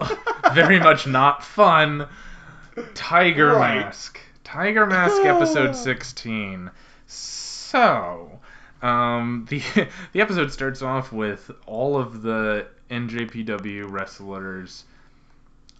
very 0.54 0.80
much 0.80 1.06
not 1.06 1.44
fun. 1.44 2.08
Tiger 2.94 3.54
Right. 3.54 3.76
Mask. 3.76 4.18
Tiger 4.42 4.86
Mask 4.86 5.24
episode 5.24 5.76
16. 5.76 6.68
So, 7.06 8.40
um, 8.82 9.46
the 9.48 9.62
the 10.12 10.20
episode 10.20 10.52
starts 10.52 10.82
off 10.82 11.12
with 11.12 11.48
all 11.64 11.96
of 11.96 12.22
the 12.22 12.66
NJPW 12.90 13.88
wrestlers 13.88 14.82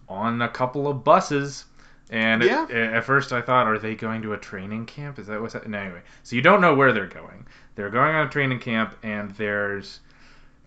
on 0.09 0.43
a 0.43 0.49
couple 0.49 0.87
of 0.87 1.03
buses. 1.03 1.65
And 2.11 2.43
Yeah. 2.43 2.63
at, 2.65 2.71
at 2.71 3.05
first 3.05 3.33
I 3.33 3.41
thought, 3.43 3.67
are 3.67 3.79
they 3.79 3.95
going 3.95 4.23
to 4.23 4.33
a 4.33 4.39
training 4.39 4.87
camp? 4.87 5.19
Is 5.19 5.27
that 5.27 5.41
what's 5.41 5.55
happening? 5.55 5.81
Anyway, 5.81 6.01
so 6.23 6.37
you 6.37 6.43
don't 6.43 6.61
know 6.61 6.75
where 6.75 6.93
they're 6.93 7.07
going. 7.07 7.47
They're 7.75 7.91
going 7.91 8.15
on 8.15 8.27
a 8.27 8.31
training 8.31 8.59
camp, 8.61 8.97
and 9.03 9.31
there's 9.33 10.01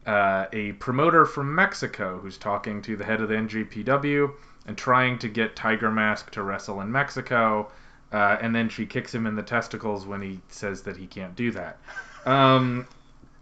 uh, 0.05 0.45
a 0.53 0.73
promoter 0.73 1.25
from 1.25 1.53
Mexico 1.53 2.19
who's 2.19 2.37
talking 2.37 2.81
to 2.83 2.95
the 2.95 3.03
head 3.03 3.21
of 3.21 3.29
the 3.29 3.35
NJPW 3.35 4.31
and 4.67 4.77
trying 4.77 5.17
to 5.19 5.27
get 5.27 5.55
Tiger 5.55 5.91
Mask 5.91 6.31
to 6.31 6.43
wrestle 6.43 6.81
in 6.81 6.91
Mexico. 6.91 7.71
Uh, 8.11 8.37
and 8.41 8.53
then 8.53 8.67
she 8.69 8.85
kicks 8.85 9.13
him 9.13 9.25
in 9.25 9.35
the 9.35 9.43
testicles 9.43 10.05
when 10.05 10.21
he 10.21 10.39
says 10.49 10.81
that 10.83 10.97
he 10.97 11.07
can't 11.07 11.35
do 11.35 11.51
that. 11.51 11.77
Um, 12.25 12.85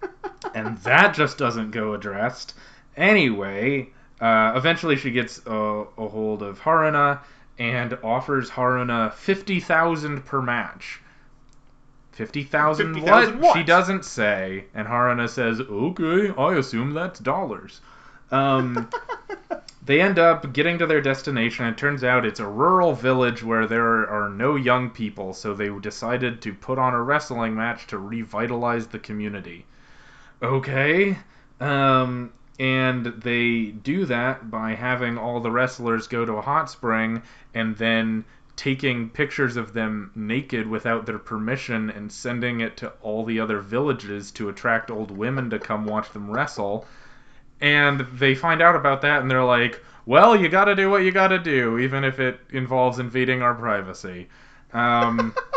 and 0.56 0.78
that 0.80 1.14
just 1.16 1.38
doesn't 1.38 1.72
go 1.72 1.94
addressed. 1.94 2.54
Anyway, 2.96 3.90
uh, 4.22 4.54
eventually 4.56 4.96
she 4.96 5.12
gets 5.12 5.42
a, 5.46 5.52
a 5.54 6.08
hold 6.08 6.44
of 6.44 6.60
Haruna 6.60 7.20
and 7.60 7.98
offers 8.04 8.50
Haruna 8.50 9.14
50,000 9.14 10.26
per 10.26 10.42
match. 10.42 11.02
50,000 12.14 12.96
50,000 12.96 13.34
what? 13.36 13.42
what? 13.42 13.58
She 13.58 13.64
doesn't 13.64 14.06
say. 14.06 14.66
And 14.74 14.88
Haruna 14.88 15.30
says, 15.30 15.62
okay, 15.62 16.34
I 16.38 16.56
assume 16.56 16.94
that's 16.94 17.20
dollars. 17.20 17.82
Um, 18.32 18.90
they 19.86 20.02
end 20.02 20.20
up 20.20 20.54
getting 20.54 20.78
to 20.80 20.86
their 20.86 21.02
destination. 21.02 21.66
It 21.66 21.78
turns 21.78 22.04
out 22.04 22.26
it's 22.26 22.40
a 22.40 22.48
rural 22.48 22.94
village 22.94 23.44
where 23.44 23.68
there 23.68 24.10
are 24.10 24.30
no 24.30 24.56
young 24.56 24.90
people, 24.90 25.34
so 25.34 25.54
they 25.54 25.70
decided 25.80 26.42
to 26.42 26.54
put 26.54 26.78
on 26.78 26.94
a 26.94 27.02
wrestling 27.02 27.56
match 27.56 27.88
to 27.88 27.98
revitalize 27.98 28.88
the 28.88 29.00
community. 29.00 29.66
Okay. 30.42 31.18
Um, 31.60 32.32
and 32.60 33.06
they 33.06 33.66
do 33.66 34.06
that 34.06 34.52
by 34.52 34.76
having 34.76 35.18
all 35.18 35.40
the 35.40 35.52
wrestlers 35.52 36.08
go 36.08 36.26
to 36.26 36.34
a 36.34 36.42
hot 36.42 36.70
spring 36.70 37.22
and 37.54 37.78
then 37.78 38.26
taking 38.58 39.10
pictures 39.10 39.56
of 39.56 39.72
them 39.72 40.12
naked 40.16 40.68
without 40.68 41.06
their 41.06 41.18
permission 41.18 41.90
and 41.90 42.12
sending 42.12 42.60
it 42.60 42.76
to 42.76 42.90
all 43.02 43.24
the 43.24 43.40
other 43.40 43.60
villages 43.62 44.32
to 44.32 44.50
attract 44.50 44.92
old 44.92 45.10
women 45.10 45.50
to 45.50 45.58
come 45.58 45.86
watch 45.86 46.10
them 46.12 46.30
wrestle. 46.30 46.86
and 47.62 48.02
they 48.14 48.36
find 48.36 48.62
out 48.62 48.76
about 48.76 49.02
that, 49.02 49.22
and 49.22 49.30
they're 49.30 49.44
like, 49.44 49.84
"Well, 50.06 50.34
you 50.36 50.48
got 50.48 50.66
to 50.66 50.76
do 50.76 50.90
what 50.90 51.04
you 51.04 51.12
got 51.12 51.28
to 51.30 51.40
do, 51.40 51.78
even 51.80 52.04
if 52.06 52.20
it 52.20 52.40
involves 52.52 53.00
invading 53.00 53.42
our 53.42 53.54
privacy." 53.54 54.30
Um, 54.74 55.34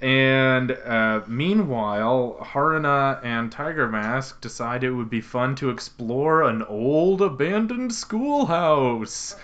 and 0.00 0.70
uh, 0.70 1.20
meanwhile, 1.26 2.38
Haruna 2.40 3.20
and 3.22 3.52
Tiger 3.52 3.88
Mask 3.88 4.40
decide 4.40 4.84
it 4.84 4.90
would 4.90 5.10
be 5.10 5.20
fun 5.20 5.54
to 5.56 5.70
explore 5.70 6.42
an 6.42 6.62
old 6.62 7.20
abandoned 7.22 7.92
schoolhouse. 7.92 9.36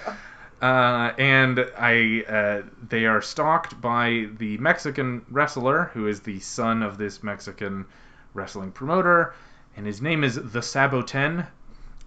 Uh, 0.63 1.13
and 1.19 1.59
I, 1.79 2.25
uh, 2.27 2.63
they 2.89 3.05
are 3.05 3.21
stalked 3.21 3.79
by 3.81 4.29
the 4.39 4.57
Mexican 4.57 5.27
wrestler, 5.31 5.91
who 5.93 6.07
is 6.07 6.21
the 6.21 6.41
son 6.41 6.83
of 6.83 6.97
this 6.97 7.23
Mexican 7.23 7.85
wrestling 8.33 8.73
promoter, 8.73 9.35
and 9.77 9.85
his 9.85 10.01
name 10.01 10.25
is 10.25 10.37
the 10.37 10.63
Saboten. 10.63 11.47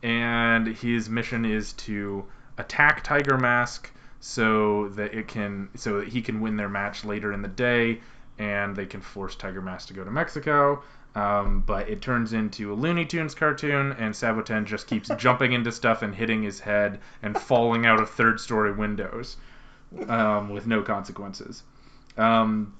And 0.01 0.65
his 0.65 1.09
mission 1.09 1.43
is 1.45 1.73
to 1.73 2.25
attack 2.57 3.03
Tiger 3.03 3.37
Mask 3.37 3.91
so 4.21 4.89
that 4.89 5.13
it 5.13 5.27
can, 5.27 5.69
so 5.75 5.99
that 5.99 6.07
he 6.07 6.21
can 6.21 6.41
win 6.41 6.57
their 6.57 6.69
match 6.69 7.03
later 7.03 7.33
in 7.33 7.41
the 7.41 7.49
day, 7.49 7.99
and 8.39 8.75
they 8.75 8.85
can 8.85 9.01
force 9.01 9.35
Tiger 9.35 9.61
Mask 9.61 9.89
to 9.89 9.93
go 9.93 10.03
to 10.03 10.09
Mexico. 10.09 10.81
Um, 11.15 11.61
but 11.65 11.89
it 11.89 12.01
turns 12.01 12.33
into 12.33 12.71
a 12.71 12.75
Looney 12.75 13.05
Tunes 13.05 13.35
cartoon, 13.35 13.93
and 13.93 14.15
Saboten 14.15 14.65
just 14.65 14.87
keeps 14.87 15.09
jumping 15.17 15.53
into 15.53 15.71
stuff 15.71 16.01
and 16.01 16.15
hitting 16.15 16.41
his 16.43 16.59
head 16.59 16.99
and 17.21 17.37
falling 17.37 17.85
out 17.85 17.99
of 17.99 18.09
third 18.09 18.39
story 18.39 18.71
windows 18.71 19.37
um, 20.07 20.49
with 20.49 20.67
no 20.67 20.81
consequences. 20.81 21.63
Um, 22.17 22.73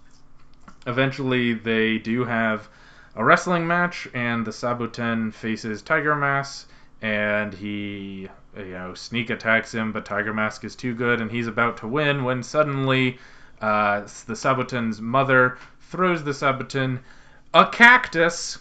eventually, 0.88 1.53
they 1.53 1.97
do 1.97 2.24
have 2.24 2.70
a 3.16 3.24
wrestling 3.24 3.68
match, 3.68 4.07
and 4.14 4.45
the 4.45 4.51
Saboten 4.51 5.34
faces 5.34 5.82
Tiger 5.82 6.16
Mask, 6.16 6.70
and 7.01 7.53
he, 7.53 8.30
you 8.55 8.66
know, 8.66 8.93
sneak 8.93 9.30
attacks 9.32 9.74
him, 9.74 9.91
but 9.91 10.05
Tiger 10.05 10.34
Mask 10.34 10.64
is 10.64 10.76
too 10.76 10.93
good, 10.93 11.20
and 11.20 11.32
he's 11.32 11.47
about 11.47 11.78
to 11.78 11.88
win 11.88 12.24
when 12.24 12.43
suddenly 12.43 13.18
uh, 13.62 14.01
the 14.26 14.36
Saboten's 14.36 15.01
mother 15.01 15.57
throws 15.89 16.24
the 16.24 16.34
Saboten 16.34 16.99
a 17.53 17.66
cactus. 17.66 18.60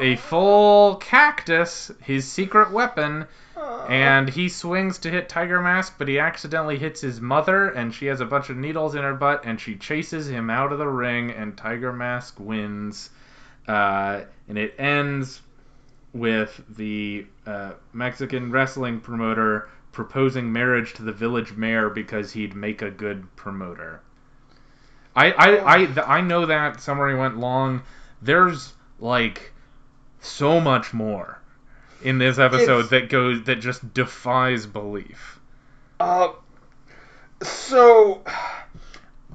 A 0.00 0.16
full 0.16 0.96
cactus, 0.96 1.90
his 2.02 2.26
secret 2.26 2.72
weapon, 2.72 3.26
and 3.88 4.28
he 4.28 4.48
swings 4.48 4.98
to 4.98 5.10
hit 5.10 5.28
Tiger 5.28 5.60
Mask, 5.60 5.94
but 5.98 6.08
he 6.08 6.18
accidentally 6.18 6.78
hits 6.78 7.00
his 7.00 7.20
mother, 7.20 7.68
and 7.68 7.94
she 7.94 8.06
has 8.06 8.20
a 8.20 8.24
bunch 8.24 8.48
of 8.48 8.56
needles 8.56 8.94
in 8.94 9.02
her 9.02 9.14
butt, 9.14 9.42
and 9.44 9.60
she 9.60 9.76
chases 9.76 10.28
him 10.28 10.50
out 10.50 10.72
of 10.72 10.78
the 10.78 10.88
ring, 10.88 11.30
and 11.30 11.56
Tiger 11.56 11.92
Mask 11.92 12.40
wins. 12.40 13.10
Uh, 13.68 14.22
and 14.48 14.58
it 14.58 14.74
ends 14.78 15.40
with 16.12 16.62
the 16.76 17.26
uh, 17.46 17.72
Mexican 17.92 18.50
wrestling 18.50 19.00
promoter 19.00 19.68
proposing 19.92 20.52
marriage 20.52 20.94
to 20.94 21.02
the 21.02 21.12
village 21.12 21.52
mayor 21.52 21.90
because 21.90 22.32
he'd 22.32 22.54
make 22.54 22.82
a 22.82 22.90
good 22.90 23.34
promoter. 23.36 24.00
I 25.14 25.30
I 25.32 25.56
I, 25.84 26.16
I 26.18 26.20
know 26.22 26.46
that 26.46 26.80
summary 26.80 27.14
went 27.14 27.36
long. 27.38 27.82
There's 28.20 28.72
like 28.98 29.52
so 30.20 30.60
much 30.60 30.92
more 30.94 31.38
in 32.02 32.18
this 32.18 32.38
episode 32.38 32.86
It's- 32.86 32.90
that 32.90 33.08
goes 33.10 33.44
that 33.44 33.56
just 33.56 33.92
defies 33.94 34.66
belief. 34.66 35.38
Uh, 36.00 36.32
so 37.42 38.22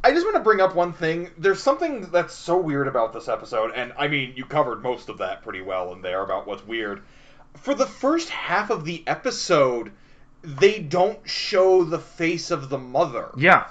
I 0.03 0.11
just 0.11 0.25
want 0.25 0.35
to 0.35 0.43
bring 0.43 0.59
up 0.61 0.75
one 0.75 0.93
thing. 0.93 1.29
There's 1.37 1.61
something 1.61 2.01
that's 2.11 2.33
so 2.33 2.57
weird 2.57 2.87
about 2.87 3.13
this 3.13 3.27
episode, 3.27 3.71
and 3.75 3.93
I 3.97 4.07
mean, 4.07 4.33
you 4.35 4.45
covered 4.45 4.81
most 4.83 5.09
of 5.09 5.19
that 5.19 5.43
pretty 5.43 5.61
well 5.61 5.93
in 5.93 6.01
there 6.01 6.21
about 6.21 6.47
what's 6.47 6.65
weird. 6.65 7.03
For 7.55 7.73
the 7.73 7.85
first 7.85 8.29
half 8.29 8.69
of 8.69 8.85
the 8.85 9.03
episode, 9.07 9.91
they 10.47 10.79
don't 10.79 11.19
show 11.29 11.83
the 11.83 11.99
face 11.99 12.49
of 12.51 12.69
the 12.69 12.77
mother. 12.77 13.29
Yeah, 13.37 13.65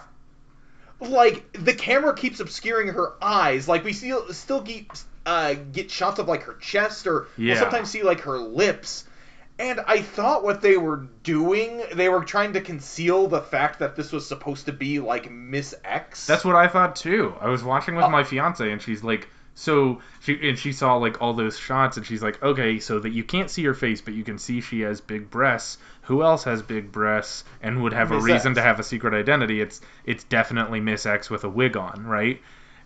Like 1.00 1.52
the 1.52 1.74
camera 1.74 2.14
keeps 2.14 2.40
obscuring 2.40 2.88
her 2.88 3.12
eyes. 3.22 3.66
Like 3.68 3.84
we 3.84 3.92
see, 3.92 4.12
still 4.30 4.62
keep 4.62 4.92
uh, 5.26 5.54
get 5.72 5.90
shots 5.90 6.18
of 6.18 6.28
like 6.28 6.42
her 6.44 6.54
chest, 6.54 7.06
or 7.06 7.26
Yeah. 7.36 7.54
we'll 7.54 7.62
sometimes 7.62 7.90
see 7.90 8.02
like 8.02 8.20
her 8.20 8.38
lips. 8.38 9.04
And 9.58 9.80
I 9.86 10.02
thought 10.02 10.44
what 10.44 10.60
they 10.60 10.76
were 10.76 11.06
doing, 11.22 11.82
they 11.94 12.10
were 12.10 12.22
trying 12.24 12.52
to 12.54 12.60
conceal 12.60 13.26
the 13.26 13.40
fact 13.40 13.78
that 13.78 13.96
this 13.96 14.12
was 14.12 14.28
supposed 14.28 14.66
to 14.66 14.72
be 14.72 14.98
like 15.00 15.30
Miss 15.30 15.74
X. 15.82 16.26
that's 16.26 16.44
what 16.44 16.56
I 16.56 16.68
thought 16.68 16.94
too. 16.96 17.34
I 17.40 17.48
was 17.48 17.64
watching 17.64 17.94
with 17.96 18.04
Oh. 18.04 18.10
my 18.10 18.22
fiance, 18.22 18.70
and 18.70 18.82
she's 18.82 19.02
like, 19.02 19.28
so 19.54 20.02
she 20.20 20.50
and 20.50 20.58
she 20.58 20.72
saw 20.72 20.96
like 20.96 21.22
all 21.22 21.32
those 21.32 21.58
shots, 21.58 21.96
and 21.96 22.04
she's 22.06 22.22
like, 22.22 22.42
okay, 22.42 22.78
so 22.78 22.98
that 23.00 23.10
you 23.12 23.24
can't 23.24 23.50
see 23.50 23.64
her 23.64 23.72
face, 23.72 24.02
but 24.02 24.12
you 24.12 24.24
can 24.24 24.38
see 24.38 24.60
she 24.60 24.80
has 24.82 25.00
big 25.00 25.30
breasts. 25.30 25.78
Who 26.06 26.22
else 26.22 26.44
has 26.44 26.62
big 26.62 26.92
breasts 26.92 27.44
and 27.62 27.82
would 27.82 27.92
have 27.92 28.10
a 28.12 28.20
reason 28.20 28.52
X. 28.52 28.56
to 28.58 28.62
have 28.62 28.78
a 28.80 28.84
secret 28.84 29.14
identity? 29.14 29.60
It's 29.60 29.80
it's 30.04 30.24
definitely 30.24 30.80
Miss 30.80 31.04
X 31.06 31.28
with 31.30 31.44
a 31.44 31.48
wig 31.48 31.76
on, 31.76 32.06
right? 32.06 32.40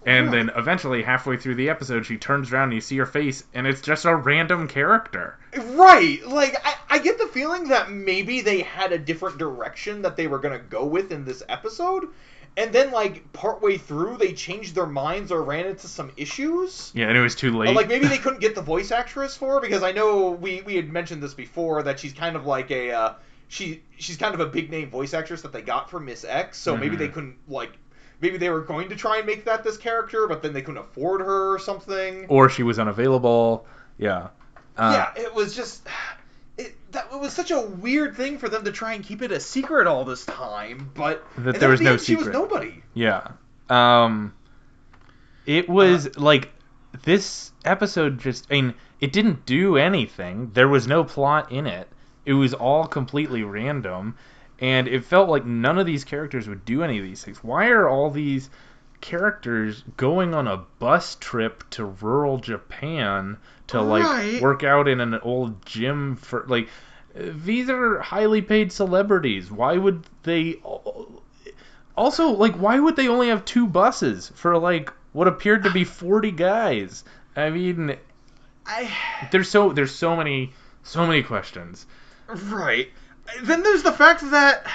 And 0.06 0.28
Right. 0.28 0.36
then 0.46 0.50
eventually, 0.56 1.02
halfway 1.02 1.36
through 1.36 1.56
the 1.56 1.68
episode, 1.68 2.06
she 2.06 2.16
turns 2.16 2.50
around 2.50 2.64
and 2.68 2.74
you 2.74 2.80
see 2.80 2.96
her 2.96 3.04
face, 3.06 3.44
and 3.52 3.66
it's 3.66 3.82
just 3.82 4.06
a 4.06 4.16
random 4.16 4.66
character. 4.66 5.36
Right. 5.74 6.26
Like 6.26 6.54
I, 6.64 6.74
I 6.88 6.98
get 7.00 7.18
the 7.18 7.26
feeling 7.26 7.68
that 7.68 7.90
maybe 7.90 8.40
they 8.40 8.60
had 8.62 8.92
a 8.92 8.98
different 8.98 9.36
direction 9.36 10.00
that 10.02 10.16
they 10.16 10.26
were 10.26 10.38
gonna 10.38 10.58
go 10.58 10.86
with 10.86 11.12
in 11.12 11.26
this 11.26 11.42
episode, 11.50 12.06
and 12.56 12.72
then 12.72 12.90
like 12.90 13.32
partway 13.32 13.76
through 13.78 14.16
they 14.16 14.32
changed 14.32 14.74
their 14.74 14.86
minds 14.86 15.30
or 15.32 15.42
ran 15.42 15.66
into 15.66 15.86
some 15.88 16.10
issues. 16.16 16.90
Yeah, 16.94 17.08
and 17.08 17.16
it 17.16 17.20
was 17.20 17.34
too 17.34 17.56
late. 17.56 17.70
Or, 17.70 17.74
like 17.74 17.88
maybe 17.88 18.06
they 18.06 18.18
couldn't 18.24 18.40
get 18.40 18.54
the 18.54 18.62
voice 18.62 18.90
actress 18.90 19.36
for 19.36 19.54
her 19.54 19.60
because 19.60 19.82
I 19.82 19.92
know 19.92 20.30
we 20.30 20.62
we 20.62 20.76
had 20.76 20.92
mentioned 20.92 21.22
this 21.22 21.34
before 21.34 21.82
that 21.84 22.00
she's 22.00 22.12
kind 22.12 22.36
of 22.36 22.46
like 22.46 22.70
a 22.70 22.90
uh, 22.92 23.12
she 23.48 23.82
she's 23.98 24.16
kind 24.16 24.34
of 24.34 24.40
a 24.40 24.46
big 24.46 24.70
name 24.70 24.90
voice 24.90 25.14
actress 25.14 25.42
that 25.42 25.52
they 25.52 25.62
got 25.62 25.90
for 25.90 26.00
Miss 26.00 26.24
X. 26.24 26.58
So 26.58 26.76
maybe 26.76 26.96
Mhm. 26.96 26.98
they 27.00 27.08
couldn't 27.08 27.36
like 27.48 27.72
maybe 28.20 28.36
they 28.36 28.50
were 28.50 28.60
going 28.62 28.88
to 28.90 28.96
try 28.96 29.18
and 29.18 29.26
make 29.26 29.44
that 29.44 29.64
this 29.64 29.76
character, 29.76 30.26
but 30.26 30.42
then 30.42 30.52
they 30.52 30.60
couldn't 30.62 30.80
afford 30.82 31.20
her 31.22 31.54
or 31.54 31.58
something. 31.58 32.26
or 32.28 32.48
she 32.50 32.62
was 32.62 32.78
unavailable. 32.78 33.66
Yeah. 33.98 34.28
Uh, 34.76 34.92
yeah, 35.16 35.22
it 35.22 35.34
was 35.34 35.54
just 35.54 35.86
that 36.92 37.08
it 37.12 37.18
was 37.20 37.32
such 37.32 37.50
a 37.50 37.60
weird 37.60 38.16
thing 38.16 38.38
for 38.38 38.48
them 38.48 38.64
to 38.64 38.72
try 38.72 38.94
and 38.94 39.04
keep 39.04 39.22
it 39.22 39.32
a 39.32 39.40
secret 39.40 39.86
all 39.86 40.04
this 40.04 40.24
time, 40.26 40.90
but 40.94 41.24
That 41.38 41.60
there 41.60 41.68
was 41.68 41.78
the 41.80 41.84
no 41.84 41.92
end, 41.92 42.00
She 42.00 42.16
was 42.16 42.24
secret. 42.26 42.32
nobody. 42.38 42.82
Yeah. 42.94 43.28
Um 43.68 44.34
it 45.46 45.68
was 45.68 46.06
Uh, 46.06 46.10
like 46.16 46.50
this 47.02 47.52
episode 47.64 48.18
just 48.18 48.46
I 48.50 48.54
mean, 48.54 48.74
it 49.00 49.12
didn't 49.12 49.46
do 49.46 49.76
anything. 49.76 50.50
There 50.54 50.68
was 50.68 50.86
no 50.86 51.04
plot 51.04 51.52
in 51.52 51.66
it. 51.66 51.88
It 52.26 52.34
was 52.34 52.52
all 52.54 52.86
completely 52.86 53.42
random 53.44 54.16
and 54.60 54.88
it 54.88 55.04
felt 55.04 55.28
like 55.30 55.46
none 55.46 55.78
of 55.78 55.86
these 55.86 56.04
characters 56.04 56.48
would 56.48 56.64
do 56.64 56.82
any 56.82 56.98
of 56.98 57.04
these 57.04 57.24
things. 57.24 57.42
Why 57.42 57.68
are 57.68 57.88
all 57.88 58.10
these 58.10 58.50
characters 59.00 59.82
going 59.96 60.34
on 60.34 60.46
a 60.46 60.58
bus 60.78 61.16
trip 61.20 61.64
to 61.70 61.84
rural 61.84 62.38
Japan 62.38 63.38
to 63.68 63.80
like 63.80 64.04
Right. 64.04 64.42
work 64.42 64.62
out 64.62 64.88
in 64.88 65.00
an 65.00 65.14
old 65.22 65.64
gym 65.64 66.16
for 66.16 66.44
like 66.48 66.68
these 67.14 67.68
are 67.70 67.98
highly 68.00 68.42
paid 68.42 68.72
celebrities. 68.72 69.50
Why 69.50 69.76
would 69.76 70.04
they 70.22 70.60
also 71.96 72.28
like 72.30 72.54
why 72.54 72.78
would 72.78 72.96
they 72.96 73.08
only 73.08 73.28
have 73.28 73.44
two 73.44 73.66
buses 73.66 74.30
for 74.34 74.58
like 74.58 74.92
what 75.12 75.28
appeared 75.28 75.64
to 75.64 75.70
be 75.70 75.84
40 75.84 76.30
guys? 76.32 77.04
I 77.36 77.50
mean, 77.50 77.96
I 78.66 78.94
there's 79.30 79.48
so 79.50 79.72
there's 79.72 79.94
so 79.94 80.16
many 80.16 80.52
so 80.82 81.06
many 81.06 81.22
questions. 81.22 81.86
Right. 82.28 82.90
Then 83.42 83.62
there's 83.62 83.82
the 83.82 83.92
fact 83.92 84.28
that 84.30 84.66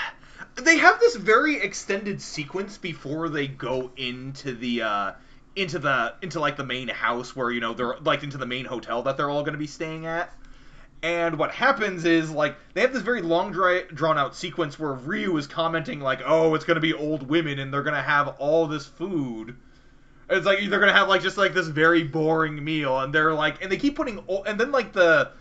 they 0.55 0.77
have 0.77 0.99
this 0.99 1.15
very 1.15 1.57
extended 1.57 2.21
sequence 2.21 2.77
before 2.77 3.29
they 3.29 3.47
go 3.47 3.91
into 3.97 4.53
the 4.53 4.81
uh 4.81 5.11
into 5.55 5.79
the 5.79 6.13
into 6.21 6.39
like 6.39 6.57
the 6.57 6.65
main 6.65 6.87
house 6.87 7.35
where 7.35 7.51
you 7.51 7.59
know 7.59 7.73
they're 7.73 7.97
like 7.99 8.23
into 8.23 8.37
the 8.37 8.45
main 8.45 8.65
hotel 8.65 9.03
that 9.03 9.17
they're 9.17 9.29
all 9.29 9.41
going 9.41 9.53
to 9.53 9.59
be 9.59 9.67
staying 9.67 10.05
at. 10.05 10.31
And 11.03 11.37
what 11.37 11.51
happens 11.51 12.05
is 12.05 12.31
like 12.31 12.57
they 12.73 12.81
have 12.81 12.93
this 12.93 13.03
very 13.03 13.21
long 13.21 13.51
dry, 13.51 13.83
drawn 13.93 14.17
out 14.17 14.35
sequence 14.35 14.79
where 14.79 14.93
Ryu 14.93 15.35
is 15.37 15.45
commenting 15.45 15.99
like, 15.99 16.21
"Oh, 16.25 16.55
it's 16.55 16.65
going 16.65 16.75
to 16.75 16.81
be 16.81 16.93
old 16.93 17.29
women 17.29 17.59
and 17.59 17.73
they're 17.73 17.83
going 17.83 17.95
to 17.95 18.01
have 18.01 18.29
all 18.39 18.67
this 18.67 18.85
food." 18.85 19.55
It's 20.29 20.45
like 20.45 20.59
they're 20.59 20.79
going 20.79 20.91
to 20.91 20.97
have 20.97 21.07
like 21.07 21.21
just 21.21 21.37
like 21.37 21.53
this 21.53 21.67
very 21.67 22.03
boring 22.03 22.63
meal 22.63 22.99
and 22.99 23.13
they're 23.13 23.33
like 23.33 23.61
and 23.61 23.71
they 23.71 23.77
keep 23.77 23.95
putting 23.95 24.23
and 24.47 24.59
then 24.59 24.71
like 24.71 24.93
the 24.93 25.31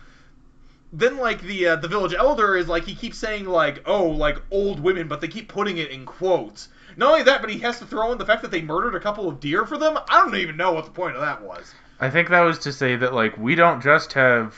then 0.97 1.17
like 1.17 1.41
the 1.41 1.67
uh, 1.67 1.75
the 1.75 1.87
village 1.87 2.13
elder 2.13 2.55
is 2.55 2.67
like 2.67 2.85
he 2.85 2.95
keeps 2.95 3.17
saying 3.17 3.45
like 3.45 3.81
oh 3.85 4.05
like 4.05 4.41
old 4.49 4.79
women 4.79 5.07
but 5.07 5.19
they 5.21 5.27
keep 5.27 5.49
putting 5.49 5.77
it 5.77 5.91
in 5.91 6.05
quotes. 6.05 6.69
Not 6.97 7.11
only 7.11 7.23
that 7.23 7.41
but 7.41 7.49
he 7.49 7.59
has 7.59 7.79
to 7.79 7.85
throw 7.85 8.11
in 8.11 8.17
the 8.17 8.25
fact 8.25 8.41
that 8.41 8.51
they 8.51 8.61
murdered 8.61 8.95
a 8.95 8.99
couple 8.99 9.27
of 9.27 9.39
deer 9.39 9.65
for 9.65 9.77
them? 9.77 9.97
I 10.09 10.21
don't 10.21 10.35
even 10.35 10.57
know 10.57 10.71
what 10.71 10.85
the 10.85 10.91
point 10.91 11.15
of 11.15 11.21
that 11.21 11.41
was. 11.41 11.73
I 11.99 12.09
think 12.09 12.29
that 12.29 12.41
was 12.41 12.59
to 12.59 12.73
say 12.73 12.95
that 12.95 13.13
like 13.13 13.37
we 13.37 13.55
don't 13.55 13.81
just 13.81 14.13
have 14.13 14.55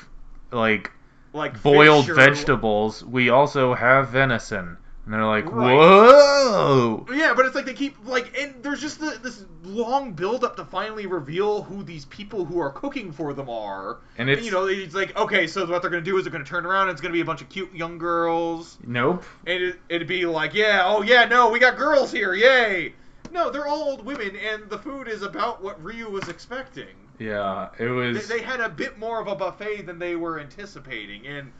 like 0.52 0.92
like 1.34 1.62
boiled 1.62 2.10
or- 2.10 2.16
vegetables, 2.16 3.04
we 3.04 3.30
also 3.30 3.74
have 3.74 4.10
venison. 4.10 4.78
And 5.08 5.14
they're 5.14 5.26
like, 5.26 5.50
Right. 5.50 5.74
whoa. 5.74 7.06
Yeah, 7.14 7.34
but 7.34 7.46
it's 7.46 7.56
like 7.56 7.66
they 7.66 7.74
keep 7.74 7.96
like, 8.06 8.38
and 8.38 8.62
there's 8.62 8.82
just 8.82 9.00
the, 9.00 9.18
this 9.24 9.46
long 9.64 10.12
build 10.12 10.44
up 10.44 10.58
to 10.58 10.66
finally 10.66 11.06
reveal 11.06 11.64
who 11.64 11.82
these 11.82 12.04
people 12.06 12.44
who 12.44 12.60
are 12.60 12.72
cooking 12.72 13.14
for 13.14 13.34
them 13.34 13.50
are. 13.50 14.00
And 14.18 14.30
it's 14.30 14.44
you 14.46 14.52
know, 14.52 14.66
it's 14.68 14.94
like 14.94 15.16
okay, 15.18 15.48
so 15.48 15.66
what 15.66 15.82
they're 15.82 15.90
gonna 15.90 16.02
do 16.04 16.18
is 16.18 16.26
they're 16.26 16.32
gonna 16.32 16.44
turn 16.44 16.66
around 16.66 16.90
and 16.90 16.92
it's 16.92 17.00
gonna 17.00 17.14
be 17.14 17.22
a 17.22 17.26
bunch 17.26 17.42
of 17.42 17.48
cute 17.48 17.74
young 17.74 17.98
girls, 17.98 18.78
nope. 18.86 19.24
and 19.46 19.64
it, 19.64 19.80
it'd 19.88 20.08
be 20.10 20.26
like, 20.26 20.54
yeah, 20.54 20.82
oh 20.86 21.02
yeah, 21.04 21.24
no, 21.24 21.50
we 21.52 21.60
got 21.60 21.78
girls 21.78 22.12
here, 22.12 22.34
yay. 22.34 22.94
No, 23.32 23.50
they're 23.50 23.68
all 23.68 23.84
old 23.84 24.04
women, 24.06 24.36
and 24.36 24.70
the 24.70 24.78
food 24.78 25.08
is 25.08 25.22
about 25.22 25.64
what 25.64 25.82
Ryu 25.82 26.10
was 26.10 26.28
expecting. 26.28 26.88
Yeah, 27.18 27.70
it 27.80 27.86
They, 27.86 27.88
was. 27.88 28.28
they 28.28 28.42
had 28.42 28.60
a 28.60 28.68
bit 28.70 29.00
more 29.00 29.22
of 29.22 29.28
a 29.28 29.36
buffet 29.36 29.84
than 29.86 30.00
they 30.00 30.18
were 30.18 30.38
anticipating, 30.38 31.26
and 31.28 31.52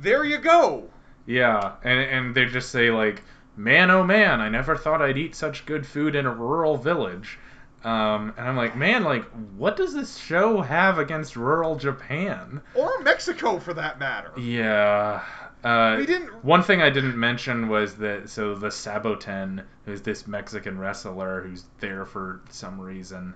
there 0.00 0.24
you 0.24 0.38
go. 0.38 0.88
Yeah, 1.26 1.72
and 1.82 2.00
and 2.00 2.34
they 2.34 2.44
just 2.46 2.70
say 2.70 2.90
like, 2.90 3.22
"Man, 3.56 3.90
oh 3.90 4.04
man, 4.04 4.40
I 4.40 4.48
never 4.48 4.76
thought 4.76 5.00
I'd 5.02 5.16
eat 5.18 5.34
such 5.34 5.64
good 5.66 5.86
food 5.86 6.14
in 6.14 6.26
a 6.26 6.34
rural 6.34 6.76
village." 6.76 7.38
Um, 7.82 8.32
and 8.38 8.48
I'm 8.48 8.56
like, 8.56 8.74
man, 8.76 9.04
like, 9.04 9.24
what 9.58 9.76
does 9.76 9.92
this 9.92 10.16
show 10.16 10.62
have 10.62 10.98
against 10.98 11.36
rural 11.36 11.76
Japan? 11.76 12.62
Or 12.74 13.00
Mexico, 13.02 13.58
for 13.58 13.74
that 13.74 13.98
matter. 13.98 14.32
Yeah. 14.40 15.22
Uh, 15.62 15.96
We 15.98 16.06
didn't- 16.06 16.42
One 16.42 16.62
thing 16.62 16.80
I 16.80 16.88
didn't 16.88 17.18
mention 17.18 17.68
was 17.68 17.96
that 17.96 18.30
so 18.30 18.54
the 18.54 18.70
Saboten, 18.70 19.64
who's 19.84 20.00
this 20.00 20.26
Mexican 20.26 20.78
wrestler 20.78 21.42
who's 21.42 21.66
there 21.80 22.06
for 22.06 22.40
some 22.48 22.80
reason, 22.80 23.34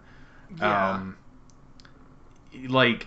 Yeah. 0.58 0.92
um, 0.94 1.16
like 2.68 3.06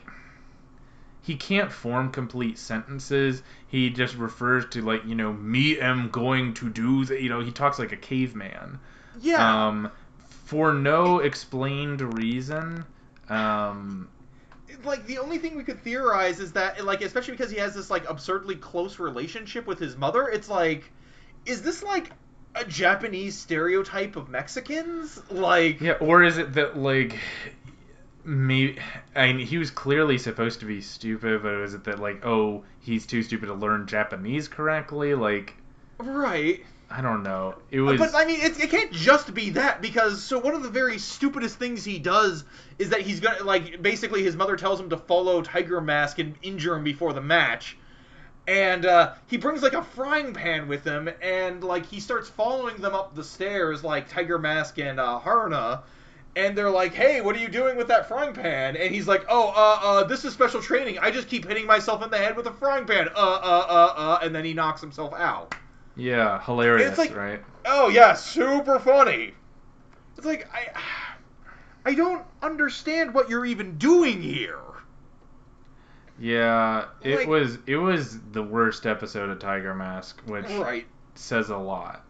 he 1.22 1.36
can't 1.36 1.72
form 1.72 2.12
complete 2.12 2.58
sentences. 2.58 3.42
He 3.72 3.89
just 3.89 4.15
refers 4.15 4.65
to 4.72 4.82
like 4.82 5.05
you 5.05 5.15
know 5.15 5.32
me 5.32 5.80
am 5.80 6.09
going 6.09 6.53
to 6.55 6.69
do 6.69 7.05
the 7.05 7.22
you 7.22 7.30
know 7.30 7.39
he 7.39 7.51
talks 7.51 7.80
like 7.80 7.93
a 7.93 7.97
caveman. 7.97 8.80
yeah. 9.22 9.67
Um, 9.67 9.89
for 10.45 10.74
no 10.74 11.19
explained 11.19 12.17
reason. 12.17 12.84
Um, 13.30 14.09
like 14.84 15.05
the 15.05 15.19
only 15.19 15.38
thing 15.38 15.55
we 15.55 15.63
could 15.63 15.82
theorize 15.82 16.41
is 16.41 16.51
that 16.51 16.84
like 16.84 17.01
especially 17.01 17.32
because 17.34 17.49
he 17.49 17.57
has 17.57 17.74
this 17.74 17.89
like 17.89 18.09
absurdly 18.09 18.55
close 18.55 18.99
relationship 18.99 19.67
with 19.67 19.80
his 19.80 19.95
mother 19.95 20.28
it's 20.28 20.49
like 20.49 20.91
is 21.45 21.61
this 21.61 21.84
like 21.84 22.11
a 22.55 22.65
japanese 22.65 23.38
stereotype 23.38 24.15
of 24.15 24.30
mexicans 24.30 25.22
like 25.30 25.80
Yeah, 25.82 25.93
or 25.93 26.24
is 26.24 26.38
it 26.38 26.53
that 26.53 26.78
like 26.78 27.17
me? 28.26 28.78
I 29.15 29.34
mean, 29.34 29.45
he 29.45 29.57
was 29.57 29.72
clearly 29.72 30.17
supposed 30.17 30.59
to 30.61 30.65
be 30.65 30.82
stupid, 30.82 31.43
but 31.43 31.57
was 31.57 31.74
it 31.74 31.84
that 31.86 31.99
like 31.99 32.26
oh 32.26 32.63
he's 32.80 33.05
too 33.05 33.24
stupid 33.24 33.47
to 33.47 33.53
learn 33.53 33.88
Japanese 33.88 34.47
correctly? 34.47 35.15
Like 35.15 35.55
right 35.99 36.63
I 36.93 37.01
don't 37.01 37.24
know. 37.24 37.55
It 37.72 37.80
was 37.80 37.99
but 37.99 38.13
i 38.13 38.26
mean 38.26 38.41
it, 38.41 38.59
it 38.59 38.69
can't 38.69 38.91
just 38.91 39.34
be 39.34 39.51
that 39.51 39.82
because 39.82 40.22
so 40.22 40.39
one 40.39 40.53
of 40.53 40.63
the 40.63 40.69
very 40.69 40.97
stupidest 40.97 41.57
things 41.57 41.86
he 41.86 41.99
does 41.99 42.43
is 42.78 42.89
that 42.89 43.01
he's 43.01 43.19
gonna 43.19 43.43
like 43.43 43.82
basically 43.82 44.24
his 44.24 44.36
mother 44.36 44.57
tells 44.57 44.80
him 44.80 44.89
to 44.89 44.97
follow 44.97 45.41
tiger 45.41 45.80
mask 45.80 46.19
and 46.19 46.36
injure 46.41 46.76
him 46.76 46.84
before 46.84 47.13
the 47.13 47.22
match 47.22 47.78
and 48.47 48.86
uh, 48.86 49.13
he 49.28 49.38
brings 49.38 49.61
like 49.61 49.74
a 49.74 49.84
frying 49.84 50.34
pan 50.34 50.67
with 50.67 50.84
him 50.84 51.09
and 51.22 51.63
like 51.63 51.86
he 51.86 51.99
starts 51.99 52.28
following 52.28 52.76
them 52.78 52.93
up 52.93 53.15
the 53.15 53.24
stairs 53.24 53.84
like 53.84 54.09
tiger 54.09 54.38
mask 54.38 54.78
and 54.80 54.99
uh, 54.99 55.19
haruna 55.24 55.82
and 56.36 56.58
they're 56.58 56.70
like 56.70 56.94
hey 56.94 57.20
what 57.22 57.36
are 57.36 57.40
you 57.40 57.48
doing 57.50 57.76
with 57.76 57.88
that 57.90 58.08
frying 58.08 58.34
pan 58.34 58.76
and 58.78 58.94
he's 58.94 59.08
like 59.08 59.26
oh 59.30 59.50
uh, 59.50 59.80
uh, 59.86 60.04
this 60.06 60.24
is 60.24 60.34
special 60.34 60.62
training 60.62 60.98
i 61.00 61.12
just 61.12 61.28
keep 61.28 61.46
hitting 61.48 61.66
myself 61.66 62.02
in 62.04 62.10
the 62.10 62.18
head 62.18 62.36
with 62.38 62.48
a 62.48 62.54
frying 62.54 62.86
pan 62.86 63.08
uh, 63.10 63.20
uh, 63.20 63.66
uh, 63.70 63.94
uh, 63.98 64.20
and 64.24 64.34
then 64.34 64.46
he 64.46 64.54
knocks 64.54 64.80
himself 64.82 65.14
out 65.14 65.54
yeah 65.98 66.42
hilarious, 66.44 66.98
like- 66.98 67.16
right? 67.16 67.42
oh 67.66 67.90
yeah 67.90 68.14
super 68.14 68.80
funny 68.80 69.34
it's 70.18 70.26
like 70.26 70.48
i 70.54 70.70
i 71.86 71.94
don't 71.94 72.24
understand 72.42 73.14
what 73.14 73.30
you're 73.30 73.46
even 73.46 73.78
doing 73.78 74.22
here 74.22 74.58
Yeah, 76.20 76.86
it 77.02 77.18
Like- 77.18 77.28
was 77.28 77.58
it 77.66 77.78
was 77.78 78.20
the 78.32 78.44
worst 78.44 78.86
episode 78.86 79.30
of 79.32 79.40
Tiger 79.40 79.74
Mask, 79.74 80.22
which 80.28 80.46
right 80.52 80.86
says 81.16 81.50
a 81.50 81.58
lot. 81.58 82.06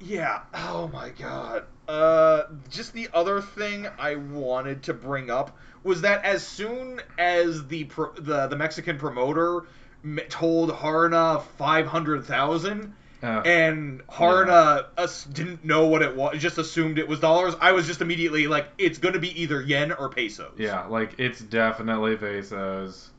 Yeah. 0.00 0.40
Oh 0.52 0.88
my 0.88 1.10
god. 1.10 1.64
Uh, 1.88 2.44
just 2.70 2.92
the 2.92 3.08
other 3.12 3.40
thing 3.40 3.86
I 3.98 4.16
wanted 4.16 4.84
to 4.84 4.94
bring 4.94 5.30
up 5.30 5.56
was 5.82 6.00
that 6.02 6.24
as 6.24 6.46
soon 6.46 7.00
as 7.18 7.66
the 7.66 7.84
pro- 7.84 8.14
the 8.14 8.46
the 8.46 8.56
Mexican 8.56 8.96
promoter 8.98 9.64
m- 10.02 10.20
told 10.28 10.70
Haruna 10.70 11.42
five 11.58 11.86
hundred 11.86 12.24
thousand. 12.24 12.94
Uh, 13.22 13.40
And 13.46 14.06
Haruna 14.06 14.86
us 14.98 15.24
didn't 15.24 15.64
know 15.64 15.86
what 15.86 16.02
it 16.02 16.14
was, 16.14 16.38
just 16.38 16.58
assumed 16.58 16.98
it 16.98 17.08
was 17.08 17.20
dollars. 17.20 17.54
I 17.58 17.72
was 17.72 17.86
just 17.86 18.02
immediately 18.02 18.46
like, 18.48 18.68
it's 18.76 18.98
gonna 18.98 19.18
be 19.18 19.40
either 19.42 19.62
yen 19.62 19.92
or 19.92 20.10
pesos. 20.10 20.52
yeah, 20.58 20.84
like 20.86 21.14
it's 21.18 21.40
definitely 21.40 22.16
pesos. 22.16 23.10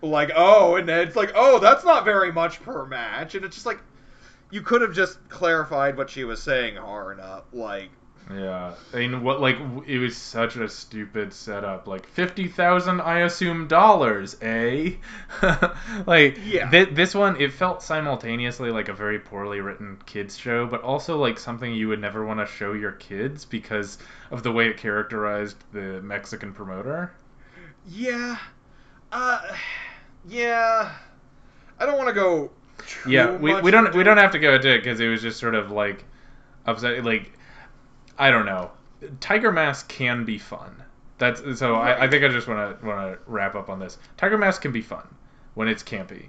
Like, 0.00 0.30
oh, 0.36 0.76
and 0.76 0.88
then 0.88 1.08
it's 1.08 1.16
like, 1.16 1.32
oh, 1.34 1.58
that's 1.58 1.84
not 1.84 2.04
very 2.04 2.30
much 2.30 2.62
per 2.62 2.86
match, 2.86 3.34
and 3.34 3.44
it's 3.44 3.56
just 3.56 3.66
like, 3.66 3.80
you 4.52 4.62
could 4.62 4.80
have 4.80 4.92
just 4.94 5.18
clarified 5.28 5.96
what 5.96 6.08
she 6.08 6.22
was 6.22 6.40
saying, 6.40 6.76
Haruna. 6.76 7.42
Like, 7.52 7.90
Yeah, 8.30 8.74
I 8.92 8.96
mean, 8.98 9.22
what 9.22 9.40
like 9.40 9.56
it 9.86 9.98
was 9.98 10.14
such 10.16 10.56
a 10.56 10.68
stupid 10.68 11.32
setup. 11.32 11.86
Like 11.86 12.06
fifty 12.06 12.46
thousand, 12.46 13.00
I 13.00 13.20
assume 13.20 13.68
dollars, 13.68 14.36
eh? 14.42 14.92
like 16.06 16.38
Yeah. 16.44 16.70
thi- 16.70 16.84
this 16.92 17.14
one, 17.14 17.40
it 17.40 17.52
felt 17.54 17.82
simultaneously 17.82 18.70
like 18.70 18.88
a 18.88 18.92
very 18.92 19.18
poorly 19.18 19.60
written 19.62 19.98
kids 20.04 20.36
show, 20.36 20.66
but 20.66 20.82
also 20.82 21.16
like 21.18 21.38
something 21.38 21.72
you 21.74 21.88
would 21.88 22.00
never 22.00 22.24
want 22.26 22.40
to 22.40 22.46
show 22.46 22.74
your 22.74 22.92
kids 22.92 23.44
because 23.46 23.96
of 24.30 24.42
the 24.42 24.52
way 24.52 24.68
it 24.68 24.76
characterized 24.76 25.56
the 25.72 26.02
Mexican 26.02 26.52
promoter. 26.52 27.12
Yeah. 27.86 28.36
Uh 29.12 29.40
yeah. 30.28 30.92
I 31.78 31.86
don't 31.86 31.96
want 31.96 32.08
to 32.08 32.14
go 32.14 32.50
Yeah, 33.06 33.36
we, 33.36 33.54
we 33.60 33.70
don't 33.70 33.94
we 33.94 34.02
don't 34.02 34.16
have 34.18 34.32
to 34.32 34.38
go 34.38 34.54
into 34.54 34.72
it 34.74 34.78
because 34.78 35.00
it 35.00 35.08
was 35.08 35.22
just 35.22 35.38
sort 35.40 35.54
of 35.54 35.70
like 35.70 36.04
upset. 36.66 37.04
Like 37.04 37.32
I 38.18 38.30
don't 38.30 38.46
know. 38.46 38.70
Tiger 39.20 39.52
Mask 39.52 39.88
can 39.88 40.24
be 40.24 40.38
fun. 40.38 40.82
That's 41.18 41.40
so. 41.58 41.74
I, 41.74 42.04
I 42.04 42.08
think 42.08 42.24
I 42.24 42.28
just 42.28 42.46
want 42.48 42.80
to 42.80 42.86
want 42.86 43.12
to 43.12 43.18
wrap 43.30 43.54
up 43.54 43.68
on 43.68 43.78
this. 43.78 43.98
Tiger 44.16 44.38
Mask 44.38 44.62
can 44.62 44.72
be 44.72 44.82
fun 44.82 45.06
when 45.54 45.68
it's 45.68 45.82
campy, 45.82 46.26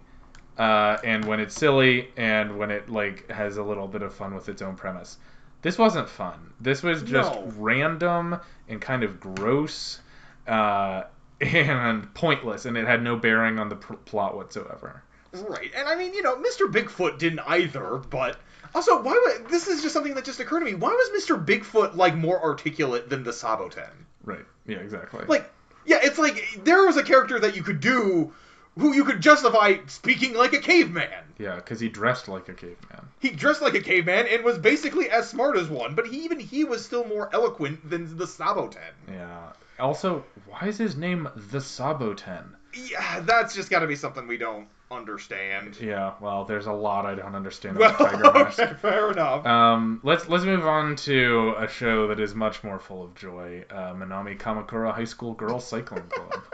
uh, 0.57 0.97
and 1.03 1.25
when 1.25 1.39
it's 1.39 1.55
silly, 1.55 2.09
and 2.17 2.57
when 2.57 2.71
it 2.71 2.89
like 2.89 3.29
has 3.29 3.57
a 3.57 3.63
little 3.63 3.87
bit 3.87 4.01
of 4.01 4.13
fun 4.13 4.33
with 4.33 4.49
its 4.49 4.61
own 4.61 4.75
premise. 4.75 5.17
This 5.61 5.77
wasn't 5.77 6.07
fun. 6.09 6.53
This 6.61 6.81
was 6.83 7.03
just 7.03 7.33
No. 7.33 7.51
random 7.57 8.39
and 8.69 8.79
kind 8.79 9.03
of 9.03 9.19
gross, 9.19 9.99
uh, 10.47 11.03
and 11.41 12.13
pointless, 12.13 12.65
and 12.65 12.77
it 12.77 12.87
had 12.87 13.03
no 13.03 13.15
bearing 13.15 13.59
on 13.59 13.69
the 13.69 13.75
pr- 13.75 13.93
plot 13.93 14.35
whatsoever. 14.35 15.03
Right. 15.33 15.71
And 15.75 15.87
I 15.87 15.95
mean, 15.95 16.13
you 16.13 16.23
know, 16.23 16.37
Mr. 16.37 16.71
Bigfoot 16.71 17.19
didn't 17.19 17.41
either, 17.41 17.97
but 18.09 18.37
also 18.75 19.01
why 19.01 19.19
would 19.25 19.49
this 19.49 19.67
is 19.67 19.81
just 19.81 19.93
something 19.93 20.15
that 20.15 20.25
just 20.25 20.39
occurred 20.39 20.59
to 20.59 20.65
me. 20.65 20.75
Why 20.75 20.89
was 20.89 21.23
Mr. 21.23 21.43
Bigfoot 21.43 21.95
like 21.95 22.15
more 22.15 22.41
articulate 22.41 23.09
than 23.09 23.23
the 23.23 23.31
Saboten? 23.31 23.89
Right. 24.23 24.45
Yeah. 24.65 24.77
Exactly. 24.77 25.25
Like, 25.27 25.49
yeah, 25.85 25.99
it's 26.01 26.19
like 26.19 26.61
there 26.63 26.85
was 26.85 26.97
a 26.97 27.03
character 27.03 27.39
that 27.39 27.55
you 27.55 27.63
could 27.63 27.79
do 27.79 28.31
who 28.77 28.93
you 28.93 29.03
could 29.03 29.21
justify 29.21 29.77
speaking 29.87 30.33
like 30.33 30.53
a 30.53 30.59
caveman. 30.59 31.23
Yeah, 31.37 31.55
because 31.55 31.79
he 31.79 31.89
dressed 31.89 32.27
like 32.27 32.47
a 32.49 32.53
caveman. 32.53 33.07
He 33.19 33.29
dressed 33.29 33.61
like 33.61 33.73
a 33.73 33.81
caveman 33.81 34.27
and 34.27 34.43
was 34.43 34.57
basically 34.57 35.09
as 35.09 35.29
smart 35.29 35.57
as 35.57 35.67
one, 35.67 35.95
but 35.95 36.07
he, 36.07 36.23
even 36.23 36.39
he 36.39 36.63
was 36.63 36.83
still 36.83 37.05
more 37.05 37.29
eloquent 37.33 37.89
than 37.89 38.17
the 38.17 38.25
Saboten. 38.25 38.93
Yeah. 39.11 39.53
Also, 39.79 40.23
why 40.45 40.67
is 40.67 40.77
his 40.77 40.95
name 40.95 41.27
the 41.35 41.59
Saboten? 41.59 42.55
Yeah, 42.73 43.21
that's 43.21 43.55
just 43.55 43.69
got 43.69 43.79
to 43.79 43.87
be 43.87 43.95
something 43.95 44.27
we 44.27 44.37
don't 44.37 44.67
understand. 44.91 45.77
Yeah, 45.79 46.13
well, 46.19 46.45
there's 46.45 46.65
a 46.65 46.71
lot 46.71 47.05
I 47.05 47.15
don't 47.15 47.35
understand 47.35 47.77
about 47.77 47.99
Well, 47.99 48.09
Tiger 48.09 48.31
Mask. 48.33 48.59
okay, 48.59 48.73
fair 48.81 49.11
enough. 49.11 49.45
Um, 49.45 49.99
let's 50.03 50.27
let's 50.29 50.45
move 50.45 50.65
on 50.65 50.95
to 50.97 51.55
a 51.57 51.67
show 51.67 52.07
that 52.07 52.19
is 52.19 52.33
much 52.35 52.63
more 52.63 52.79
full 52.79 53.03
of 53.03 53.15
joy. 53.15 53.65
Uh, 53.69 53.93
Minami 53.93 54.37
Kamakura 54.37 54.93
High 54.93 55.03
School 55.05 55.33
Girls 55.33 55.65
Cycling 55.67 56.07
Club. 56.09 56.43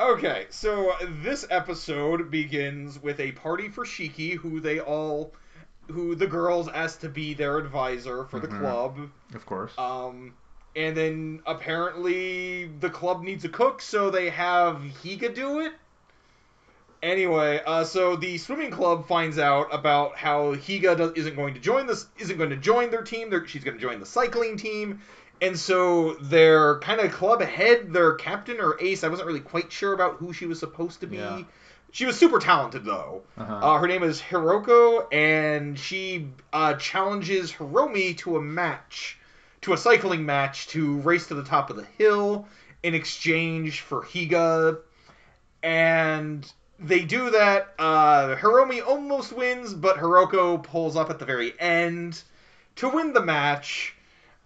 Okay, 0.00 0.46
so 0.50 0.92
this 1.22 1.46
episode 1.50 2.28
begins 2.28 3.00
with 3.00 3.20
a 3.20 3.30
party 3.32 3.68
for 3.68 3.84
Shiki, 3.84 4.34
who 4.34 4.58
they 4.58 4.80
all, 4.80 5.32
who 5.88 6.16
the 6.16 6.26
girls 6.26 6.68
asked 6.68 7.00
to 7.02 7.08
be 7.08 7.32
their 7.32 7.58
advisor 7.58 8.24
for 8.24 8.40
the 8.40 8.48
Mhm. 8.48 8.58
club. 8.58 8.98
of 9.34 9.46
course. 9.46 9.72
Um, 9.78 10.34
and 10.74 10.96
then 10.96 11.42
apparently 11.46 12.64
the 12.80 12.90
club 12.90 13.22
needs 13.22 13.44
a 13.44 13.48
cook, 13.48 13.80
so 13.80 14.10
they 14.10 14.30
have 14.30 14.78
Higa 15.04 15.32
do 15.32 15.60
it. 15.60 15.72
Anyway, 17.04 17.60
uh, 17.66 17.84
so 17.84 18.16
the 18.16 18.38
swimming 18.38 18.70
club 18.70 19.06
finds 19.06 19.38
out 19.38 19.68
about 19.70 20.16
how 20.16 20.54
Higa 20.54 20.96
does, 20.96 21.12
isn't 21.12 21.36
going 21.36 21.52
to 21.52 21.60
join 21.60 21.86
this, 21.86 22.06
isn't 22.18 22.38
going 22.38 22.48
to 22.48 22.56
join 22.56 22.90
their 22.90 23.02
team. 23.02 23.28
They're, 23.28 23.46
she's 23.46 23.62
going 23.62 23.76
to 23.76 23.80
join 23.80 24.00
the 24.00 24.06
cycling 24.06 24.56
team, 24.56 25.02
and 25.42 25.58
so 25.58 26.14
their 26.14 26.78
kind 26.78 27.00
of 27.00 27.12
club 27.12 27.42
head, 27.42 27.92
their 27.92 28.14
captain 28.14 28.58
or 28.58 28.80
ace, 28.80 29.04
I 29.04 29.08
wasn't 29.08 29.26
really 29.26 29.40
quite 29.40 29.70
sure 29.70 29.92
about 29.92 30.16
who 30.16 30.32
she 30.32 30.46
was 30.46 30.58
supposed 30.58 31.00
to 31.00 31.06
be. 31.06 31.18
Yeah. 31.18 31.42
She 31.92 32.06
was 32.06 32.18
super 32.18 32.38
talented 32.38 32.86
though. 32.86 33.24
Uh-huh. 33.36 33.54
Uh, 33.54 33.78
her 33.78 33.86
name 33.86 34.02
is 34.02 34.22
Hiroko, 34.22 35.06
and 35.12 35.78
she 35.78 36.28
uh, 36.54 36.72
challenges 36.74 37.52
Hiromi 37.52 38.16
to 38.18 38.38
a 38.38 38.40
match, 38.40 39.18
to 39.60 39.74
a 39.74 39.76
cycling 39.76 40.24
match, 40.24 40.68
to 40.68 41.00
race 41.00 41.26
to 41.26 41.34
the 41.34 41.44
top 41.44 41.68
of 41.68 41.76
the 41.76 41.86
hill 41.98 42.48
in 42.82 42.94
exchange 42.94 43.82
for 43.82 44.02
Higa. 44.02 44.78
And 45.62 46.50
they 46.78 47.04
do 47.04 47.30
that. 47.30 47.74
Uh, 47.78 48.36
Hiromi 48.36 48.86
almost 48.86 49.32
wins, 49.32 49.74
but 49.74 49.96
Hiroko 49.96 50.62
pulls 50.62 50.96
up 50.96 51.10
at 51.10 51.18
the 51.18 51.24
very 51.24 51.58
end 51.58 52.22
to 52.76 52.88
win 52.88 53.12
the 53.12 53.22
match. 53.22 53.94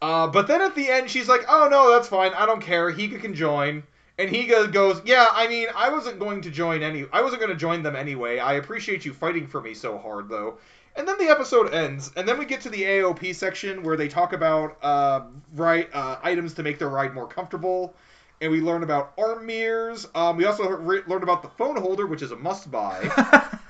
Uh, 0.00 0.28
but 0.28 0.46
then 0.46 0.60
at 0.60 0.74
the 0.74 0.88
end, 0.88 1.10
she's 1.10 1.28
like, 1.28 1.44
"Oh 1.48 1.68
no, 1.70 1.90
that's 1.92 2.08
fine. 2.08 2.32
I 2.34 2.46
don't 2.46 2.60
care. 2.60 2.92
Higa 2.92 3.20
can 3.20 3.34
join." 3.34 3.82
And 4.16 4.30
Higa 4.30 4.72
goes, 4.72 5.00
"Yeah, 5.04 5.26
I 5.32 5.48
mean, 5.48 5.68
I 5.74 5.90
wasn't 5.90 6.18
going 6.18 6.42
to 6.42 6.50
join 6.50 6.82
any. 6.82 7.06
I 7.12 7.22
wasn't 7.22 7.40
going 7.40 7.52
to 7.52 7.58
join 7.58 7.82
them 7.82 7.96
anyway. 7.96 8.38
I 8.38 8.54
appreciate 8.54 9.04
you 9.04 9.12
fighting 9.12 9.46
for 9.46 9.60
me 9.60 9.74
so 9.74 9.98
hard, 9.98 10.28
though." 10.28 10.58
And 10.96 11.06
then 11.06 11.16
the 11.18 11.28
episode 11.28 11.72
ends, 11.72 12.10
and 12.16 12.26
then 12.26 12.38
we 12.38 12.44
get 12.44 12.60
to 12.62 12.70
the 12.70 12.82
AOP 12.82 13.32
section 13.34 13.84
where 13.84 13.96
they 13.96 14.08
talk 14.08 14.32
about 14.32 14.76
uh, 14.82 15.22
right 15.54 15.88
uh, 15.92 16.18
items 16.22 16.54
to 16.54 16.62
make 16.62 16.78
their 16.78 16.88
ride 16.88 17.14
more 17.14 17.28
comfortable, 17.28 17.94
and 18.40 18.50
we 18.50 18.60
learn 18.60 18.82
about 18.82 19.12
arm 19.18 19.46
mirrors. 19.46 20.06
Um, 20.14 20.36
we 20.36 20.44
also 20.44 20.68
re- 20.68 21.02
learned 21.06 21.22
about 21.22 21.42
the 21.42 21.48
phone 21.50 21.76
holder, 21.76 22.06
which 22.06 22.22
is 22.22 22.32
a 22.32 22.36
must 22.36 22.70
buy. 22.70 23.48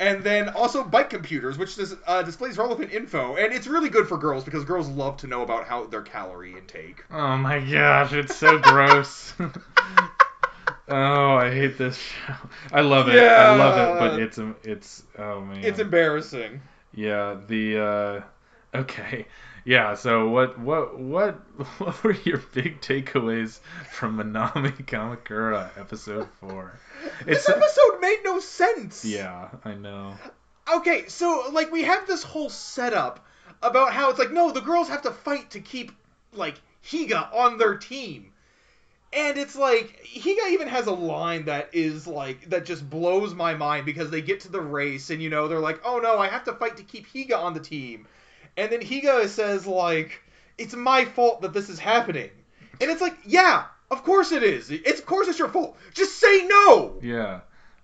And 0.00 0.22
then 0.22 0.48
also 0.50 0.84
bike 0.84 1.10
computers, 1.10 1.58
which 1.58 1.74
dis- 1.74 1.96
uh, 2.06 2.22
displays 2.22 2.56
relevant 2.56 2.92
info, 2.92 3.34
and 3.34 3.52
it's 3.52 3.66
really 3.66 3.88
good 3.88 4.06
for 4.06 4.16
girls 4.16 4.44
because 4.44 4.64
girls 4.64 4.88
love 4.88 5.16
to 5.18 5.26
know 5.26 5.42
about 5.42 5.66
how 5.66 5.86
their 5.86 6.02
calorie 6.02 6.56
intake. 6.56 7.04
oh 7.10 7.36
my 7.36 7.58
gosh, 7.58 8.12
it's 8.12 8.36
so 8.36 8.58
gross. 8.58 9.34
oh, 10.88 11.34
I 11.34 11.50
hate 11.50 11.78
this 11.78 11.98
show. 11.98 12.34
I 12.72 12.82
love 12.82 13.08
it. 13.08 13.16
Yeah. 13.16 13.52
I 13.52 13.56
love 13.56 13.76
it, 13.76 13.98
but 13.98 14.22
it's 14.22 14.38
it's 14.62 15.02
oh 15.18 15.40
man. 15.40 15.64
It's 15.64 15.80
embarrassing. 15.80 16.60
Yeah, 16.94 17.36
the 17.48 17.84
uh 17.84 18.20
okay. 18.74 19.26
Yeah, 19.64 19.94
so 19.94 20.28
what 20.28 20.58
what 20.58 20.98
what 20.98 21.34
what 21.78 22.02
were 22.02 22.16
your 22.24 22.38
big 22.38 22.80
takeaways 22.80 23.60
from 23.90 24.16
Minami 24.16 24.72
Kamakura 24.86 25.70
episode 25.78 26.28
4? 26.40 26.78
This 27.26 27.48
episode 27.48 28.00
made 28.00 28.20
no 28.24 28.40
sense. 28.40 29.04
Yeah, 29.04 29.48
I 29.64 29.74
know. 29.74 30.14
Okay, 30.72 31.08
so 31.08 31.50
like 31.52 31.70
we 31.70 31.82
have 31.82 32.06
this 32.06 32.22
whole 32.22 32.48
setup 32.48 33.26
about 33.62 33.92
how 33.92 34.08
it's 34.10 34.18
like 34.18 34.32
no, 34.32 34.52
the 34.52 34.60
girls 34.60 34.88
have 34.88 35.02
to 35.02 35.10
fight 35.10 35.50
to 35.50 35.60
keep 35.60 35.92
like 36.32 36.60
Higa 36.84 37.30
on 37.34 37.58
their 37.58 37.76
team. 37.76 38.32
And 39.12 39.36
it's 39.38 39.56
like 39.56 40.02
Higa 40.04 40.50
even 40.50 40.68
has 40.68 40.86
a 40.86 40.92
line 40.92 41.44
that 41.46 41.70
is 41.72 42.06
like 42.06 42.48
that 42.50 42.64
just 42.64 42.88
blows 42.88 43.34
my 43.34 43.54
mind 43.54 43.86
because 43.86 44.10
they 44.10 44.22
get 44.22 44.40
to 44.40 44.50
the 44.50 44.60
race 44.60 45.10
and 45.10 45.22
you 45.22 45.30
know 45.30 45.48
they're 45.48 45.60
like, 45.60 45.80
"Oh 45.84 45.98
no, 45.98 46.18
I 46.18 46.28
have 46.28 46.44
to 46.44 46.52
fight 46.54 46.76
to 46.78 46.82
keep 46.82 47.06
Higa 47.12 47.36
on 47.36 47.54
the 47.54 47.60
team." 47.60 48.06
And 48.56 48.70
then 48.72 48.80
Higa 48.80 49.28
says 49.28 49.66
like, 49.66 50.22
"It's 50.56 50.74
my 50.74 51.04
fault 51.04 51.42
that 51.42 51.52
this 51.52 51.68
is 51.68 51.78
happening." 51.78 52.30
And 52.80 52.90
it's 52.90 53.00
like, 53.00 53.16
"Yeah, 53.24 53.64
of 53.90 54.02
course 54.04 54.32
it 54.32 54.42
is. 54.42 54.70
It's 54.70 55.00
of 55.00 55.06
course 55.06 55.28
it's 55.28 55.38
your 55.38 55.48
fault. 55.48 55.76
Just 55.94 56.18
say 56.18 56.46
no." 56.46 56.98
Yeah. 57.02 57.40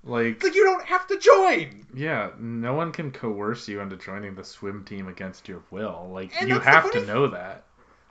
Like 0.07 0.27
It's 0.37 0.45
like 0.45 0.55
you 0.55 0.65
don't 0.65 0.85
have 0.85 1.07
to 1.07 1.19
join. 1.19 1.87
yeah, 1.95 2.31
no 2.39 2.75
one 2.75 2.93
can 2.93 3.11
coerce 3.11 3.67
you 3.69 3.81
into 3.81 3.97
joining 3.97 4.35
the 4.35 4.45
swim 4.45 4.85
team 4.85 5.09
against 5.09 5.49
your 5.49 5.63
will. 5.71 6.11
Like 6.13 6.31
And 6.39 6.49
you 6.49 6.59
have 6.61 6.91
to 6.93 7.07
know 7.07 7.29
that. 7.29 7.65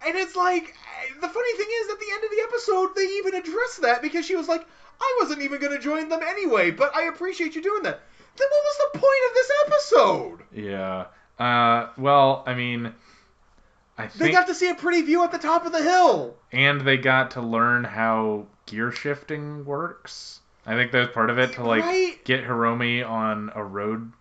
And 0.05 0.17
it's 0.17 0.35
like, 0.35 0.75
the 1.21 1.27
funny 1.29 1.57
thing 1.57 1.67
is, 1.81 1.89
at 1.91 1.99
the 1.99 2.11
end 2.13 2.23
of 2.25 2.29
the 2.31 2.41
episode, 2.49 2.95
they 2.95 3.05
even 3.19 3.35
address 3.35 3.77
that 3.83 4.01
because 4.01 4.25
she 4.25 4.35
was 4.35 4.49
like, 4.49 4.65
I 4.99 5.17
wasn't 5.21 5.43
even 5.43 5.61
going 5.61 5.71
to 5.71 5.79
join 5.79 6.09
them 6.09 6.19
anyway, 6.27 6.71
but 6.71 6.93
I 6.95 7.03
appreciate 7.03 7.55
you 7.55 7.61
doing 7.61 7.83
that. 7.83 8.01
Then 8.35 8.47
what 8.49 8.63
was 8.63 8.77
the 8.91 8.99
point 8.99 9.23
of 9.29 9.33
this 9.35 9.51
episode? 9.65 10.39
Yeah. 10.51 11.05
Uh 11.43 11.89
well, 11.97 12.43
I 12.45 12.53
mean 12.53 12.93
I 13.97 14.07
They 14.07 14.31
got 14.31 14.47
to 14.47 14.55
see 14.55 14.69
a 14.69 14.75
pretty 14.75 15.01
view 15.01 15.23
at 15.23 15.31
the 15.31 15.37
top 15.37 15.65
of 15.65 15.71
the 15.71 15.83
hill. 15.83 16.35
and 16.51 16.81
they 16.81 16.97
got 16.97 17.31
to 17.31 17.41
learn 17.41 17.83
how 17.83 18.45
gear 18.65 18.91
shifting 18.91 19.65
works. 19.65 20.39
I 20.65 20.75
think 20.75 20.91
that 20.93 20.99
was 20.99 21.09
part 21.09 21.29
of 21.29 21.37
it 21.37 21.53
to 21.53 21.63
like 21.65 21.83
Right. 21.83 22.23
get 22.23 22.45
Hiromi 22.45 23.07
on 23.07 23.51
a 23.55 23.63
road 23.63 24.11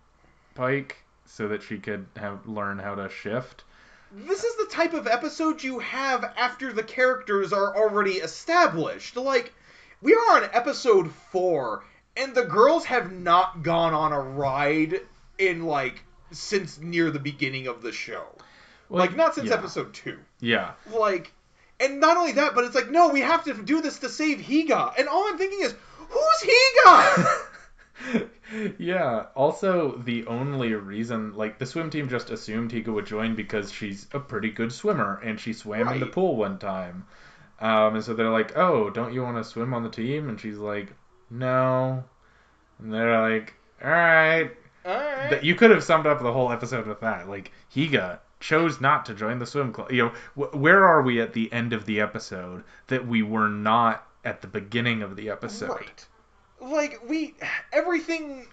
bike 0.55 0.97
so 1.25 1.47
that 1.47 1.63
she 1.63 1.77
could 1.77 2.05
have 2.17 2.45
learn 2.47 2.77
how 2.77 2.95
to 2.95 3.09
shift. 3.09 3.63
This 4.11 4.43
is 4.43 4.55
the 4.57 4.67
type 4.71 4.93
of 4.93 5.07
episode 5.07 5.63
you 5.63 5.79
have 5.79 6.23
after 6.37 6.71
the 6.73 6.83
characters 6.83 7.51
are 7.53 7.75
already 7.75 8.15
established. 8.17 9.15
Like, 9.15 9.51
we 10.03 10.13
are 10.13 10.35
on 10.35 10.49
episode 10.53 11.09
four, 11.31 11.83
and 12.15 12.35
the 12.35 12.43
girls 12.43 12.85
have 12.85 13.11
not 13.11 13.63
gone 13.63 13.93
on 13.95 14.11
a 14.11 14.19
ride 14.19 14.99
in, 15.39 15.63
like, 15.63 16.03
since 16.33 16.79
near 16.79 17.11
the 17.11 17.19
beginning 17.19 17.67
of 17.67 17.81
the 17.81 17.91
show. 17.91 18.25
like, 18.89 19.15
not 19.15 19.35
since 19.35 19.49
yeah. 19.49 19.55
episode 19.55 19.93
two. 19.93 20.19
Yeah. 20.39 20.71
like 20.91 21.31
and 21.79 21.99
not 21.99 22.17
only 22.17 22.33
that 22.33 22.53
but 22.53 22.63
it's 22.65 22.75
like 22.75 22.91
no 22.91 23.09
we 23.09 23.21
have 23.21 23.43
to 23.45 23.53
do 23.53 23.81
this 23.81 23.99
to 23.99 24.07
save 24.07 24.37
higa 24.39 24.93
and 24.97 25.07
all 25.07 25.27
i'm 25.27 25.39
thinking 25.39 25.61
is 25.61 25.73
who's 25.97 26.49
higa 26.49 27.49
yeah. 28.77 29.25
Also, 29.35 29.97
the 29.97 30.25
only 30.25 30.73
reason, 30.73 31.33
like, 31.35 31.59
the 31.59 31.65
swim 31.65 31.89
team 31.89 32.09
just 32.09 32.29
assumed 32.29 32.71
Higa 32.71 32.93
would 32.93 33.05
join 33.05 33.35
because 33.35 33.71
she's 33.71 34.07
a 34.13 34.19
pretty 34.19 34.49
good 34.49 34.71
swimmer 34.71 35.19
and 35.23 35.39
she 35.39 35.53
swam 35.53 35.87
in 35.87 35.99
the 35.99 36.05
pool 36.05 36.35
one 36.35 36.57
time. 36.57 37.05
Um, 37.59 37.95
and 37.95 38.03
so 38.03 38.13
they're 38.13 38.29
like, 38.29 38.57
"Oh, 38.57 38.89
don't 38.89 39.13
you 39.13 39.21
want 39.23 39.37
to 39.37 39.43
swim 39.43 39.73
on 39.73 39.83
the 39.83 39.89
team?" 39.89 40.27
And 40.27 40.39
she's 40.39 40.57
like, 40.57 40.93
"No." 41.29 42.03
And 42.79 42.93
they're 42.93 43.21
like, 43.21 43.53
"All 43.81 43.89
right." 43.89 44.51
Alright. 44.85 45.29
That 45.29 45.43
you 45.43 45.55
could 45.55 45.71
have 45.71 45.83
summed 45.83 46.05
up 46.07 46.21
the 46.21 46.33
whole 46.33 46.51
episode 46.51 46.87
with 46.87 46.99
that. 47.01 47.29
Like, 47.29 47.51
Higa 47.75 48.19
chose 48.39 48.81
not 48.81 49.05
to 49.05 49.13
join 49.13 49.39
the 49.39 49.45
swim 49.45 49.71
club. 49.71 49.91
You 49.91 50.03
know, 50.05 50.11
wh- 50.47 50.55
where 50.55 50.85
are 50.85 51.01
we 51.01 51.21
at 51.21 51.33
the 51.33 51.51
end 51.53 51.71
of 51.73 51.85
the 51.85 52.01
episode 52.01 52.63
that 52.87 53.07
we 53.07 53.21
were 53.23 53.47
not 53.49 54.05
at 54.25 54.41
the 54.41 54.47
beginning 54.47 55.01
of 55.01 55.15
the 55.15 55.29
episode? 55.29 55.69
right 55.69 56.05
like 56.61 57.01
we 57.09 57.33
everything 57.73 58.47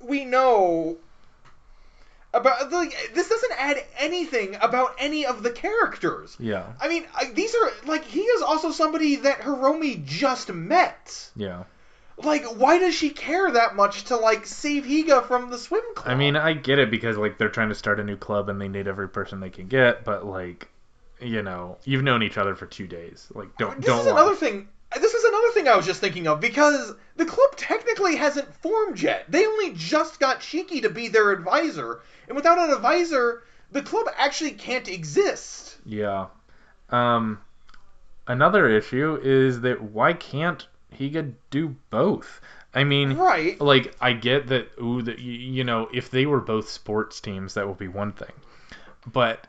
we 0.00 0.26
know 0.26 0.98
about 2.34 2.70
like 2.70 2.94
this 3.14 3.30
doesn't 3.30 3.52
add 3.56 3.82
anything 3.98 4.56
about 4.60 4.94
any 4.98 5.24
of 5.24 5.42
the 5.42 5.50
characters 5.50 6.36
Yeah. 6.38 6.64
i 6.82 6.88
mean 6.88 7.06
these 7.32 7.54
are 7.54 7.70
like 7.86 8.04
he 8.04 8.20
is 8.20 8.42
also 8.42 8.72
somebody 8.72 9.16
that 9.16 9.38
hiromi 9.40 10.04
just 10.04 10.52
met 10.52 11.30
Yeah. 11.34 11.62
Like 12.18 12.44
why 12.44 12.78
does 12.78 12.94
she 12.94 13.10
care 13.10 13.50
that 13.50 13.76
much 13.76 14.04
to 14.04 14.16
like 14.16 14.46
save 14.46 14.84
higa 14.84 15.26
from 15.26 15.50
the 15.50 15.58
swim 15.58 15.82
club 15.94 16.08
I 16.08 16.14
mean, 16.14 16.36
I 16.36 16.54
get 16.54 16.78
it 16.78 16.90
because 16.90 17.16
like 17.16 17.38
they're 17.38 17.48
trying 17.48 17.68
to 17.68 17.74
start 17.74 18.00
a 18.00 18.04
new 18.04 18.16
club 18.16 18.48
and 18.48 18.60
they 18.60 18.68
need 18.68 18.88
every 18.88 19.08
person 19.08 19.40
they 19.40 19.50
can 19.50 19.68
get, 19.68 20.04
but 20.04 20.24
like, 20.24 20.68
you 21.20 21.42
know, 21.42 21.78
you've 21.84 22.02
known 22.02 22.22
each 22.22 22.38
other 22.38 22.54
for 22.54 22.66
two 22.66 22.86
days. 22.86 23.28
Like, 23.34 23.56
don't 23.58 23.76
this 23.76 23.86
don't. 23.86 23.96
This 23.98 24.06
is 24.06 24.12
lie. 24.12 24.20
another 24.20 24.36
thing. 24.36 24.68
This 24.94 25.14
is 25.14 25.24
another 25.24 25.50
thing 25.50 25.68
I 25.68 25.76
was 25.76 25.84
just 25.84 26.00
thinking 26.00 26.26
of 26.28 26.40
because 26.40 26.94
the 27.16 27.24
club 27.24 27.56
technically 27.56 28.16
hasn't 28.16 28.54
formed 28.54 29.00
yet. 29.00 29.24
They 29.28 29.44
only 29.44 29.72
just 29.74 30.20
got 30.20 30.40
Shiki 30.40 30.82
to 30.82 30.90
be 30.90 31.08
their 31.08 31.32
advisor, 31.32 32.00
and 32.28 32.36
without 32.36 32.58
an 32.58 32.72
advisor, 32.72 33.42
the 33.72 33.82
club 33.82 34.06
actually 34.16 34.52
can't 34.52 34.88
exist. 34.88 35.76
Yeah. 35.84 36.26
Um, 36.88 37.40
another 38.26 38.68
issue 38.68 39.18
is 39.22 39.60
that 39.62 39.82
why 39.82 40.12
can't 40.12 40.66
Higa 40.94 41.34
do 41.50 41.76
both? 41.90 42.40
I 42.74 42.84
mean, 42.84 43.16
Right. 43.16 43.60
like 43.60 43.94
I 44.00 44.12
get 44.12 44.48
that. 44.48 44.70
Ooh, 44.80 45.02
that 45.02 45.18
you 45.18 45.64
know, 45.64 45.88
if 45.92 46.10
they 46.10 46.26
were 46.26 46.40
both 46.40 46.68
sports 46.68 47.20
teams, 47.20 47.54
that 47.54 47.66
would 47.66 47.78
be 47.78 47.88
one 47.88 48.12
thing. 48.12 48.32
But 49.06 49.46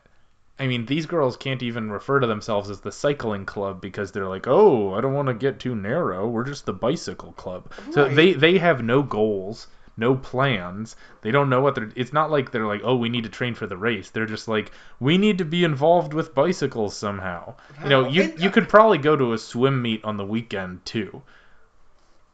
I 0.60 0.68
mean, 0.68 0.86
these 0.86 1.06
girls 1.06 1.38
can't 1.38 1.62
even 1.62 1.92
refer 1.92 2.20
to 2.20 2.28
themselves 2.28 2.70
as 2.70 2.82
the 2.82 2.92
cycling 2.92 3.46
club 3.46 3.80
because 3.82 4.12
they're 4.12 4.28
like, 4.28 4.48
oh, 4.48 4.94
I 4.96 5.02
don't 5.02 5.14
want 5.14 5.28
to 5.28 5.34
get 5.34 5.60
too 5.60 5.76
narrow. 5.76 6.28
We're 6.28 6.44
just 6.44 6.66
the 6.66 6.74
bicycle 6.74 7.34
club. 7.34 7.72
So 7.92 8.08
they 8.08 8.34
they 8.34 8.58
have 8.58 8.84
no 8.84 9.04
goals, 9.04 9.68
no 9.98 10.16
plans. 10.16 10.96
They 11.22 11.32
don't 11.32 11.50
know 11.50 11.62
what 11.62 11.76
they're. 11.76 11.92
It's 11.96 12.14
not 12.14 12.30
like 12.32 12.52
they're 12.52 12.68
like, 12.68 12.82
oh, 12.84 12.96
we 12.96 13.10
need 13.10 13.24
to 13.24 13.30
train 13.30 13.56
for 13.56 13.68
the 13.68 13.76
race. 13.78 14.10
They're 14.12 14.26
just 14.28 14.48
like, 14.48 14.72
we 15.00 15.18
need 15.18 15.40
to 15.40 15.46
be 15.46 15.64
involved 15.64 16.14
with 16.14 16.36
bicycles 16.36 16.96
somehow. 16.96 17.56
You 17.84 17.90
know, 17.90 18.08
you 18.08 18.24
And- 18.24 18.40
you 18.40 18.50
uh, 18.50 18.52
could 18.52 18.70
probably 18.70 19.00
go 19.00 19.16
to 19.16 19.34
a 19.34 19.38
swim 19.38 19.82
meet 19.82 20.06
on 20.06 20.18
the 20.18 20.26
weekend 20.26 20.86
too. 20.86 21.22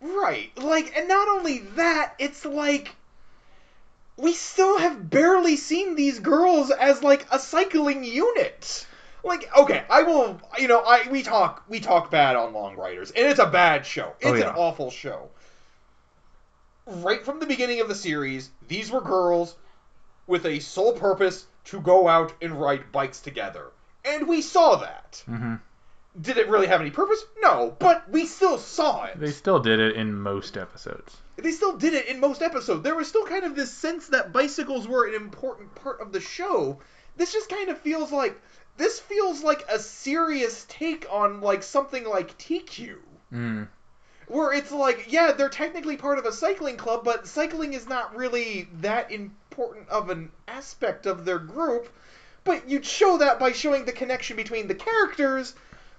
Right. 0.02 0.52
Like, 0.58 0.94
and 0.98 1.08
not 1.08 1.28
only 1.30 1.60
that, 1.78 2.16
it's 2.20 2.44
like 2.46 2.94
we 4.18 4.34
still 4.34 4.78
have 4.78 5.10
barely 5.10 5.56
seen 5.56 5.96
these 5.96 6.20
girls 6.20 6.70
as 6.72 7.02
like 7.02 7.26
a 7.32 7.40
cycling 7.40 8.04
unit. 8.04 8.86
Like, 9.24 9.50
okay, 9.58 9.84
I 9.90 10.04
will. 10.04 10.40
You 10.60 10.68
know, 10.68 10.80
I 10.86 11.08
we 11.10 11.24
talk 11.24 11.64
we 11.70 11.80
talk 11.80 12.12
bad 12.12 12.36
on 12.36 12.52
Long 12.54 12.76
Riders, 12.76 13.12
and 13.12 13.26
it's 13.26 13.40
a 13.40 13.46
bad 13.46 13.86
show. 13.86 14.08
Oh, 14.08 14.16
it's 14.20 14.28
Oh, 14.28 14.34
yeah. 14.34 14.50
an 14.50 14.56
awful 14.58 14.92
show. 14.92 15.30
Right 16.86 17.24
from 17.24 17.40
the 17.40 17.46
beginning 17.46 17.80
of 17.82 17.88
the 17.88 17.96
series, 17.96 18.50
these 18.68 18.92
were 18.92 19.02
girls 19.02 19.56
with 20.28 20.46
a 20.46 20.60
sole 20.60 20.94
purpose 20.94 21.46
to 21.66 21.80
go 21.80 22.08
out 22.08 22.34
and 22.42 22.60
ride 22.60 22.92
bikes 22.92 23.22
together, 23.22 23.72
and 24.04 24.28
we 24.28 24.42
saw 24.42 24.76
that. 24.78 25.24
Mm-hmm. 25.28 25.56
Did 26.22 26.38
it 26.38 26.50
really 26.50 26.68
have 26.68 26.82
any 26.82 26.92
purpose? 26.92 27.24
No, 27.42 27.76
but 27.80 28.08
we 28.10 28.26
still 28.26 28.58
saw 28.58 29.06
it. 29.06 29.20
They 29.20 29.32
still 29.32 29.60
did 29.60 29.80
it 29.80 29.96
in 29.96 30.14
most 30.14 30.58
episodes. 30.58 31.18
They 31.38 31.52
still 31.52 31.76
did 31.78 31.94
it 31.94 32.08
in 32.08 32.20
most 32.20 32.42
episodes. 32.42 32.84
There 32.84 32.96
was 32.96 33.08
still 33.08 33.26
kind 33.26 33.44
of 33.46 33.56
this 33.56 33.74
sense 33.74 34.08
that 34.10 34.32
bicycles 34.32 34.88
were 34.88 35.08
an 35.08 35.16
important 35.16 35.74
part 35.74 36.02
of 36.02 36.12
the 36.12 36.20
show. 36.20 36.80
This 37.16 37.34
just 37.34 37.50
kind 37.50 37.70
of 37.70 37.80
feels 37.80 38.12
like 38.12 38.40
this 38.78 39.00
feels 39.00 39.44
like 39.44 39.66
a 39.70 39.80
serious 39.80 40.66
take 40.70 41.08
on 41.10 41.42
like 41.42 41.64
something 41.64 42.06
like 42.06 42.38
Teekyu. 42.38 42.98
Mm. 43.32 43.68
Where 44.34 44.52
it's 44.52 44.72
like, 44.72 45.12
yeah, 45.12 45.32
they're 45.32 45.48
technically 45.48 45.96
part 45.96 46.18
of 46.18 46.26
a 46.26 46.32
cycling 46.32 46.76
club, 46.76 47.04
but 47.04 47.28
cycling 47.28 47.74
is 47.74 47.88
not 47.88 48.16
really 48.16 48.68
that 48.82 49.12
important 49.12 49.88
of 49.90 50.10
an 50.10 50.32
aspect 50.48 51.06
of 51.06 51.24
their 51.24 51.38
group. 51.38 51.88
But 52.44 52.68
you'd 52.68 52.84
show 52.84 53.20
that 53.20 53.38
by 53.38 53.52
showing 53.52 53.86
the 53.86 53.92
connection 53.92 54.36
between 54.36 54.68
the 54.68 54.74
characters. 54.74 55.54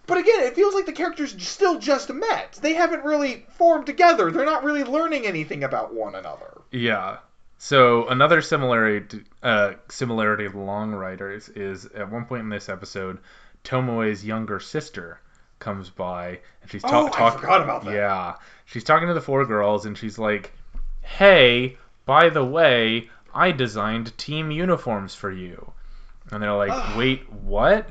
But 0.08 0.18
again, 0.18 0.42
it 0.42 0.56
feels 0.56 0.74
like 0.74 0.84
the 0.84 0.92
characters 0.92 1.40
still 1.46 1.78
just 1.78 2.12
met. 2.12 2.58
They 2.60 2.74
haven't 2.74 3.04
really 3.04 3.46
formed 3.50 3.86
together. 3.86 4.32
They're 4.32 4.44
not 4.44 4.64
really 4.64 4.82
learning 4.82 5.26
anything 5.26 5.62
about 5.62 5.94
one 5.94 6.16
another. 6.16 6.60
Yeah. 6.72 7.18
So 7.58 8.08
another 8.08 8.42
similarity 8.42 9.22
uh, 9.44 9.74
similarity 9.88 10.44
of 10.46 10.56
Long 10.56 10.90
Riders 10.90 11.48
is 11.50 11.86
at 11.86 12.10
one 12.10 12.24
point 12.24 12.42
in 12.42 12.48
this 12.48 12.68
episode, 12.68 13.20
Tomoe's 13.62 14.24
younger 14.24 14.58
sister 14.58 15.20
comes 15.58 15.90
by 15.90 16.38
and 16.62 16.70
she's 16.70 16.82
ta- 16.82 17.02
Oh, 17.02 17.06
I 17.06 17.10
talking. 17.10 17.40
forgot 17.40 17.62
about 17.62 17.84
that. 17.84 17.94
Yeah, 17.94 18.34
she's 18.66 18.84
talking 18.84 19.08
to 19.08 19.14
the 19.14 19.20
four 19.20 19.44
girls 19.46 19.86
and 19.86 19.96
she's 19.96 20.18
like, 20.18 20.52
"Hey, 21.02 21.76
by 22.06 22.28
the 22.28 22.44
way, 22.44 23.08
I 23.34 23.50
designed 23.52 24.16
team 24.18 24.50
uniforms 24.50 25.14
for 25.14 25.30
you." 25.30 25.72
And 26.30 26.42
they're 26.42 26.52
like. 26.52 26.96
"Wait, 26.96 27.30
what?" 27.32 27.88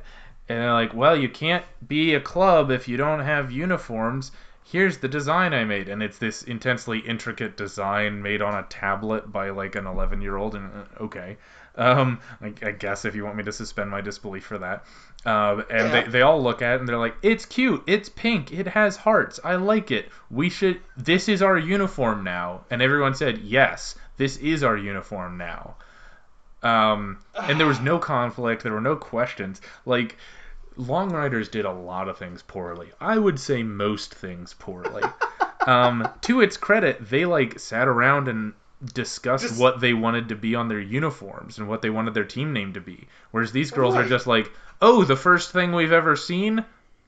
And 0.49 0.59
they're 0.59 0.73
like, 0.73 0.93
"Well, 0.93 1.15
you 1.15 1.29
can't 1.29 1.63
be 1.87 2.15
a 2.15 2.19
club 2.19 2.69
if 2.71 2.87
you 2.87 2.97
don't 2.97 3.21
have 3.21 3.51
uniforms." 3.51 4.31
Here's 4.65 4.97
the 4.97 5.07
design 5.07 5.53
I 5.53 5.65
made, 5.65 5.87
and 5.89 6.01
it's 6.01 6.17
this 6.17 6.41
intensely 6.43 6.99
intricate 6.99 7.57
design 7.57 8.21
made 8.21 8.41
on 8.41 8.55
a 8.55 8.63
tablet 8.63 9.31
by 9.31 9.49
like 9.51 9.75
an 9.75 9.85
11 9.85 10.21
year 10.21 10.35
old. 10.37 10.55
And 10.55 10.71
uh, 10.73 11.03
okay, 11.03 11.37
um, 11.75 12.19
I, 12.41 12.53
I 12.63 12.71
guess 12.71 13.05
if 13.05 13.13
you 13.15 13.23
want 13.23 13.35
me 13.37 13.43
to 13.43 13.51
suspend 13.51 13.89
my 13.91 14.01
disbelief 14.01 14.45
for 14.45 14.57
that. 14.59 14.85
Um, 15.25 15.63
and 15.69 15.87
Yeah. 15.93 16.01
they, 16.03 16.09
they 16.09 16.21
all 16.21 16.41
look 16.43 16.61
at 16.61 16.75
it 16.75 16.79
and 16.81 16.89
they're 16.89 16.97
like, 16.97 17.15
it's 17.21 17.45
cute, 17.45 17.83
it's 17.87 18.09
pink, 18.09 18.51
it 18.51 18.67
has 18.67 18.97
hearts, 18.97 19.39
I 19.43 19.55
like 19.55 19.89
it. 19.91 20.09
We 20.29 20.49
should, 20.49 20.81
this 20.97 21.29
is 21.29 21.41
our 21.41 21.57
uniform 21.57 22.23
now. 22.25 22.65
And 22.69 22.81
everyone 22.81 23.15
said, 23.15 23.37
yes, 23.37 23.95
this 24.17 24.35
is 24.37 24.63
our 24.63 24.75
uniform 24.75 25.37
now. 25.37 25.75
Um, 26.61 27.19
and 27.41 27.59
there 27.59 27.67
was 27.67 27.79
no 27.79 27.99
conflict, 28.13 28.63
there 28.63 28.73
were 28.73 28.81
no 28.81 28.95
questions. 28.95 29.61
Like, 29.85 30.17
Long 30.75 31.11
Riders 31.11 31.49
did 31.49 31.65
a 31.65 31.71
lot 31.71 32.07
of 32.09 32.17
things 32.17 32.41
poorly. 32.41 32.91
I 32.99 33.17
would 33.17 33.39
say 33.39 33.63
most 33.63 34.13
things 34.15 34.53
poorly. 34.53 35.03
um, 35.67 36.07
to 36.21 36.41
its 36.41 36.57
credit, 36.57 37.09
they 37.09 37.25
like 37.25 37.59
sat 37.59 37.87
around 37.87 38.27
and 38.27 38.53
discussed 38.93 39.45
Just- 39.47 39.59
what 39.61 39.79
they 39.79 39.93
wanted 39.93 40.29
to 40.29 40.35
be 40.35 40.55
on 40.55 40.67
their 40.67 40.79
uniforms 40.81 41.59
and 41.59 41.67
what 41.69 41.81
they 41.81 41.89
wanted 41.89 42.13
their 42.13 42.25
team 42.25 42.53
name 42.53 42.73
to 42.73 42.81
be. 42.81 43.07
Whereas 43.31 43.51
these 43.51 43.71
girls 43.71 43.95
are 43.95 44.07
just 44.07 44.25
like, 44.27 44.51
"Oh, 44.83 45.05
the 45.05 45.15
first 45.15 45.51
thing 45.51 45.71
we've 45.71 45.93
ever 45.93 46.15
seen, 46.17 46.65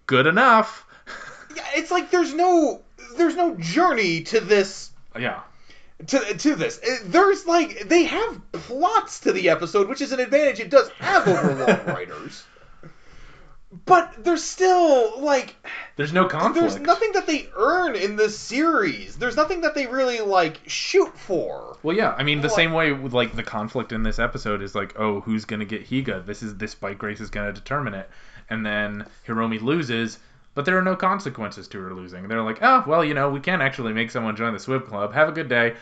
good 0.08 0.28
enough." 0.28 0.86
Yeah, 1.56 1.64
it's 1.76 1.92
like 1.92 2.10
there's 2.10 2.34
no 2.34 2.82
there's 3.18 3.36
no 3.36 3.56
journey 3.56 4.22
to 4.24 4.40
this 4.40 4.92
yeah. 5.18 5.42
to 6.08 6.20
to 6.38 6.56
this. 6.56 6.80
Uh, 6.80 6.98
There's 7.06 7.46
like 7.46 7.88
they 7.88 8.04
have 8.06 8.52
plots 8.52 9.22
to 9.22 9.32
the 9.32 9.50
episode, 9.50 9.88
which 9.88 10.02
is 10.02 10.12
an 10.12 10.20
advantage 10.20 10.60
it 10.60 10.70
does 10.70 10.90
have 11.00 11.28
over 11.28 11.54
Long 11.66 11.86
Riders. 11.86 12.44
But 13.86 14.24
there's 14.24 14.44
still 14.44 15.20
like 15.22 15.56
There's 15.96 16.14
no 16.14 16.28
conflict. 16.28 16.60
there's 16.60 16.80
nothing 16.80 17.12
that 17.14 17.28
they 17.28 17.50
earn 17.56 17.96
in 17.96 18.16
this 18.16 18.38
series. 18.38 19.18
There's 19.18 19.36
nothing 19.36 19.62
that 19.62 19.76
they 19.76 19.88
really 19.88 20.20
like 20.22 20.62
shoot 20.68 21.18
for. 21.18 21.78
Well, 21.84 21.96
yeah, 21.96 22.16
I 22.18 22.24
mean 22.24 22.42
the 22.42 22.48
Well, 22.48 22.56
same 22.56 22.72
way 22.74 22.94
with 22.94 23.14
like 23.14 23.36
the 23.36 23.44
conflict 23.44 23.92
in 23.92 24.04
this 24.04 24.20
episode 24.20 24.62
is 24.62 24.76
like, 24.76 24.98
oh, 25.00 25.20
who's 25.22 25.46
gonna 25.46 25.66
get 25.66 25.90
Higa? 25.90 26.26
This 26.26 26.42
is 26.44 26.56
this 26.58 26.76
bike 26.76 27.02
race 27.04 27.20
is 27.20 27.30
gonna 27.30 27.52
determine 27.54 27.94
it, 27.96 28.10
and 28.50 28.66
then 28.66 29.06
Hiromi 29.28 29.62
loses, 29.62 30.20
but 30.54 30.64
there 30.66 30.78
are 30.78 30.84
no 30.84 30.96
consequences 30.96 31.68
to 31.70 31.80
her 31.82 31.94
losing. 31.94 32.28
They're 32.28 32.44
like, 32.44 32.60
oh, 32.62 32.84
well, 32.88 33.04
you 33.04 33.14
know, 33.14 33.30
we 33.30 33.40
can't 33.40 33.62
actually 33.62 33.94
make 33.94 34.12
someone 34.12 34.36
join 34.36 34.54
the 34.54 34.60
swim 34.60 34.82
club. 34.84 35.14
Have 35.14 35.28
a 35.30 35.34
good 35.34 35.50
day. 35.50 35.76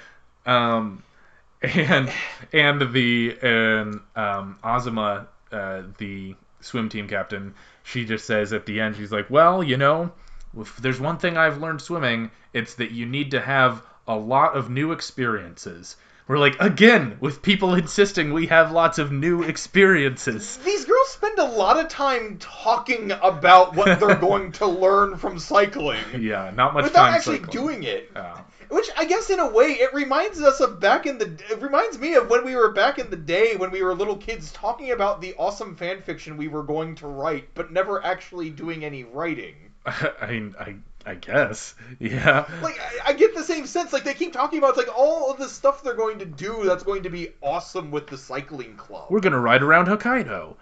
Um, 0.46 1.04
and 1.62 2.12
and 2.52 2.94
the 2.94 3.38
and 3.42 4.00
um, 4.16 4.58
Azuma, 4.64 5.28
uh, 5.52 5.84
the 5.98 6.36
swim 6.64 6.90
team 6.90 7.08
captain, 7.08 7.54
she 7.84 8.06
just 8.06 8.26
says 8.26 8.54
at 8.54 8.66
the 8.66 8.80
end, 8.82 8.96
she's 8.96 9.12
like, 9.12 9.30
well, 9.30 9.64
you 9.64 9.78
know, 9.78 10.12
if 10.60 10.78
there's 10.78 11.00
one 11.00 11.18
thing 11.18 11.38
I've 11.38 11.60
learned 11.62 11.82
swimming, 11.82 12.32
it's 12.54 12.76
that 12.76 12.92
you 12.92 13.06
need 13.06 13.32
to 13.32 13.42
have 13.42 13.82
a 14.08 14.16
lot 14.16 14.56
of 14.56 14.70
new 14.70 14.92
experiences. 14.92 15.96
We're 16.28 16.38
like, 16.38 16.56
again, 16.62 17.18
with 17.20 17.42
people 17.42 17.76
insisting 17.76 18.32
we 18.32 18.48
have 18.48 18.72
lots 18.72 18.98
of 18.98 19.12
new 19.12 19.44
experiences. 19.44 20.58
These 20.58 20.86
girls 20.86 21.10
spend 21.10 21.38
a 21.40 21.44
lot 21.44 21.78
of 21.78 21.90
time 21.90 22.38
talking 22.40 23.12
about 23.12 23.76
what 23.76 24.00
they're 24.00 24.16
going 24.30 24.54
to 24.54 24.66
learn 24.68 25.18
from 25.18 25.38
cycling 25.40 26.00
Yeah, 26.18 26.52
not 26.56 26.74
much 26.74 26.86
without 26.86 27.08
time 27.08 27.14
actually 27.16 27.40
cycling. 27.40 27.52
doing 27.52 27.84
it. 27.84 28.10
Yeah. 28.16 28.40
Which 28.70 28.90
I 28.98 29.06
guess 29.06 29.30
in 29.30 29.40
a 29.40 29.50
way 29.50 29.72
it 29.72 29.94
reminds 29.94 30.42
us 30.42 30.60
of 30.60 30.80
back 30.80 31.06
in 31.06 31.18
the 31.18 31.26
it 31.50 31.62
reminds 31.62 31.98
me 32.00 32.16
of 32.16 32.30
when 32.30 32.46
we 32.46 32.56
were 32.56 32.72
back 32.72 33.00
in 33.00 33.10
the 33.10 33.16
day 33.16 33.56
when 33.56 33.72
we 33.72 33.82
were 33.84 33.94
little 33.96 34.18
kids 34.18 34.52
talking 34.52 34.92
about 34.92 35.22
the 35.22 35.34
awesome 35.38 35.76
fan 35.76 36.02
fiction 36.02 36.38
we 36.38 36.48
were 36.48 36.64
going 36.64 36.96
to 36.96 37.08
write 37.08 37.50
but 37.54 37.72
never 37.72 38.04
actually 38.04 38.50
doing 38.50 38.84
any 38.86 39.04
writing. 39.04 39.56
I 39.86 40.28
mean, 40.30 40.56
I 40.60 40.76
I 41.06 41.16
guess. 41.16 41.76
Yeah. 42.00 42.46
Like 42.62 42.80
I, 42.80 43.10
I 43.12 43.14
get 43.14 43.36
the 43.36 43.44
same 43.44 43.66
sense 43.68 43.94
like 43.94 44.04
they 44.04 44.14
keep 44.14 44.34
talking 44.34 44.60
about 44.60 44.70
it's 44.70 44.78
like 44.78 44.98
all 44.98 45.32
of 45.32 45.38
the 45.38 45.48
stuff 45.50 45.84
they're 45.84 45.94
going 45.94 46.20
to 46.20 46.26
do 46.26 46.64
that's 46.64 46.84
going 46.84 47.04
to 47.04 47.10
be 47.10 47.30
awesome 47.42 47.92
with 47.92 48.08
the 48.08 48.18
cycling 48.18 48.76
club. 48.76 49.08
We're 49.10 49.20
gonna 49.20 49.40
ride 49.40 49.62
around 49.64 49.88
Hokkaido. 49.88 50.56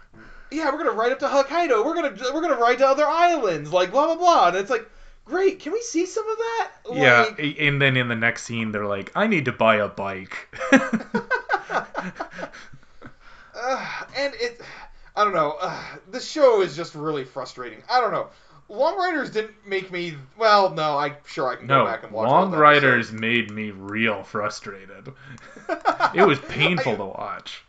yeah, 0.51 0.71
we're 0.71 0.77
gonna 0.77 0.91
ride 0.91 1.11
up 1.11 1.19
to 1.19 1.27
Hokkaido. 1.27 1.85
We're 1.85 1.95
gonna 1.95 2.15
we're 2.33 2.41
gonna 2.41 2.57
ride 2.57 2.79
to 2.79 2.87
other 2.87 3.05
islands. 3.05 3.71
Like 3.71 3.91
blah 3.91 4.07
blah 4.07 4.15
blah. 4.15 4.47
And 4.49 4.57
it's 4.57 4.69
like, 4.69 4.89
great. 5.25 5.59
Can 5.59 5.71
we 5.73 5.81
see 5.81 6.05
some 6.05 6.27
of 6.29 6.37
that? 6.37 6.71
Yeah, 6.93 7.21
Like, 7.21 7.39
a- 7.39 7.67
and 7.67 7.81
then 7.81 7.97
in 7.97 8.07
the 8.07 8.15
next 8.15 8.43
scene, 8.43 8.71
they're 8.71 8.85
like, 8.85 9.11
"I 9.15 9.27
need 9.27 9.45
to 9.45 9.51
buy 9.51 9.75
a 9.77 9.87
bike." 9.87 10.35
uh, 13.55 14.03
and 14.17 14.33
it, 14.39 14.61
I 15.15 15.23
don't 15.23 15.33
know. 15.33 15.57
Uh, 15.61 15.81
this 16.09 16.29
show 16.29 16.61
is 16.61 16.75
just 16.75 16.95
really 16.95 17.23
frustrating. 17.23 17.83
I 17.89 17.99
don't 18.01 18.11
know. 18.11 18.27
Long 18.69 18.97
Riders 18.97 19.29
didn't 19.31 19.55
make 19.67 19.91
me. 19.91 20.15
Well, 20.37 20.69
no, 20.73 20.97
I'm 20.97 21.15
sure 21.25 21.49
I 21.49 21.55
can 21.57 21.67
go 21.67 21.85
back 21.85 22.03
and 22.03 22.11
watch. 22.13 22.29
Long 22.29 22.51
Riders 22.51 23.11
made 23.11 23.51
me 23.51 23.71
real 23.71 24.23
frustrated. 24.23 25.11
It 26.13 26.25
was 26.27 26.39
painful 26.39 26.93
I- 26.93 26.97
to 26.97 27.05
watch. 27.05 27.63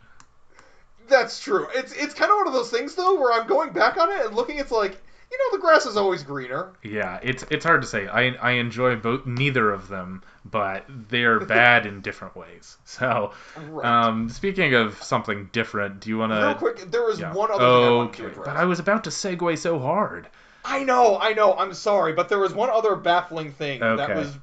That's 1.08 1.38
true. 1.40 1.66
It's 1.74 1.92
it's 1.92 2.14
kind 2.14 2.30
of 2.30 2.38
one 2.38 2.46
of 2.48 2.52
those 2.54 2.70
things 2.70 2.94
though, 2.94 3.20
where 3.20 3.32
I'm 3.32 3.46
going 3.46 3.72
back 3.72 3.96
on 3.98 4.10
it 4.10 4.24
and 4.26 4.34
looking. 4.34 4.58
It's 4.58 4.70
like 4.72 5.00
you 5.32 5.38
know, 5.38 5.56
the 5.56 5.62
grass 5.62 5.86
is 5.86 5.96
always 5.96 6.22
greener. 6.22 6.74
Yeah, 6.84 7.18
it's 7.22 7.44
it's 7.50 7.64
hard 7.64 7.82
to 7.82 7.88
say. 7.88 8.06
I 8.06 8.34
I 8.34 8.50
enjoy 8.52 8.96
both 8.96 9.26
neither 9.26 9.70
of 9.72 9.88
them, 9.88 10.22
but 10.44 10.84
they're 10.88 11.40
bad 11.46 11.86
in 11.86 12.02
different 12.02 12.36
ways. 12.36 12.76
So, 12.84 13.32
Right. 13.56 13.86
um, 13.86 14.28
speaking 14.28 14.74
of 14.74 15.02
something 15.02 15.48
different, 15.52 16.00
do 16.00 16.10
you 16.10 16.18
want 16.18 16.32
to 16.32 16.46
Real 16.46 16.54
quick, 16.54 16.90
there 16.90 17.02
was 17.04 17.20
Yeah. 17.20 17.32
one 17.32 17.50
other 17.50 17.68
thing 17.68 17.84
I 17.84 17.90
wanted 17.90 18.12
okay, 18.12 18.22
to 18.24 18.26
address. 18.28 18.46
but 18.46 18.56
I 18.56 18.64
was 18.64 18.78
about 18.80 19.04
to 19.04 19.10
segue 19.10 19.58
so 19.58 19.78
hard. 19.78 20.28
I 20.64 20.84
know, 20.84 21.18
I 21.18 21.32
know. 21.34 21.54
I'm 21.54 21.74
sorry, 21.74 22.12
but 22.12 22.28
there 22.28 22.38
was 22.38 22.52
one 22.54 22.70
other 22.70 22.96
baffling 22.96 23.52
thing 23.52 23.80
that 23.80 24.08
Okay. 24.10 24.14
was. 24.14 24.36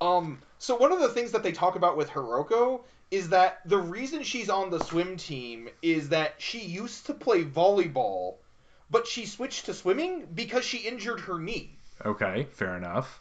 Um. 0.00 0.42
So 0.58 0.76
one 0.76 0.92
of 0.92 1.00
the 1.00 1.08
things 1.08 1.32
that 1.32 1.42
they 1.42 1.52
talk 1.52 1.76
about 1.76 1.96
with 1.96 2.10
Hiroko 2.10 2.82
is 3.10 3.28
that 3.30 3.60
the 3.64 3.78
reason 3.78 4.22
she's 4.22 4.50
on 4.50 4.70
the 4.70 4.80
swim 4.80 5.16
team 5.16 5.68
is 5.82 6.08
that 6.10 6.34
she 6.38 6.60
used 6.60 7.06
to 7.06 7.14
play 7.14 7.44
volleyball, 7.44 8.36
but 8.90 9.06
she 9.06 9.26
switched 9.26 9.66
to 9.66 9.74
swimming 9.74 10.26
because 10.34 10.64
she 10.64 10.78
injured 10.78 11.20
her 11.20 11.38
knee. 11.38 11.76
Okay, 12.04 12.46
fair 12.52 12.76
enough. 12.76 13.20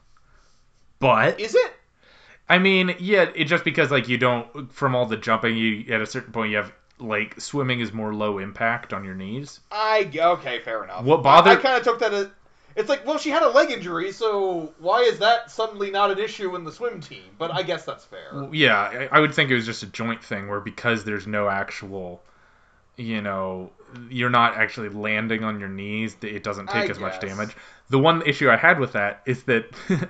But 1.00 1.40
Is 1.40 1.56
it? 1.56 1.74
I 2.50 2.60
mean, 2.60 2.96
yeah, 3.00 3.30
it 3.36 3.46
just 3.46 3.64
because 3.64 3.92
like 3.92 4.08
you 4.08 4.18
don't 4.18 4.72
from 4.72 4.96
all 4.96 5.06
the 5.06 5.18
jumping, 5.18 5.58
you 5.58 5.94
at 5.94 6.02
a 6.02 6.06
certain 6.06 6.32
point 6.32 6.52
you 6.52 6.58
have 6.58 6.72
like 7.00 7.40
swimming 7.40 7.82
is 7.82 7.94
more 7.94 8.14
low 8.14 8.40
impact 8.40 8.94
on 8.94 9.04
your 9.04 9.16
knees. 9.16 9.60
I 9.72 10.10
okay, 10.16 10.60
fair 10.60 10.84
enough. 10.84 11.04
What 11.04 11.24
bother- 11.24 11.52
I, 11.52 11.56
kind 11.58 11.78
of 11.78 11.84
took 11.84 12.00
that 12.00 12.14
as. 12.14 12.28
It's 12.76 12.90
like, 12.90 13.08
well, 13.08 13.18
she 13.18 13.32
had 13.32 13.42
a 13.42 13.50
leg 13.50 13.72
injury, 13.72 14.12
so 14.12 14.72
why 14.78 15.02
is 15.02 15.18
that 15.18 15.50
suddenly 15.50 15.90
not 15.90 16.12
an 16.12 16.20
issue 16.20 16.56
in 16.56 16.64
the 16.64 16.72
swim 16.72 17.02
team? 17.02 17.24
But 17.40 17.52
I 17.52 17.64
guess 17.64 17.86
that's 17.86 18.06
fair. 18.06 18.48
Yeah, 18.52 18.78
I, 18.78 19.18
I 19.18 19.20
would 19.20 19.34
think 19.34 19.50
it 19.50 19.56
was 19.56 19.66
just 19.66 19.82
a 19.82 19.88
joint 19.88 20.24
thing 20.24 20.48
where 20.48 20.60
because 20.60 21.04
there's 21.04 21.26
no 21.26 21.50
actual, 21.50 22.22
you 22.96 23.24
know, 23.24 23.72
you're 24.10 24.30
not 24.30 24.56
actually 24.56 24.90
landing 24.90 25.44
on 25.44 25.60
your 25.60 25.70
knees, 25.70 26.16
it 26.22 26.44
doesn't 26.44 26.68
take 26.68 26.86
I 26.86 26.88
as 26.88 27.00
much 27.00 27.20
damage. 27.20 27.56
The 27.90 28.00
one 28.00 28.22
issue 28.26 28.50
I 28.50 28.58
had 28.58 28.80
with 28.80 28.94
that 28.94 29.22
is 29.26 29.44
that 29.44 29.66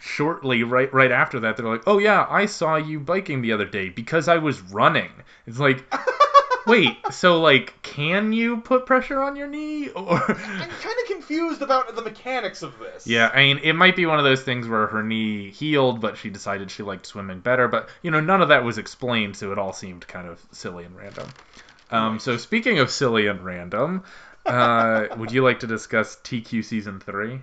shortly 0.00 0.62
right 0.62 0.92
right 0.94 1.12
after 1.12 1.40
that 1.40 1.56
they're 1.56 1.68
like, 1.68 1.82
"Oh 1.86 1.98
yeah, 1.98 2.26
I 2.28 2.46
saw 2.46 2.76
you 2.76 3.00
biking 3.00 3.42
the 3.42 3.52
other 3.52 3.66
day 3.66 3.88
because 3.88 4.28
I 4.28 4.38
was 4.38 4.60
running." 4.60 5.10
It's 5.46 5.58
like 5.58 5.84
Wait, 6.66 6.96
so 7.10 7.40
like, 7.40 7.80
can 7.82 8.32
you 8.32 8.58
put 8.58 8.86
pressure 8.86 9.20
on 9.22 9.36
your 9.36 9.46
knee, 9.46 9.88
or? 9.88 10.12
I'm 10.30 10.70
kind 10.70 10.96
of 11.02 11.06
confused 11.06 11.62
about 11.62 11.94
the 11.94 12.02
mechanics 12.02 12.62
of 12.62 12.78
this. 12.78 13.06
Yeah, 13.06 13.30
I 13.32 13.38
mean, 13.38 13.60
it 13.62 13.72
might 13.74 13.96
be 13.96 14.06
one 14.06 14.18
of 14.18 14.24
those 14.24 14.42
things 14.42 14.68
where 14.68 14.86
her 14.86 15.02
knee 15.02 15.50
healed, 15.50 16.00
but 16.00 16.16
she 16.16 16.30
decided 16.30 16.70
she 16.70 16.82
liked 16.82 17.06
swimming 17.06 17.40
better. 17.40 17.68
But 17.68 17.88
you 18.02 18.10
know, 18.10 18.20
none 18.20 18.42
of 18.42 18.48
that 18.48 18.64
was 18.64 18.78
explained, 18.78 19.36
so 19.36 19.52
it 19.52 19.58
all 19.58 19.72
seemed 19.72 20.06
kind 20.06 20.28
of 20.28 20.40
silly 20.52 20.84
and 20.84 20.96
random. 20.96 21.28
Um, 21.90 22.18
so 22.18 22.36
speaking 22.36 22.78
of 22.78 22.90
silly 22.90 23.26
and 23.26 23.44
random, 23.44 24.04
uh, 24.46 25.06
would 25.16 25.32
you 25.32 25.42
like 25.42 25.60
to 25.60 25.66
discuss 25.66 26.16
Teekyu 26.16 26.64
season 26.64 27.00
three? 27.00 27.40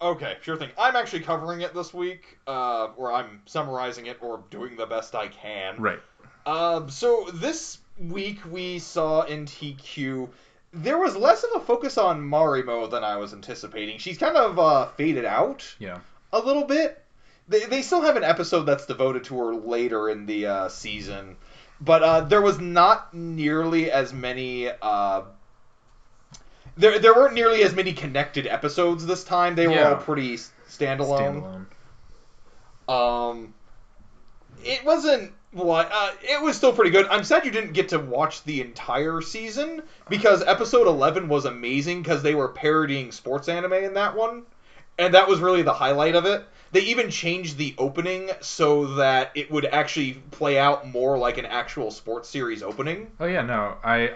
Okay, 0.00 0.36
sure 0.40 0.56
thing. 0.56 0.70
I'm 0.78 0.96
actually 0.96 1.20
covering 1.20 1.60
it 1.60 1.74
this 1.74 1.92
week, 1.92 2.38
uh, 2.46 2.88
or 2.96 3.12
I'm 3.12 3.42
summarizing 3.44 4.06
it 4.06 4.16
or 4.22 4.42
doing 4.50 4.76
the 4.76 4.86
best 4.86 5.14
I 5.14 5.28
can. 5.28 5.76
Right. 5.80 6.00
Um, 6.46 6.88
so 6.88 7.26
this 7.34 7.78
week 7.98 8.38
we 8.50 8.78
saw 8.78 9.22
in 9.22 9.44
Teekyu 9.44 10.28
there 10.72 10.98
was 10.98 11.16
less 11.16 11.42
of 11.42 11.50
a 11.56 11.64
focus 11.64 11.98
on 11.98 12.20
Marimo 12.22 12.88
than 12.90 13.02
I 13.04 13.16
was 13.16 13.32
anticipating. 13.34 13.98
She's 13.98 14.16
kind 14.16 14.36
of 14.36 14.56
uh, 14.58 14.86
faded 14.96 15.24
out 15.24 15.66
Yeah. 15.80 15.98
a 16.32 16.38
little 16.38 16.64
bit. 16.64 17.02
They, 17.48 17.64
they 17.64 17.82
still 17.82 18.00
have 18.02 18.16
an 18.16 18.22
episode 18.22 18.62
that's 18.62 18.86
devoted 18.86 19.24
to 19.24 19.36
her 19.38 19.54
later 19.56 20.08
in 20.08 20.26
the 20.26 20.46
uh, 20.46 20.68
season, 20.68 21.36
but 21.80 22.02
uh, 22.02 22.20
there 22.22 22.42
was 22.42 22.58
not 22.60 23.12
nearly 23.14 23.90
as 23.90 24.12
many. 24.12 24.70
Uh, 24.82 25.22
there, 26.76 26.98
there 26.98 27.14
weren't 27.14 27.34
nearly 27.34 27.62
as 27.62 27.74
many 27.74 27.92
connected 27.92 28.46
episodes 28.46 29.06
this 29.06 29.24
time. 29.24 29.54
They 29.54 29.66
were 29.66 29.74
Yeah. 29.74 29.90
all 29.90 29.96
pretty 29.96 30.36
standalone. 30.36 31.66
Standalone. 32.88 33.30
Um, 33.30 33.54
it 34.64 34.84
wasn't 34.84 35.32
what 35.52 35.90
uh, 35.92 36.10
it 36.22 36.42
was 36.42 36.56
still 36.56 36.72
pretty 36.72 36.90
good. 36.90 37.06
I'm 37.06 37.24
sad 37.24 37.44
you 37.44 37.50
didn't 37.50 37.72
get 37.72 37.88
to 37.90 37.98
watch 37.98 38.44
the 38.44 38.60
entire 38.60 39.20
season 39.20 39.82
because 40.08 40.42
episode 40.42 40.86
11 40.86 41.28
was 41.28 41.44
amazing 41.44 42.02
because 42.02 42.22
they 42.22 42.34
were 42.34 42.48
parodying 42.48 43.10
sports 43.12 43.48
anime 43.48 43.72
in 43.72 43.94
that 43.94 44.14
one, 44.16 44.42
and 44.98 45.14
that 45.14 45.28
was 45.28 45.40
really 45.40 45.62
the 45.62 45.72
highlight 45.72 46.14
of 46.14 46.24
it. 46.26 46.44
They 46.72 46.80
even 46.82 47.10
changed 47.10 47.56
the 47.58 47.74
opening 47.78 48.30
so 48.40 48.94
that 48.94 49.32
it 49.34 49.50
would 49.50 49.64
actually 49.66 50.14
play 50.30 50.58
out 50.58 50.86
more 50.86 51.18
like 51.18 51.38
an 51.38 51.46
actual 51.46 51.90
sports 51.90 52.28
series 52.28 52.62
opening. 52.62 53.10
Oh 53.18 53.26
yeah, 53.26 53.42
no, 53.42 53.76
I 53.82 54.12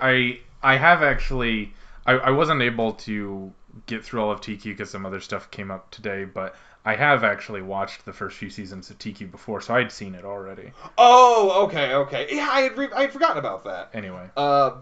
I 0.63 0.73
I 0.75 0.77
have 0.77 1.03
actually. 1.03 1.73
I, 2.07 2.13
I 2.13 2.31
wasn't 2.31 2.61
able 2.63 2.93
to 2.93 3.53
get 3.87 4.05
through 4.05 4.21
all 4.23 4.31
of 4.31 4.41
Teekyu 4.41 4.65
because 4.65 4.91
some 4.91 5.07
other 5.07 5.21
stuff 5.21 5.51
came 5.51 5.71
up 5.71 5.91
today, 5.91 6.25
but 6.27 6.55
I 6.85 6.95
have 6.97 7.25
actually 7.25 7.63
watched 7.63 8.05
the 8.05 8.13
first 8.13 8.37
few 8.37 8.51
seasons 8.51 8.91
of 8.91 8.99
Teekyu 8.99 9.31
before, 9.31 9.63
so 9.63 9.75
I'd 9.75 9.91
seen 9.91 10.15
it 10.15 10.25
already. 10.25 10.71
Oh, 10.99 11.65
okay, 11.65 11.95
okay. 11.95 12.29
Yeah, 12.31 12.49
I 12.51 12.61
had 12.61 12.77
re- 12.77 12.93
I 12.95 13.01
had 13.03 13.13
forgotten 13.13 13.39
about 13.39 13.65
that. 13.65 13.89
Anyway, 13.95 14.29
Uh, 14.37 14.73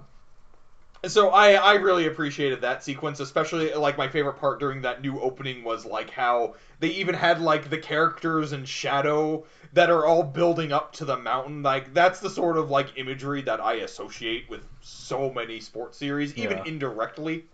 so 1.07 1.31
I 1.31 1.53
I 1.53 1.75
really 1.75 2.07
appreciated 2.07 2.61
that 2.61 2.85
sequence, 2.85 3.21
especially 3.21 3.73
like 3.75 3.97
my 3.99 4.09
favorite 4.09 4.35
part 4.39 4.61
during 4.61 4.83
that 4.83 5.03
new 5.03 5.19
opening 5.21 5.65
was 5.65 5.85
like 5.85 6.11
how 6.11 6.55
they 6.81 6.89
even 6.89 7.15
had 7.15 7.41
like 7.41 7.71
the 7.71 7.79
characters 7.79 8.53
and 8.53 8.69
shadow 8.69 9.45
that 9.73 9.91
are 9.91 10.07
all 10.07 10.23
building 10.23 10.73
up 10.73 10.93
to 10.95 11.05
the 11.05 11.17
mountain. 11.17 11.63
Like 11.63 11.93
that's 11.95 12.21
the 12.21 12.31
sort 12.31 12.57
of 12.57 12.71
like 12.71 12.99
imagery 12.99 13.43
that 13.43 13.61
I 13.61 13.75
associate 13.75 14.49
with 14.49 14.63
so 14.81 15.31
many 15.31 15.61
sports 15.61 15.99
series, 15.99 16.35
even 16.37 16.59
Yeah. 16.59 16.65
indirectly. 16.65 17.47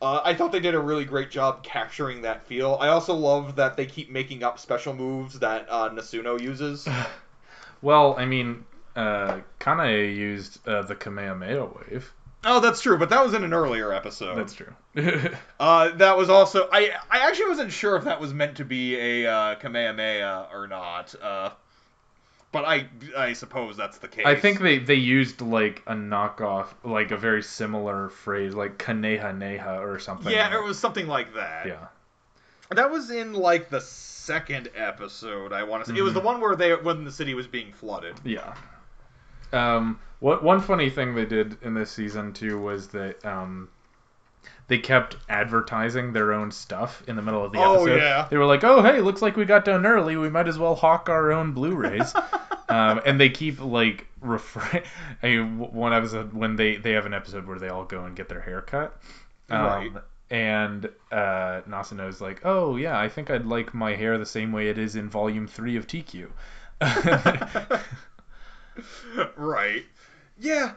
Uh, 0.00 0.20
I 0.24 0.34
thought 0.34 0.50
they 0.50 0.60
did 0.60 0.74
a 0.74 0.80
really 0.80 1.04
great 1.04 1.30
job 1.30 1.62
capturing 1.62 2.22
that 2.22 2.44
feel. 2.44 2.76
I 2.80 2.88
also 2.88 3.14
love 3.14 3.56
that 3.56 3.76
they 3.76 3.86
keep 3.86 4.10
making 4.10 4.42
up 4.42 4.58
special 4.58 4.94
moves 4.94 5.38
that 5.38 5.66
uh, 5.70 5.90
Nasuno 5.90 6.40
uses. 6.40 6.88
well, 7.82 8.14
I 8.18 8.24
mean, 8.24 8.64
uh, 8.96 9.40
Kanae 9.60 10.14
used 10.14 10.66
uh, 10.66 10.82
the 10.82 10.96
Kamehameha 10.96 11.66
wave. 11.66 12.12
Oh, 12.44 12.58
that's 12.60 12.80
true, 12.80 12.98
but 12.98 13.08
that 13.10 13.24
was 13.24 13.34
in 13.34 13.44
an 13.44 13.52
earlier 13.52 13.92
episode. 13.92 14.36
That's 14.36 14.54
true. 14.54 14.72
Uh, 15.60 15.90
that 15.96 16.16
was 16.18 16.28
also 16.28 16.68
I. 16.72 16.90
I 17.10 17.20
actually 17.28 17.48
wasn't 17.50 17.70
sure 17.72 17.94
if 17.96 18.02
that 18.04 18.20
was 18.20 18.34
meant 18.34 18.56
to 18.56 18.64
be 18.64 18.96
a 18.96 19.30
uh, 19.32 19.54
Kamehameha 19.54 20.48
or 20.52 20.66
not. 20.66 21.14
Uh, 21.22 21.50
but 22.50 22.64
I 22.64 22.88
I 23.16 23.32
suppose 23.32 23.76
that's 23.76 23.98
the 23.98 24.08
case. 24.08 24.26
I 24.26 24.34
think 24.34 24.58
they, 24.60 24.78
they 24.78 24.96
used 24.96 25.40
like 25.40 25.82
a 25.86 25.94
knockoff, 25.94 26.66
like 26.84 27.12
a 27.12 27.16
very 27.16 27.42
similar 27.44 28.08
phrase, 28.08 28.54
like 28.54 28.76
Kanehaneha 28.76 29.78
or 29.80 30.00
something. 30.00 30.32
Yeah, 30.32 30.52
it 30.58 30.62
was 30.64 30.78
something 30.78 31.06
like 31.06 31.32
that. 31.34 31.66
Yeah. 31.66 31.86
That 32.70 32.90
was 32.90 33.10
in 33.10 33.34
like 33.34 33.70
the 33.70 33.80
second 33.80 34.68
episode. 34.74 35.52
I 35.52 35.62
want 35.62 35.84
to 35.84 35.92
say 35.92 35.98
it 35.98 36.02
was 36.02 36.12
Mhm. 36.12 36.16
the 36.16 36.20
one 36.22 36.40
where 36.40 36.56
they 36.56 36.74
when 36.74 37.04
the 37.04 37.12
city 37.12 37.34
was 37.34 37.46
being 37.46 37.72
flooded. 37.72 38.16
Yeah. 38.24 38.54
Um, 39.52 39.98
what 40.20 40.42
one 40.42 40.60
funny 40.60 40.88
thing 40.90 41.14
they 41.14 41.26
did 41.26 41.56
in 41.62 41.74
this 41.74 41.90
season 41.90 42.32
too 42.32 42.58
was 42.60 42.88
that 42.88 43.24
um, 43.24 43.68
they 44.68 44.78
kept 44.78 45.16
advertising 45.28 46.12
their 46.12 46.32
own 46.32 46.50
stuff 46.50 47.02
in 47.08 47.16
the 47.16 47.22
middle 47.22 47.44
of 47.44 47.52
the 47.52 47.58
Oh, 47.58 47.82
episode. 47.84 47.96
yeah. 47.96 48.26
They 48.30 48.36
were 48.36 48.46
like, 48.46 48.64
"Oh, 48.64 48.82
hey, 48.82 49.00
looks 49.00 49.20
like 49.22 49.36
we 49.36 49.44
got 49.44 49.64
done 49.64 49.84
early. 49.84 50.16
We 50.16 50.30
might 50.30 50.48
as 50.48 50.58
well 50.58 50.74
hawk 50.74 51.08
our 51.08 51.32
own 51.32 51.52
Blu-rays." 51.52 52.14
um, 52.68 53.00
and 53.04 53.20
they 53.20 53.28
keep 53.30 53.60
like 53.60 54.06
refer. 54.20 54.82
I 55.22 55.26
mean, 55.26 55.58
one 55.58 55.92
episode 55.92 56.32
when 56.32 56.56
they 56.56 56.76
they 56.76 56.92
have 56.92 57.06
an 57.06 57.14
episode 57.14 57.46
where 57.46 57.58
they 57.58 57.68
all 57.68 57.84
go 57.84 58.04
and 58.04 58.14
get 58.16 58.28
their 58.28 58.40
hair 58.40 58.62
cut. 58.62 58.96
Um, 59.50 59.62
Right. 59.64 59.90
And 60.30 60.86
uh, 61.10 61.60
Nasuno's 61.68 62.22
like, 62.22 62.40
"Oh 62.44 62.76
yeah, 62.76 62.98
I 62.98 63.10
think 63.10 63.28
I'd 63.30 63.44
like 63.44 63.74
my 63.74 63.94
hair 63.96 64.16
the 64.16 64.24
same 64.24 64.50
way 64.52 64.68
it 64.70 64.78
is 64.78 64.96
in 64.96 65.10
Volume 65.10 65.46
Three 65.46 65.76
of 65.76 65.86
Teekyu." 65.86 66.30
right. 69.36 69.84
Yeah. 70.38 70.72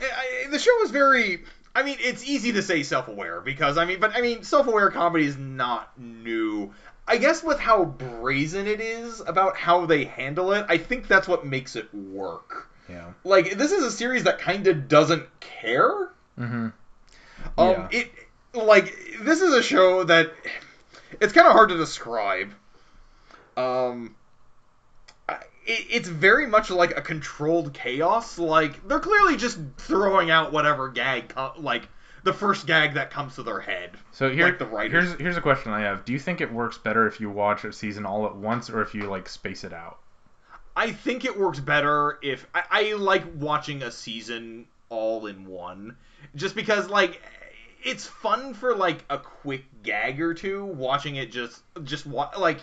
I, 0.00 0.44
I- 0.46 0.50
the 0.50 0.58
show 0.58 0.72
was 0.80 0.90
very. 0.90 1.44
I 1.74 1.82
mean, 1.84 1.96
it's 2.00 2.24
easy 2.24 2.52
to 2.52 2.62
say 2.62 2.82
self-aware 2.82 3.40
because 3.40 3.78
I 3.78 3.84
mean, 3.84 4.00
but 4.00 4.16
I 4.16 4.20
mean, 4.20 4.42
self-aware 4.42 4.90
comedy 4.90 5.26
is 5.26 5.36
not 5.36 5.96
new. 6.00 6.72
I 7.06 7.18
guess 7.18 7.42
with 7.42 7.58
how 7.58 7.84
brazen 7.84 8.66
it 8.66 8.80
is 8.80 9.20
about 9.20 9.56
how 9.56 9.86
they 9.86 10.04
handle 10.04 10.52
it, 10.52 10.66
I 10.68 10.76
think 10.78 11.06
that's 11.08 11.26
what 11.28 11.46
makes 11.46 11.76
it 11.76 11.92
work. 11.94 12.68
yeah. 12.88 13.12
Like 13.24 13.56
this 13.56 13.70
is 13.72 13.84
a 13.84 13.90
series 13.90 14.24
that 14.24 14.38
kind 14.40 14.66
of 14.66 14.88
doesn't 14.88 15.24
care. 15.40 16.10
Mm-hmm. 16.38 16.66
Um, 16.66 16.72
Yeah. 17.56 17.88
it 17.92 18.10
like 18.54 18.94
this 19.20 19.40
is 19.40 19.54
a 19.54 19.62
show 19.62 20.04
that 20.04 20.32
it's 21.20 21.32
kind 21.32 21.46
of 21.46 21.52
hard 21.52 21.68
to 21.68 21.76
describe. 21.76 22.52
Um, 23.56 24.14
it, 25.68 25.86
it's 25.90 26.08
very 26.08 26.46
much 26.46 26.70
like 26.70 26.96
a 26.98 27.02
controlled 27.02 27.72
chaos. 27.72 28.38
Like 28.38 28.86
they're 28.88 28.98
clearly 29.00 29.36
just 29.36 29.58
throwing 29.76 30.30
out 30.30 30.52
whatever 30.52 30.88
gag, 30.88 31.32
like 31.58 31.88
the 32.24 32.32
first 32.32 32.66
gag 32.66 32.94
that 32.94 33.10
comes 33.10 33.36
to 33.36 33.42
their 33.44 33.60
head. 33.60 33.90
So 34.10 34.30
here, 34.30 34.46
Like 34.46 34.58
the 34.58 34.66
writers. 34.66 35.08
here's 35.10 35.20
here's 35.20 35.36
a 35.36 35.40
question 35.40 35.72
I 35.72 35.82
have. 35.82 36.04
Do 36.04 36.12
you 36.12 36.18
think 36.18 36.40
it 36.40 36.52
works 36.52 36.76
better 36.78 37.06
if 37.06 37.20
you 37.20 37.30
watch 37.30 37.64
a 37.64 37.72
season 37.72 38.04
all 38.06 38.26
at 38.26 38.34
once, 38.34 38.68
or 38.70 38.82
if 38.82 38.94
you 38.94 39.02
like 39.02 39.28
space 39.28 39.62
it 39.62 39.72
out? 39.72 39.98
I 40.74 40.92
think 40.92 41.24
it 41.24 41.36
works 41.38 41.58
better 41.60 42.18
if 42.22 42.46
I, 42.54 42.62
I 42.70 42.92
like 42.94 43.24
watching 43.36 43.82
a 43.82 43.90
season 43.90 44.66
all 44.90 45.26
in 45.26 45.44
one, 45.46 45.96
just 46.34 46.54
because 46.54 46.88
like 46.88 47.20
it's 47.82 48.06
fun 48.06 48.54
for 48.54 48.74
like 48.74 49.04
a 49.10 49.18
quick 49.18 49.64
gag 49.82 50.20
or 50.20 50.34
two. 50.34 50.64
Watching 50.64 51.16
it 51.16 51.30
just 51.32 51.62
just 51.84 52.06
wa- 52.06 52.30
like 52.38 52.58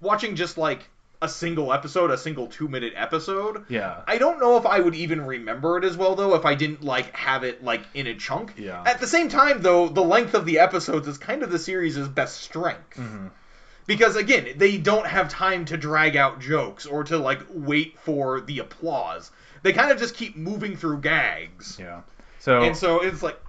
watching 0.00 0.34
just 0.36 0.58
like 0.58 0.88
a 1.22 1.28
single 1.28 1.72
episode, 1.72 2.10
a 2.10 2.16
single 2.18 2.46
two 2.46 2.66
minute 2.68 2.92
episode. 2.96 3.66
Yeah. 3.68 4.02
I 4.06 4.16
don't 4.18 4.40
know 4.40 4.56
if 4.56 4.64
I 4.66 4.80
would 4.80 4.94
even 4.94 5.20
remember 5.20 5.76
it 5.78 5.84
as 5.84 5.96
well 5.96 6.14
though 6.14 6.34
if 6.34 6.44
I 6.46 6.54
didn't 6.54 6.82
like 6.82 7.14
have 7.14 7.44
it 7.44 7.62
like 7.62 7.82
in 7.94 8.06
a 8.06 8.14
chunk. 8.14 8.54
Yeah. 8.56 8.82
At 8.86 9.00
the 9.00 9.06
same 9.06 9.28
time 9.28 9.60
though, 9.62 9.88
the 9.88 10.02
length 10.02 10.34
of 10.34 10.46
the 10.46 10.58
episodes 10.60 11.06
is 11.08 11.18
kind 11.18 11.42
of 11.42 11.50
the 11.50 11.58
series' 11.58 11.98
best 12.08 12.40
strength 12.40 12.96
hmm 12.96 13.26
because 13.86 14.14
again 14.14 14.46
they 14.56 14.76
don't 14.76 15.06
have 15.06 15.28
time 15.28 15.64
to 15.64 15.76
drag 15.76 16.14
out 16.14 16.38
jokes 16.40 16.86
or 16.86 17.02
to 17.02 17.18
like 17.18 17.40
wait 17.50 17.98
for 18.00 18.40
the 18.42 18.60
applause 18.60 19.32
they 19.62 19.72
kind 19.72 19.90
of 19.90 19.98
just 19.98 20.14
keep 20.14 20.36
moving 20.36 20.76
through 20.76 21.00
gags 21.00 21.76
Yeah. 21.80 22.02
So, 22.38 22.62
and 22.62 22.76
so 22.76 23.00
it's 23.02 23.22
like 23.22 23.40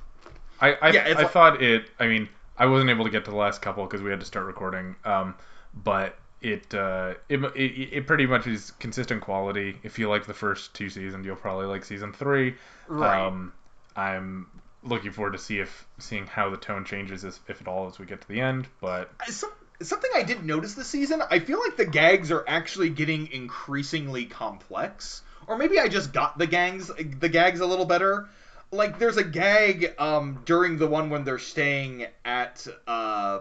I 0.60 0.74
I, 0.82 0.90
yeah, 0.92 1.04
I 1.08 1.12
like- 1.14 1.32
thought 1.32 1.62
it. 1.62 1.86
I 2.00 2.08
mean, 2.08 2.28
I 2.58 2.66
wasn't 2.66 2.90
able 2.90 3.06
to 3.06 3.12
get 3.12 3.26
to 3.26 3.32
the 3.32 3.38
last 3.38 3.62
couple 3.62 3.86
because 3.86 4.02
we 4.02 4.10
had 4.12 4.20
to 4.20 4.26
start 4.26 4.46
recording. 4.46 4.96
Um, 5.06 5.36
but 5.74 6.18
it, 6.42 6.74
uh, 6.74 7.14
it 7.30 7.40
it 7.56 7.90
it 7.94 8.08
pretty 8.08 8.26
much 8.26 8.48
is 8.48 8.72
consistent 8.80 9.22
quality. 9.22 9.78
If 9.84 10.00
you 10.00 10.10
like 10.10 10.26
the 10.26 10.34
first 10.34 10.74
two 10.74 10.90
seasons, 10.90 11.26
you'll 11.26 11.36
probably 11.36 11.68
like 11.68 11.86
season 11.86 12.14
three. 12.14 12.56
Right. 12.88 13.28
Um, 13.28 13.54
I'm 13.96 14.48
looking 14.84 15.12
forward 15.12 15.34
to 15.34 15.38
see 15.38 15.60
if 15.60 15.88
seeing 16.00 16.26
how 16.26 16.50
the 16.50 16.58
tone 16.58 16.86
changes, 16.86 17.24
as, 17.24 17.40
if 17.48 17.62
at 17.62 17.68
all, 17.68 17.88
as 17.88 18.00
we 18.00 18.06
get 18.06 18.22
to 18.22 18.28
the 18.28 18.42
end. 18.42 18.68
But 18.80 19.12
some, 19.28 19.52
something 19.84 20.12
i 20.16 20.24
didn't 20.24 20.46
notice 20.46 20.74
this 20.74 20.88
season 20.88 21.22
i 21.30 21.40
feel 21.40 21.60
like 21.60 21.76
the 21.76 21.86
gags 21.86 22.32
are 22.32 22.44
actually 22.48 22.90
getting 22.90 23.32
increasingly 23.32 24.26
complex 24.26 25.22
or 25.48 25.58
maybe 25.58 25.80
i 25.80 25.88
just 25.88 26.14
got 26.14 26.38
the 26.38 26.48
gangs 26.48 26.92
the 27.20 27.30
gags 27.30 27.60
a 27.60 27.66
little 27.66 27.86
better 27.86 28.30
like 28.72 29.00
there's 29.00 29.18
a 29.18 29.24
gag 29.24 29.94
um 29.98 30.42
during 30.46 30.78
the 30.78 30.88
one 30.88 31.10
when 31.10 31.24
they're 31.24 31.40
staying 31.40 32.06
at 32.24 32.66
uh 32.88 33.40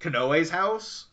kanae's 0.00 0.50
house 0.50 1.06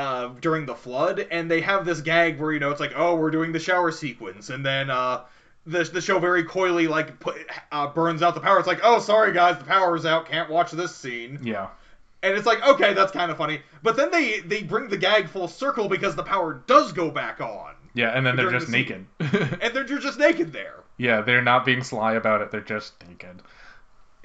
uh, 0.00 0.28
during 0.40 0.66
the 0.66 0.74
flood, 0.74 1.26
and 1.30 1.50
they 1.50 1.60
have 1.60 1.84
this 1.84 2.00
gag 2.00 2.40
where 2.40 2.52
you 2.52 2.58
know 2.60 2.70
it's 2.70 2.80
like, 2.80 2.92
oh, 2.96 3.14
we're 3.16 3.30
doing 3.30 3.52
the 3.52 3.60
shower 3.60 3.90
sequence, 3.92 4.48
and 4.50 4.64
then 4.64 4.90
uh, 4.90 5.20
the, 5.66 5.84
the 5.84 6.00
show 6.00 6.18
very 6.18 6.44
coyly 6.44 6.88
like 6.88 7.20
put, 7.20 7.36
uh, 7.70 7.86
burns 7.88 8.22
out 8.22 8.34
the 8.34 8.40
power. 8.40 8.58
It's 8.58 8.66
like, 8.66 8.80
oh, 8.82 8.98
sorry 8.98 9.32
guys, 9.32 9.58
the 9.58 9.64
power's 9.64 10.06
out. 10.06 10.26
Can't 10.26 10.48
watch 10.50 10.70
this 10.72 10.94
scene. 10.94 11.38
Yeah. 11.42 11.68
And 12.22 12.36
it's 12.36 12.46
like, 12.46 12.62
okay, 12.66 12.92
that's 12.92 13.12
kind 13.12 13.30
of 13.30 13.36
funny. 13.38 13.60
But 13.82 13.96
then 13.96 14.10
they 14.10 14.40
they 14.40 14.62
bring 14.62 14.88
the 14.88 14.98
gag 14.98 15.28
full 15.28 15.48
circle 15.48 15.88
because 15.88 16.14
the 16.16 16.22
power 16.22 16.62
does 16.66 16.92
go 16.92 17.10
back 17.10 17.40
on, 17.40 17.74
Yeah, 17.94 18.10
and 18.16 18.26
then 18.26 18.36
they're 18.36 18.50
just 18.50 18.66
the 18.66 18.72
naked. 18.72 19.06
and 19.20 19.74
they're 19.74 19.84
just 19.84 20.18
naked 20.18 20.52
there. 20.52 20.80
yeah, 20.98 21.22
they're 21.22 21.40
not 21.42 21.64
being 21.64 21.82
sly 21.82 22.14
about 22.14 22.42
it. 22.42 22.50
They're 22.50 22.60
just 22.60 22.92
naked. 23.08 23.40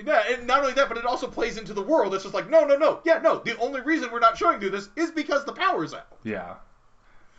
Yeah, 0.04 0.24
and 0.30 0.46
not 0.46 0.62
only 0.62 0.74
that, 0.74 0.89
but 0.89 0.98
it 0.98 1.06
also 1.06 1.28
plays 1.28 1.58
into 1.58 1.74
the 1.74 1.82
world. 1.82 2.14
It's 2.14 2.24
just 2.24 2.36
like, 2.36 2.50
no, 2.50 2.66
no, 2.66 2.76
no, 2.76 3.00
yeah, 3.06 3.20
no. 3.20 3.39
The 3.39 3.58
only 3.60 3.82
reason 3.82 4.12
we're 4.12 4.20
not 4.20 4.38
showing 4.38 4.62
you 4.62 4.70
this 4.70 4.89
is 4.96 5.12
because 5.12 5.46
the 5.46 5.54
power's 5.54 5.93
out. 5.93 6.08
Yeah. 6.24 6.56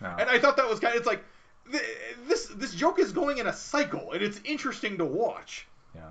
No. 0.01 0.15
And 0.19 0.31
I 0.31 0.39
thought 0.39 0.57
that 0.57 0.69
was 0.69 0.81
kind 0.81 0.95
of, 0.95 0.99
it's 0.99 1.07
like, 1.07 1.23
th- 1.71 1.83
this 2.27 2.47
this 2.47 2.75
joke 2.75 2.99
is 2.99 3.13
going 3.13 3.39
in 3.39 3.47
a 3.47 3.53
cycle, 3.53 4.13
and 4.13 4.23
it's 4.23 4.41
interesting 4.45 4.99
to 4.99 5.05
watch. 5.05 5.67
Yeah. 5.95 6.11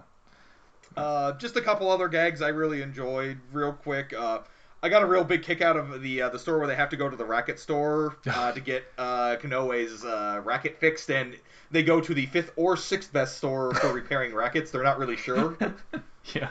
Uh, 0.96 1.34
just 1.34 1.56
a 1.56 1.62
couple 1.62 1.90
other 1.90 2.08
gags 2.08 2.42
I 2.42 2.50
really 2.50 2.82
enjoyed, 2.82 3.38
real 3.52 3.74
quick. 3.74 4.14
Uh, 4.14 4.40
I 4.82 4.90
got 4.90 5.02
a 5.02 5.06
real 5.06 5.24
big 5.24 5.42
kick 5.42 5.62
out 5.62 5.78
of 5.78 6.02
the 6.02 6.22
uh, 6.22 6.30
the 6.30 6.40
store 6.40 6.60
where 6.60 6.68
they 6.68 6.76
have 6.76 6.90
to 6.90 6.98
go 6.98 7.10
to 7.10 7.18
the 7.18 7.26
racket 7.26 7.60
store 7.60 8.18
uh, 8.28 8.52
to 8.52 8.60
get 8.60 8.84
uh, 8.98 9.36
Kanae's 9.42 10.06
uh, 10.06 10.42
racket 10.44 10.80
fixed, 10.80 11.10
and 11.10 11.36
they 11.72 11.84
go 11.84 12.00
to 12.00 12.14
the 12.14 12.28
fifth 12.28 12.52
or 12.56 12.78
sixth 12.78 13.12
best 13.12 13.38
store 13.38 13.74
for 13.74 13.92
repairing 13.92 14.34
rackets. 14.34 14.72
They're 14.72 14.84
not 14.84 15.00
really 15.00 15.18
sure. 15.18 15.58
yeah. 16.34 16.50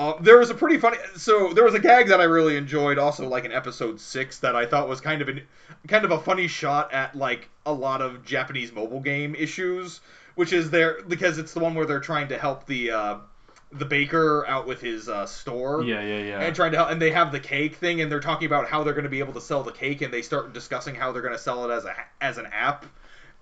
Uh, 0.00 0.18
there 0.22 0.38
was 0.38 0.48
a 0.48 0.54
pretty 0.54 0.78
funny. 0.78 0.96
So 1.16 1.52
there 1.52 1.62
was 1.62 1.74
a 1.74 1.78
gag 1.78 2.08
that 2.08 2.22
I 2.22 2.24
really 2.24 2.56
enjoyed, 2.56 2.96
also 2.96 3.28
like 3.28 3.44
in 3.44 3.52
episode 3.52 4.00
six, 4.00 4.38
that 4.38 4.56
I 4.56 4.64
thought 4.64 4.88
was 4.88 4.98
kind 4.98 5.20
of 5.20 5.28
an 5.28 5.42
kind 5.88 6.06
of 6.06 6.10
a 6.10 6.18
funny 6.18 6.48
shot 6.48 6.94
at 6.94 7.14
like 7.14 7.50
a 7.66 7.72
lot 7.74 8.00
of 8.00 8.24
Japanese 8.24 8.72
mobile 8.72 9.00
game 9.00 9.34
issues, 9.34 10.00
which 10.36 10.54
is 10.54 10.70
there 10.70 11.02
because 11.02 11.36
it's 11.36 11.52
the 11.52 11.60
one 11.60 11.74
where 11.74 11.84
they're 11.84 12.00
trying 12.00 12.28
to 12.28 12.38
help 12.38 12.64
the 12.64 12.92
uh, 12.92 13.16
the 13.72 13.84
baker 13.84 14.46
out 14.46 14.66
with 14.66 14.80
his 14.80 15.06
uh, 15.06 15.26
store. 15.26 15.82
Yeah, 15.82 16.00
yeah, 16.00 16.18
yeah. 16.18 16.40
And 16.40 16.56
trying 16.56 16.72
to 16.72 16.78
help, 16.78 16.90
and 16.90 17.02
they 17.02 17.10
have 17.10 17.30
the 17.30 17.40
cake 17.40 17.74
thing, 17.74 18.00
and 18.00 18.10
they're 18.10 18.20
talking 18.20 18.46
about 18.46 18.68
how 18.68 18.82
they're 18.82 18.94
going 18.94 19.04
to 19.04 19.10
be 19.10 19.18
able 19.18 19.34
to 19.34 19.40
sell 19.42 19.62
the 19.62 19.72
cake, 19.72 20.00
and 20.00 20.10
they 20.10 20.22
start 20.22 20.54
discussing 20.54 20.94
how 20.94 21.12
they're 21.12 21.20
going 21.20 21.34
to 21.34 21.38
sell 21.38 21.70
it 21.70 21.74
as 21.74 21.84
a 21.84 21.94
as 22.22 22.38
an 22.38 22.46
app, 22.46 22.86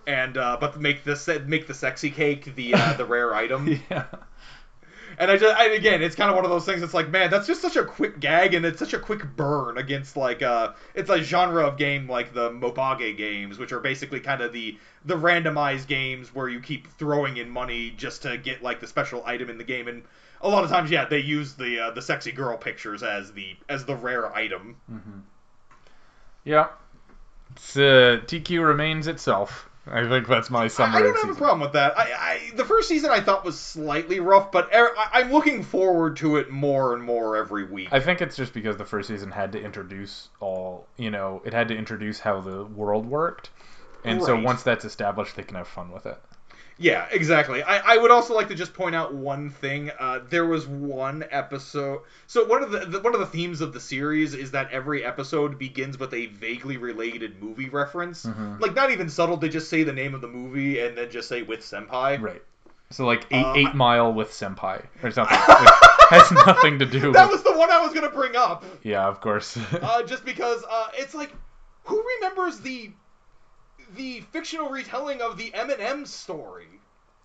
and 0.08 0.38
uh, 0.38 0.56
but 0.58 0.80
make 0.80 1.04
this 1.04 1.28
make 1.46 1.66
the 1.66 1.74
sexy 1.74 2.10
cake 2.10 2.56
the 2.56 2.74
uh, 2.74 2.94
the 2.94 3.04
rare 3.14 3.34
item. 3.34 3.80
yeah. 3.90 4.06
And 5.20 5.32
I 5.32 5.36
just, 5.36 5.56
I, 5.56 5.64
again, 5.70 6.00
it's 6.00 6.14
kind 6.14 6.30
of 6.30 6.36
one 6.36 6.44
of 6.44 6.50
those 6.50 6.64
things. 6.64 6.80
It's 6.80 6.94
like, 6.94 7.08
man, 7.08 7.28
that's 7.28 7.46
just 7.46 7.60
such 7.60 7.74
a 7.74 7.84
quick 7.84 8.20
gag, 8.20 8.54
and 8.54 8.64
it's 8.64 8.78
such 8.78 8.92
a 8.92 9.00
quick 9.00 9.24
burn 9.34 9.76
against 9.76 10.16
like, 10.16 10.42
uh, 10.42 10.74
it's 10.94 11.10
a 11.10 11.20
genre 11.20 11.66
of 11.66 11.76
game 11.76 12.08
like 12.08 12.32
the 12.34 12.50
Mobage 12.50 13.16
games, 13.16 13.58
which 13.58 13.72
are 13.72 13.80
basically 13.80 14.20
kind 14.20 14.42
of 14.42 14.52
the 14.52 14.78
the 15.04 15.16
randomized 15.16 15.88
games 15.88 16.32
where 16.34 16.48
you 16.48 16.60
keep 16.60 16.86
throwing 16.98 17.36
in 17.36 17.50
money 17.50 17.90
just 17.90 18.22
to 18.22 18.38
get 18.38 18.62
like 18.62 18.80
the 18.80 18.86
special 18.86 19.24
item 19.26 19.50
in 19.50 19.58
the 19.58 19.64
game, 19.64 19.88
and 19.88 20.04
a 20.40 20.48
lot 20.48 20.62
of 20.62 20.70
times, 20.70 20.90
yeah, 20.90 21.04
they 21.04 21.18
use 21.18 21.54
the 21.54 21.80
uh, 21.80 21.90
the 21.90 22.02
sexy 22.02 22.30
girl 22.30 22.56
pictures 22.56 23.02
as 23.02 23.32
the 23.32 23.56
as 23.68 23.84
the 23.84 23.96
rare 23.96 24.32
item. 24.34 24.76
Mm-hmm. 24.90 25.18
Yeah. 26.44 26.68
It's, 27.56 27.76
uh, 27.76 28.20
Teekyu 28.26 28.64
remains 28.64 29.08
itself. 29.08 29.67
I 29.90 30.08
think 30.08 30.26
that's 30.26 30.50
my 30.50 30.68
summary. 30.68 31.00
I 31.00 31.02
don't 31.02 31.26
have 31.26 31.36
a 31.36 31.38
problem 31.38 31.60
with 31.60 31.72
that. 31.72 31.98
I, 31.98 32.12
I 32.12 32.50
the 32.56 32.64
first 32.64 32.88
season 32.88 33.10
I 33.10 33.20
thought 33.20 33.44
was 33.44 33.58
slightly 33.58 34.20
rough, 34.20 34.52
but 34.52 34.68
er, 34.74 34.90
I, 34.96 35.20
I'm 35.20 35.32
looking 35.32 35.62
forward 35.62 36.16
to 36.18 36.36
it 36.36 36.50
more 36.50 36.94
and 36.94 37.02
more 37.02 37.36
every 37.36 37.64
week. 37.64 37.88
I 37.90 38.00
think 38.00 38.20
it's 38.20 38.36
just 38.36 38.52
because 38.52 38.76
the 38.76 38.84
first 38.84 39.08
season 39.08 39.30
had 39.30 39.52
to 39.52 39.60
introduce 39.60 40.28
all, 40.40 40.86
you 40.96 41.10
know, 41.10 41.42
it 41.44 41.52
had 41.52 41.68
to 41.68 41.76
introduce 41.76 42.20
how 42.20 42.40
the 42.40 42.64
world 42.64 43.06
worked. 43.06 43.50
And 44.04 44.22
so 44.22 44.38
once 44.40 44.62
that's 44.62 44.84
established, 44.84 45.36
they 45.36 45.42
can 45.42 45.56
have 45.56 45.68
fun 45.68 45.90
with 45.90 46.06
it. 46.06 46.18
Yeah, 46.80 47.06
exactly. 47.10 47.60
I, 47.62 47.94
I 47.94 47.98
would 47.98 48.12
also 48.12 48.34
like 48.34 48.46
to 48.48 48.54
just 48.54 48.72
point 48.72 48.94
out 48.94 49.12
one 49.12 49.50
thing. 49.50 49.90
Uh, 49.98 50.20
there 50.30 50.46
was 50.46 50.66
one 50.66 51.24
episode. 51.30 52.02
So 52.28 52.44
one 52.46 52.62
of 52.62 52.70
the, 52.70 52.80
the 52.86 53.00
one 53.00 53.14
of 53.14 53.20
the 53.20 53.26
themes 53.26 53.60
of 53.60 53.72
the 53.72 53.80
series 53.80 54.32
is 54.32 54.52
that 54.52 54.70
every 54.70 55.04
episode 55.04 55.58
begins 55.58 55.98
with 55.98 56.14
a 56.14 56.26
vaguely 56.26 56.76
related 56.76 57.42
movie 57.42 57.68
reference. 57.68 58.24
Mhm. 58.24 58.60
Like 58.60 58.74
not 58.76 58.92
even 58.92 59.08
subtle. 59.08 59.36
They 59.36 59.48
just 59.48 59.68
say 59.68 59.82
the 59.82 59.92
name 59.92 60.14
of 60.14 60.20
the 60.20 60.28
movie 60.28 60.78
and 60.80 60.96
then 60.96 61.10
just 61.10 61.28
say 61.28 61.42
with 61.42 61.60
senpai. 61.60 62.20
Right. 62.22 62.42
So 62.90 63.04
like 63.04 63.26
eight 63.32 63.44
Uh, 63.44 63.54
eight 63.56 63.74
mile 63.74 64.12
with 64.12 64.30
senpai 64.30 64.86
or 65.02 65.10
something. 65.10 65.36
It 66.10 66.14
has 66.22 66.32
nothing 66.46 66.78
to 66.78 66.86
do 66.86 67.12
That 67.12 67.24
with. 67.28 67.32
was 67.32 67.42
the 67.42 67.52
one 67.58 67.70
I 67.70 67.80
was 67.84 67.92
gonna 67.92 68.08
bring 68.08 68.34
up. 68.34 68.64
Yeah, 68.82 69.06
of 69.06 69.20
course. 69.20 69.58
Uh, 69.74 70.02
just 70.04 70.24
because 70.24 70.64
uh, 70.70 70.88
it's 70.94 71.14
like, 71.14 71.30
who 71.84 72.02
remembers 72.16 72.60
the 72.60 72.92
the 73.94 74.20
fictional 74.32 74.68
retelling 74.70 75.20
of 75.22 75.36
the 75.38 75.50
Eminem 75.52 76.06
story? 76.06 76.66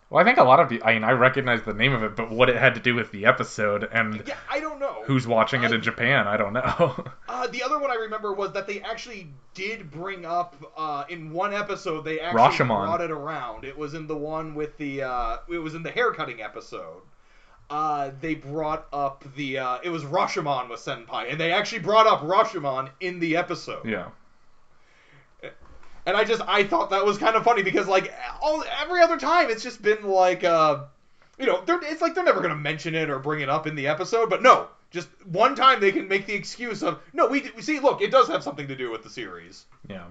well, 0.09 0.21
I 0.21 0.25
think 0.25 0.37
a 0.37 0.43
lot 0.43 0.59
of 0.59 0.69
people. 0.69 0.87
I 0.87 0.93
mean, 0.93 1.03
I 1.03 1.11
recognize 1.11 1.63
the 1.63 1.73
name 1.73 1.91
of 1.93 2.03
it, 2.03 2.15
but 2.15 2.29
what 2.29 2.47
it 2.49 2.55
had 2.55 2.75
to 2.75 2.79
do 2.81 2.93
with 2.93 3.11
the 3.11 3.25
episode 3.25 3.87
and 3.91 4.21
Yeah, 4.27 4.35
I 4.49 4.59
don't 4.59 4.79
know. 4.79 5.01
who's 5.05 5.25
watching 5.25 5.63
it 5.63 5.71
in 5.71 5.81
Japan, 5.81 6.27
I 6.27 6.37
don't 6.37 6.53
know. 6.53 7.05
Uh, 7.33 7.47
the 7.47 7.63
other 7.63 7.79
one 7.79 7.89
I 7.89 7.95
remember 7.95 8.31
was 8.31 8.51
that 8.53 8.67
they 8.67 8.79
actually 8.81 9.27
did 9.55 9.89
bring 9.89 10.23
up 10.23 10.55
uh, 10.77 11.03
in 11.09 11.31
one 11.33 11.51
episode. 11.51 12.05
They 12.05 12.19
actually 12.19 12.41
Rashomon. 12.67 12.85
brought 12.85 13.01
it 13.01 13.09
around. 13.09 13.63
It 13.65 13.75
was 13.75 13.95
in 13.95 14.05
the 14.05 14.15
one 14.15 14.53
with 14.53 14.77
the. 14.77 15.01
Uh, 15.01 15.37
it 15.49 15.57
was 15.57 15.73
in 15.73 15.81
the 15.81 15.89
haircutting 15.89 16.41
episode. 16.43 17.01
Uh, 17.71 18.11
they 18.21 18.35
brought 18.35 18.85
up 18.93 19.23
the. 19.35 19.57
Uh, 19.57 19.77
it 19.83 19.89
was 19.89 20.03
Rashomon 20.03 20.69
with 20.69 20.79
Senpai, 20.79 21.31
and 21.31 21.39
they 21.39 21.51
actually 21.51 21.79
brought 21.79 22.05
up 22.05 22.21
Rashomon 22.21 22.89
in 22.99 23.19
the 23.19 23.35
episode. 23.35 23.83
yeah. 23.85 24.09
And 26.05 26.17
I 26.17 26.23
just 26.23 26.41
I 26.45 26.63
thought 26.63 26.89
that 26.89 27.05
was 27.05 27.17
kind 27.17 27.35
of 27.35 27.43
funny 27.43 27.63
because 27.63 27.87
like 27.87 28.13
all 28.41 28.63
every 28.81 29.01
other 29.01 29.17
time 29.17 29.49
it's 29.49 29.63
just 29.63 29.81
been 29.81 30.03
like 30.03 30.43
uh 30.43 30.83
you 31.37 31.45
know 31.45 31.63
they're, 31.65 31.79
it's 31.83 32.01
like 32.01 32.15
they're 32.15 32.23
never 32.23 32.41
gonna 32.41 32.55
mention 32.55 32.95
it 32.95 33.09
or 33.09 33.19
bring 33.19 33.41
it 33.41 33.49
up 33.49 33.67
in 33.67 33.75
the 33.75 33.87
episode, 33.87 34.29
but 34.29 34.41
no, 34.41 34.67
just 34.91 35.07
one 35.25 35.55
time 35.55 35.79
they 35.79 35.91
can 35.91 36.07
make 36.07 36.25
the 36.25 36.33
excuse 36.33 36.83
of 36.83 37.01
no 37.13 37.27
we, 37.27 37.49
we 37.55 37.61
see 37.61 37.79
look 37.79 38.01
it 38.01 38.11
does 38.11 38.27
have 38.27 38.43
something 38.43 38.67
to 38.67 38.75
do 38.75 38.91
with 38.91 39.03
the 39.03 39.09
series. 39.09 39.65
Yeah. 39.87 40.05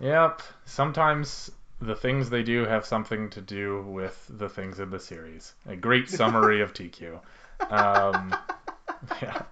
Yep. 0.00 0.42
Sometimes 0.64 1.50
the 1.80 1.94
things 1.94 2.30
they 2.30 2.42
do 2.42 2.64
have 2.64 2.86
something 2.86 3.30
to 3.30 3.40
do 3.40 3.82
with 3.82 4.26
the 4.28 4.48
things 4.48 4.80
in 4.80 4.90
the 4.90 5.00
series. 5.00 5.54
A 5.66 5.76
great 5.76 6.08
summary 6.08 6.62
of 6.62 6.72
Teekyu. 6.72 7.20
Um, 7.70 8.34
yeah. 9.22 9.42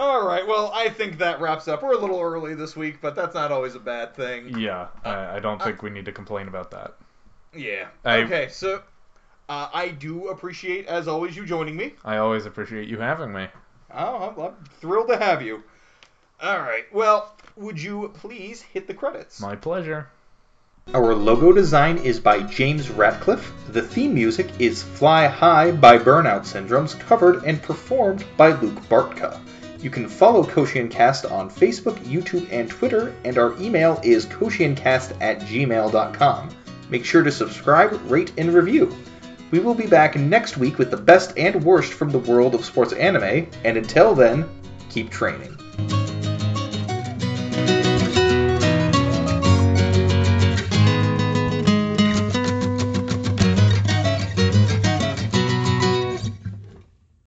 All 0.00 0.26
right, 0.26 0.46
well 0.46 0.72
I 0.74 0.88
think 0.88 1.18
that 1.18 1.42
wraps 1.42 1.68
up. 1.68 1.82
We're 1.82 1.92
a 1.92 1.98
little 1.98 2.20
early 2.20 2.54
this 2.54 2.74
week, 2.74 3.00
but 3.02 3.14
that's 3.14 3.34
not 3.34 3.52
always 3.52 3.74
a 3.74 3.78
bad 3.80 4.14
thing. 4.16 4.58
Yeah. 4.58 4.88
I, 5.04 5.36
I 5.36 5.38
don't 5.40 5.62
think 5.62 5.82
we 5.82 5.90
need 5.90 6.06
to 6.06 6.12
complain 6.12 6.48
about 6.48 6.70
that. 6.70 6.94
Yeah. 7.54 7.88
I- 8.04 8.22
okay, 8.22 8.48
so 8.48 8.82
uh, 9.50 9.68
I 9.74 9.88
do 9.88 10.28
appreciate 10.28 10.86
as 10.86 11.06
always 11.06 11.36
you 11.36 11.44
joining 11.44 11.76
me. 11.76 11.92
I 12.02 12.16
always 12.16 12.46
appreciate 12.46 12.88
you 12.88 12.98
having 12.98 13.30
me. 13.32 13.48
Oh, 13.92 14.32
I'm, 14.34 14.40
I'm 14.42 14.54
thrilled 14.80 15.08
to 15.08 15.18
have 15.18 15.42
you. 15.42 15.62
All 16.40 16.60
right. 16.60 16.84
Well, 16.94 17.34
would 17.56 17.82
you 17.82 18.10
please 18.14 18.62
hit 18.62 18.86
the 18.86 18.94
credits? 18.94 19.38
My 19.40 19.54
pleasure. 19.54 20.08
Our 20.94 21.14
logo 21.14 21.52
design 21.52 21.98
is 21.98 22.18
by 22.18 22.40
James 22.44 22.88
Ratcliffe. 22.88 23.52
The 23.68 23.82
theme 23.82 24.14
music 24.14 24.48
is 24.58 24.82
Fly 24.82 25.26
High 25.26 25.72
by 25.72 25.98
Burnout 25.98 26.46
Syndromes, 26.46 26.98
covered 26.98 27.44
and 27.44 27.60
performed 27.60 28.24
by 28.38 28.52
Luke 28.60 28.80
Bartka. 28.88 29.38
You 29.82 29.88
can 29.88 30.08
follow 30.08 30.44
Cast 30.44 31.24
on 31.24 31.50
Facebook, 31.50 31.96
YouTube, 32.04 32.46
and 32.50 32.68
Twitter, 32.68 33.14
and 33.24 33.38
our 33.38 33.58
email 33.58 33.98
is 34.02 34.26
koshiancast 34.26 35.16
at 35.20 35.40
gmail.com. 35.40 36.48
Make 36.90 37.04
sure 37.04 37.22
to 37.22 37.32
subscribe, 37.32 37.98
rate, 38.10 38.32
and 38.36 38.52
review. 38.52 38.94
We 39.50 39.58
will 39.58 39.74
be 39.74 39.86
back 39.86 40.16
next 40.16 40.58
week 40.58 40.78
with 40.78 40.90
the 40.90 40.96
best 40.96 41.32
and 41.36 41.64
worst 41.64 41.92
from 41.92 42.10
the 42.10 42.18
world 42.18 42.54
of 42.54 42.64
sports 42.64 42.92
anime, 42.92 43.48
and 43.64 43.76
until 43.76 44.14
then, 44.14 44.48
keep 44.90 45.10
training. 45.10 45.59